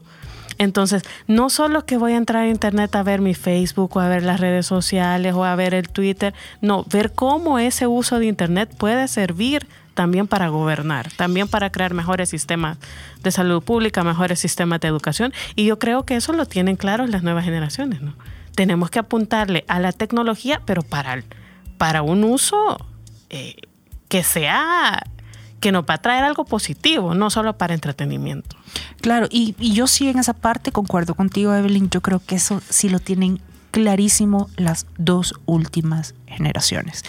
Entonces, 0.59 1.03
no 1.29 1.49
solo 1.49 1.87
que 1.87 1.97
voy 1.97 2.13
a 2.13 2.17
entrar 2.17 2.45
a 2.45 2.49
internet 2.49 2.97
a 2.97 3.03
ver 3.03 3.21
mi 3.21 3.35
Facebook 3.35 3.97
o 3.97 4.01
a 4.01 4.09
ver 4.09 4.23
las 4.23 4.41
redes 4.41 4.67
sociales 4.67 5.35
o 5.35 5.45
a 5.45 5.55
ver 5.55 5.75
el 5.75 5.89
Twitter, 5.91 6.35
no, 6.61 6.85
ver 6.85 7.13
cómo 7.13 7.59
ese 7.59 7.87
uso 7.87 8.19
de 8.19 8.27
internet 8.27 8.75
puede 8.77 9.07
servir 9.07 9.67
también 9.95 10.27
para 10.27 10.49
gobernar, 10.49 11.13
también 11.13 11.47
para 11.47 11.71
crear 11.71 11.95
mejores 11.95 12.31
sistemas 12.31 12.79
de 13.23 13.31
salud 13.31 13.63
pública, 13.63 14.03
mejores 14.03 14.41
sistemas 14.41 14.81
de 14.81 14.89
educación. 14.89 15.33
Y 15.57 15.67
yo 15.67 15.79
creo 15.79 16.05
que 16.05 16.17
eso 16.17 16.33
lo 16.33 16.47
tienen 16.47 16.77
claro 16.77 17.07
las 17.07 17.23
nuevas 17.23 17.45
generaciones, 17.45 18.01
¿no? 18.01 18.15
Tenemos 18.55 18.91
que 18.91 18.99
apuntarle 18.99 19.65
a 19.69 19.79
la 19.79 19.93
tecnología, 19.93 20.63
pero 20.65 20.83
para, 20.83 21.23
para 21.77 22.03
un 22.03 22.25
uso 22.25 22.79
eh, 23.29 23.57
que 24.09 24.23
sea, 24.23 25.03
que 25.61 25.73
nos 25.73 25.85
va 25.85 25.95
a 25.95 25.99
traer 26.03 26.25
algo 26.25 26.45
positivo, 26.45 27.15
no 27.15 27.31
solo 27.31 27.57
para 27.57 27.75
entretenimiento. 27.75 28.57
Claro, 29.01 29.27
y, 29.31 29.55
y 29.59 29.73
yo 29.73 29.87
sí 29.87 30.09
en 30.09 30.19
esa 30.19 30.35
parte 30.35 30.73
concuerdo 30.73 31.15
contigo, 31.15 31.55
Evelyn. 31.55 31.91
Yo 31.91 32.01
creo 32.03 32.21
que 32.21 32.37
eso 32.37 32.61
sí 32.69 32.89
lo 32.89 33.01
tienen 33.01 33.41
clarísimo 33.71 34.49
las 34.57 34.87
dos 34.97 35.35
últimas 35.45 36.15
generaciones. 36.27 37.03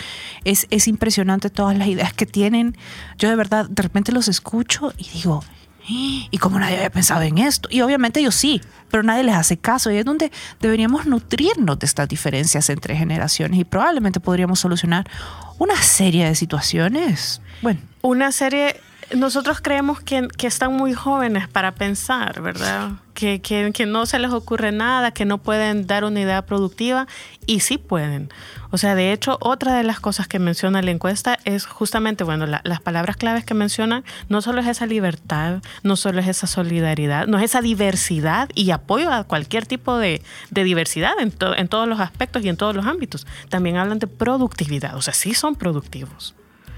Es, 0.44 0.68
es 0.70 0.88
impresionante 0.88 1.50
todas 1.50 1.78
las 1.78 1.88
ideas 1.88 2.14
que 2.14 2.26
tienen. 2.26 2.76
Yo 3.18 3.30
de 3.30 3.36
verdad, 3.36 3.70
de 3.70 3.84
repente 3.84 4.12
los 4.12 4.28
escucho 4.28 4.94
y 4.98 5.08
digo, 5.10 5.44
"Ah, 5.46 5.52
¿y 6.32 6.38
cómo 6.40 6.60
nadie 6.60 6.78
había 6.78 6.90
pensado 6.90 7.22
en 7.22 7.38
esto? 7.38 7.70
Y 7.72 7.82
obviamente 7.82 8.20
ellos 8.20 8.36
sí, 8.36 8.62
pero 8.90 9.04
nadie 9.04 9.24
les 9.24 9.36
hace 9.36 9.58
caso. 9.58 9.92
Y 9.92 9.98
es 9.98 10.06
donde 10.06 10.32
deberíamos 10.60 11.06
nutrirnos 11.06 11.80
de 11.80 11.86
estas 11.86 12.08
diferencias 12.08 12.70
entre 12.70 12.96
generaciones 12.96 13.60
y 13.60 13.66
probablemente 13.66 14.20
podríamos 14.20 14.60
solucionar 14.60 15.10
una 15.58 15.76
serie 15.82 16.26
de 16.26 16.36
situaciones. 16.36 17.42
Bueno, 17.62 17.80
Una 18.02 18.32
serie, 18.32 18.80
nosotros 19.16 19.60
creemos 19.62 20.02
que, 20.02 20.28
que 20.38 20.48
están 20.48 20.74
muy 20.74 20.94
jóvenes 20.94 21.48
para 21.48 21.74
pensar, 21.76 22.42
¿verdad? 22.42 22.92
Que, 23.14 23.42
que- 23.42 23.86
no 23.86 24.06
se 24.06 24.20
les 24.20 24.32
ocurre 24.32 24.72
nada, 24.72 25.12
que 25.12 25.26
no 25.26 25.38
pueden 25.38 25.88
dar 25.88 26.04
una 26.04 26.20
idea 26.20 26.46
productiva 26.46 27.08
y 27.46 27.62
sí 27.62 27.78
pueden. 27.78 28.30
O 28.70 28.78
sea, 28.78 28.96
de 28.96 29.14
hecho, 29.14 29.38
otra 29.40 29.76
de 29.76 29.84
las 29.84 30.00
cosas 30.00 30.28
que 30.28 30.40
menciona 30.40 30.82
la 30.82 30.92
encuesta 30.92 31.40
es 31.46 31.66
justamente, 31.66 32.24
bueno, 32.26 32.46
la- 32.48 32.62
las 32.64 32.82
palabras 32.82 33.16
claves 33.16 33.46
que 33.46 33.54
mencionan 33.54 34.04
no 34.30 34.42
solo 34.42 34.60
es 34.62 34.68
esa 34.68 34.86
libertad, 34.86 35.62
no 35.84 35.96
solo 35.96 36.20
es 36.20 36.28
esa 36.28 36.46
solidaridad, 36.48 37.28
no 37.28 37.38
es 37.38 37.46
esa 37.46 37.62
diversidad 37.62 38.50
y 38.56 38.72
apoyo 38.72 39.12
a 39.12 39.24
cualquier 39.24 39.66
tipo 39.66 39.98
de, 39.98 40.22
de 40.52 40.64
diversidad 40.64 41.14
en, 41.20 41.34
en 41.58 41.68
todos 41.70 41.88
los 41.88 42.00
aspectos 42.02 42.44
y 42.44 42.50
en 42.50 42.58
todos 42.58 42.76
los 42.76 42.86
ámbitos. 42.86 43.26
También 43.50 43.78
hablan 43.78 44.00
de 44.00 44.08
productividad, 44.08 44.96
o 44.96 45.02
sea, 45.02 45.14
sí 45.14 45.34
son 45.34 45.56
productivos 45.56 46.36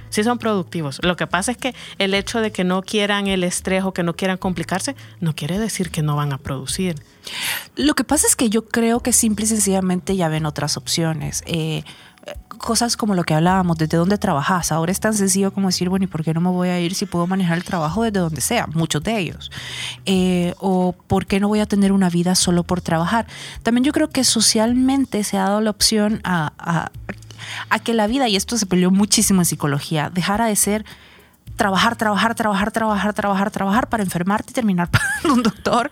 sí 0.10 0.24
son 0.24 0.38
productivos. 0.40 1.00
Lo 1.04 1.16
que 1.16 1.28
pasa 1.28 1.52
es 1.52 1.58
que 1.58 1.74
el 1.98 2.14
hecho 2.14 2.40
de 2.42 2.52
que 2.52 2.64
no 2.64 2.82
quieran 2.82 3.28
el 3.28 3.44
estrés 3.44 3.84
o 3.84 3.94
que 3.94 4.04
no 4.04 4.16
quieran 4.16 4.38
complicarse, 4.38 4.96
no 5.20 5.36
quiere 5.36 5.58
decir 5.60 5.92
que 5.92 6.02
no 6.02 6.16
van 6.16 6.34
a 6.34 6.38
producir. 6.38 6.96
Lo 7.76 7.94
que 7.96 8.04
pasa 8.04 8.28
es 8.28 8.36
que 8.36 8.50
yo 8.50 8.66
creo 8.66 9.00
que 9.02 9.14
simple 9.14 9.46
y 9.46 9.48
sencillamente 9.48 10.16
ya 10.16 10.28
ven 10.30 10.46
otras 10.46 10.78
opciones. 10.78 11.44
Eh, 11.46 11.84
cosas 12.58 12.98
como 12.98 13.16
lo 13.16 13.24
que 13.24 13.34
hablábamos, 13.34 13.78
desde 13.78 13.98
dónde 13.98 14.18
trabajas. 14.18 14.72
Ahora 14.74 14.92
es 14.92 15.00
tan 15.00 15.14
sencillo 15.14 15.52
como 15.54 15.68
decir, 15.70 15.88
bueno, 15.90 16.04
¿y 16.04 16.08
por 16.08 16.24
qué 16.24 16.34
no 16.34 16.42
me 16.42 16.50
voy 16.50 16.68
a 16.70 16.80
ir 16.80 16.94
si 16.94 17.06
puedo 17.06 17.26
manejar 17.26 17.58
el 17.58 17.64
trabajo 17.64 18.04
desde 18.04 18.20
donde 18.20 18.42
sea? 18.42 18.68
Muchos 18.68 19.02
de 19.04 19.18
ellos. 19.18 19.50
Eh, 20.06 20.54
o 20.60 20.92
¿por 21.08 21.26
qué 21.26 21.40
no 21.40 21.48
voy 21.48 21.60
a 21.62 21.66
tener 21.66 21.92
una 21.94 22.10
vida 22.10 22.36
solo 22.36 22.64
por 22.64 22.82
trabajar? 22.82 23.28
También 23.64 23.86
yo 23.86 23.94
creo 23.94 24.10
que 24.10 24.24
socialmente 24.26 25.24
se 25.24 25.38
ha 25.38 25.44
dado 25.44 25.62
la 25.62 25.70
opción 25.70 26.20
a, 26.24 26.52
a- 26.60 26.92
a 27.70 27.80
que 27.80 27.94
la 27.94 28.08
vida, 28.08 28.28
y 28.28 28.36
esto 28.36 28.58
se 28.58 28.66
peleó 28.66 28.92
muchísimo 28.92 29.42
en 29.42 29.46
psicología, 29.46 30.10
dejara 30.14 30.46
de 30.46 30.56
ser 30.56 30.86
trabajar, 31.56 31.96
trabajar, 31.98 32.36
trabajar, 32.36 32.72
trabajar, 32.72 33.14
trabajar, 33.14 33.52
trabajar 33.52 33.90
para 33.90 34.04
enfermarte 34.04 34.52
y 34.52 34.54
terminar 34.54 34.90
pagando 34.92 35.34
un 35.34 35.44
doctor, 35.44 35.92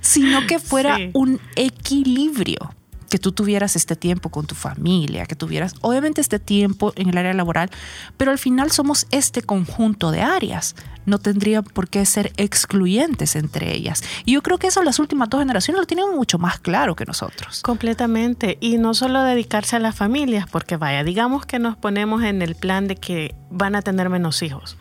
sino 0.00 0.46
que 0.46 0.58
fuera 0.58 0.96
Sí. 0.96 1.10
un 1.12 1.40
equilibrio 1.56 2.74
que 3.12 3.18
tú 3.18 3.32
tuvieras 3.32 3.76
este 3.76 3.94
tiempo 3.94 4.30
con 4.30 4.46
tu 4.46 4.54
familia, 4.54 5.26
que 5.26 5.36
tuvieras 5.36 5.74
obviamente 5.82 6.22
este 6.22 6.38
tiempo 6.38 6.94
en 6.96 7.10
el 7.10 7.18
área 7.18 7.34
laboral, 7.34 7.68
pero 8.16 8.30
al 8.30 8.38
final 8.38 8.70
somos 8.70 9.06
este 9.10 9.42
conjunto 9.42 10.10
de 10.10 10.22
áreas. 10.22 10.74
No 11.04 11.18
tendrían 11.18 11.62
por 11.62 11.90
qué 11.90 12.06
ser 12.06 12.32
excluyentes 12.38 13.36
entre 13.36 13.74
ellas. 13.74 14.02
Y 14.24 14.32
yo 14.32 14.42
creo 14.42 14.56
que 14.56 14.68
eso 14.68 14.82
las 14.82 14.98
últimas 14.98 15.28
dos 15.28 15.40
generaciones 15.42 15.78
lo 15.78 15.86
tienen 15.86 16.06
mucho 16.16 16.38
más 16.38 16.58
claro 16.58 16.96
que 16.96 17.04
nosotros. 17.04 17.60
Completamente. 17.60 18.56
Y 18.62 18.78
no 18.78 18.94
solo 18.94 19.22
dedicarse 19.22 19.76
a 19.76 19.78
las 19.78 19.94
familias, 19.94 20.46
porque 20.50 20.78
vaya, 20.78 21.04
digamos 21.04 21.44
que 21.44 21.58
nos 21.58 21.76
ponemos 21.76 22.22
en 22.22 22.40
el 22.40 22.54
plan 22.54 22.88
de 22.88 22.96
que 22.96 23.34
van 23.50 23.74
a 23.74 23.82
tener 23.82 24.08
menos 24.08 24.40
hijos. 24.40 24.78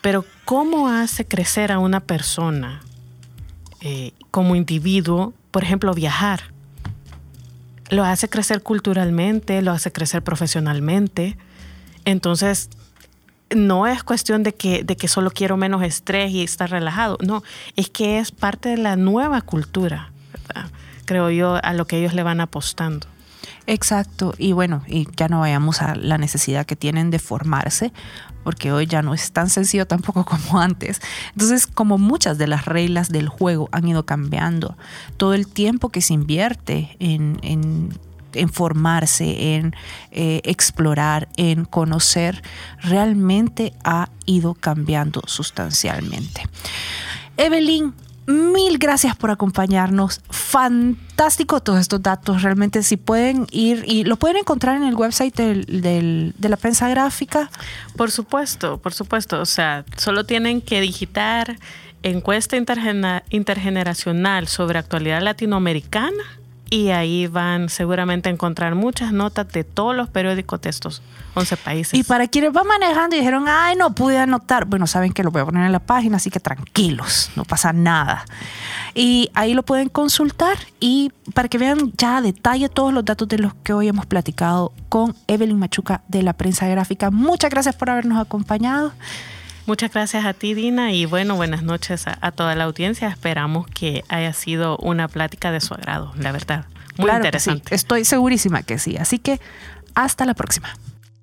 Pero 0.00 0.24
¿cómo 0.44 0.88
hace 0.88 1.24
crecer 1.24 1.70
a 1.70 1.78
una 1.78 2.00
persona 2.00 2.80
eh, 3.80 4.10
como 4.32 4.56
individuo, 4.56 5.34
por 5.52 5.62
ejemplo, 5.62 5.94
viajar? 5.94 6.50
Lo 7.90 8.04
hace 8.04 8.28
crecer 8.28 8.62
culturalmente, 8.62 9.62
lo 9.62 9.72
hace 9.72 9.92
crecer 9.92 10.22
profesionalmente. 10.22 11.36
Entonces, 12.04 12.70
no 13.54 13.86
es 13.86 14.02
cuestión 14.02 14.42
de 14.42 14.54
que, 14.54 14.84
de 14.84 14.96
que 14.96 15.08
solo 15.08 15.30
quiero 15.30 15.56
menos 15.56 15.82
estrés 15.82 16.30
y 16.30 16.42
estar 16.42 16.70
relajado. 16.70 17.18
No, 17.20 17.42
es 17.76 17.90
que 17.90 18.18
es 18.18 18.30
parte 18.32 18.70
de 18.70 18.76
la 18.76 18.96
nueva 18.96 19.42
cultura, 19.42 20.10
creo 21.04 21.30
yo, 21.30 21.58
a 21.62 21.72
lo 21.74 21.86
que 21.86 21.98
ellos 21.98 22.14
le 22.14 22.22
van 22.22 22.40
apostando. 22.40 23.06
Exacto, 23.72 24.34
y 24.36 24.50
bueno, 24.50 24.82
y 24.88 25.06
ya 25.16 25.28
no 25.28 25.38
vayamos 25.38 25.80
a 25.80 25.94
la 25.94 26.18
necesidad 26.18 26.66
que 26.66 26.74
tienen 26.74 27.10
de 27.10 27.20
formarse, 27.20 27.92
porque 28.42 28.72
hoy 28.72 28.86
ya 28.86 29.00
no 29.00 29.14
es 29.14 29.30
tan 29.30 29.48
sencillo 29.48 29.86
tampoco 29.86 30.24
como 30.26 30.60
antes. 30.60 31.00
Entonces, 31.34 31.68
como 31.68 31.96
muchas 31.96 32.36
de 32.36 32.48
las 32.48 32.64
reglas 32.64 33.10
del 33.10 33.28
juego 33.28 33.68
han 33.70 33.86
ido 33.86 34.04
cambiando, 34.04 34.76
todo 35.18 35.34
el 35.34 35.46
tiempo 35.46 35.90
que 35.90 36.00
se 36.00 36.14
invierte 36.14 36.96
en, 36.98 37.38
en- 37.42 37.96
en 38.32 38.48
formarse, 38.48 39.54
en 39.54 39.74
eh, 40.12 40.40
explorar, 40.44 41.28
en 41.36 41.64
conocer, 41.64 42.42
realmente 42.80 43.72
ha 43.84 44.08
ido 44.26 44.54
cambiando 44.54 45.22
sustancialmente. 45.26 46.42
Evelyn, 47.36 47.92
mil 48.30 48.78
gracias 48.78 49.16
por 49.16 49.30
acompañarnos. 49.30 50.20
Fantástico 50.30 51.60
todos 51.60 51.80
estos 51.80 52.02
datos. 52.02 52.42
Realmente 52.42 52.82
si 52.82 52.96
pueden 52.96 53.46
ir 53.50 53.84
y 53.86 54.04
lo 54.04 54.16
pueden 54.16 54.36
encontrar 54.38 54.76
en 54.76 54.84
el 54.84 54.94
website 54.94 55.34
del- 55.34 55.64
del- 55.82 56.34
de 56.38 56.48
la 56.48 56.56
prensa 56.56 56.88
gráfica. 56.88 57.50
Por 57.96 58.10
supuesto, 58.10 58.78
por 58.78 58.92
supuesto. 58.94 59.40
O 59.40 59.46
sea, 59.46 59.84
solo 59.96 60.24
tienen 60.24 60.60
que 60.60 60.80
digitar 60.80 61.58
encuesta 62.02 62.56
intergeneracional 63.30 64.48
sobre 64.48 64.78
actualidad 64.78 65.20
latinoamericana 65.22 66.22
y 66.70 66.90
ahí 66.90 67.26
van 67.26 67.68
seguramente 67.68 68.28
a 68.28 68.32
encontrar 68.32 68.74
muchas 68.74 69.12
notas 69.12 69.48
de 69.52 69.64
todos 69.64 69.94
los 69.94 70.08
periódicos 70.08 70.60
de 70.62 70.70
estos 70.70 71.02
11 71.34 71.56
países. 71.58 71.94
Y 71.98 72.02
para 72.02 72.26
quienes 72.28 72.52
van 72.52 72.66
manejando 72.66 73.16
y 73.16 73.20
dijeron, 73.20 73.44
ay, 73.48 73.76
no 73.76 73.94
pude 73.94 74.18
anotar, 74.18 74.64
bueno, 74.64 74.86
saben 74.86 75.12
que 75.12 75.22
lo 75.22 75.30
voy 75.30 75.42
a 75.42 75.44
poner 75.44 75.64
en 75.66 75.72
la 75.72 75.78
página, 75.80 76.16
así 76.16 76.30
que 76.30 76.40
tranquilos, 76.40 77.30
no 77.36 77.44
pasa 77.44 77.72
nada. 77.72 78.24
Y 78.94 79.30
ahí 79.34 79.54
lo 79.54 79.62
pueden 79.62 79.88
consultar 79.88 80.58
y 80.80 81.12
para 81.34 81.48
que 81.48 81.58
vean 81.58 81.92
ya 81.96 82.16
a 82.16 82.20
detalle 82.22 82.68
todos 82.68 82.92
los 82.92 83.04
datos 83.04 83.28
de 83.28 83.38
los 83.38 83.54
que 83.62 83.72
hoy 83.72 83.88
hemos 83.88 84.06
platicado 84.06 84.72
con 84.88 85.14
Evelyn 85.28 85.58
Machuca 85.58 86.02
de 86.08 86.22
la 86.22 86.32
prensa 86.32 86.66
gráfica. 86.66 87.10
Muchas 87.10 87.50
gracias 87.50 87.76
por 87.76 87.90
habernos 87.90 88.18
acompañado. 88.20 88.92
Muchas 89.66 89.92
gracias 89.92 90.24
a 90.24 90.32
ti, 90.32 90.54
Dina, 90.54 90.90
y 90.92 91.06
bueno, 91.06 91.36
buenas 91.36 91.62
noches 91.62 92.08
a, 92.08 92.18
a 92.20 92.32
toda 92.32 92.56
la 92.56 92.64
audiencia. 92.64 93.06
Esperamos 93.08 93.68
que 93.68 94.04
haya 94.08 94.32
sido 94.32 94.76
una 94.78 95.06
plática 95.06 95.52
de 95.52 95.60
su 95.60 95.74
agrado, 95.74 96.12
la 96.16 96.32
verdad. 96.32 96.64
Muy 96.96 97.04
Claro 97.06 97.22
que 97.30 97.38
sí, 97.38 97.50
interesante. 97.50 97.74
estoy 97.76 98.04
segurísima 98.04 98.62
que 98.64 98.78
sí. 98.78 98.96
Así 98.96 99.18
que 99.20 99.40
hasta 99.94 100.24
la 100.24 100.34
próxima. 100.34 100.74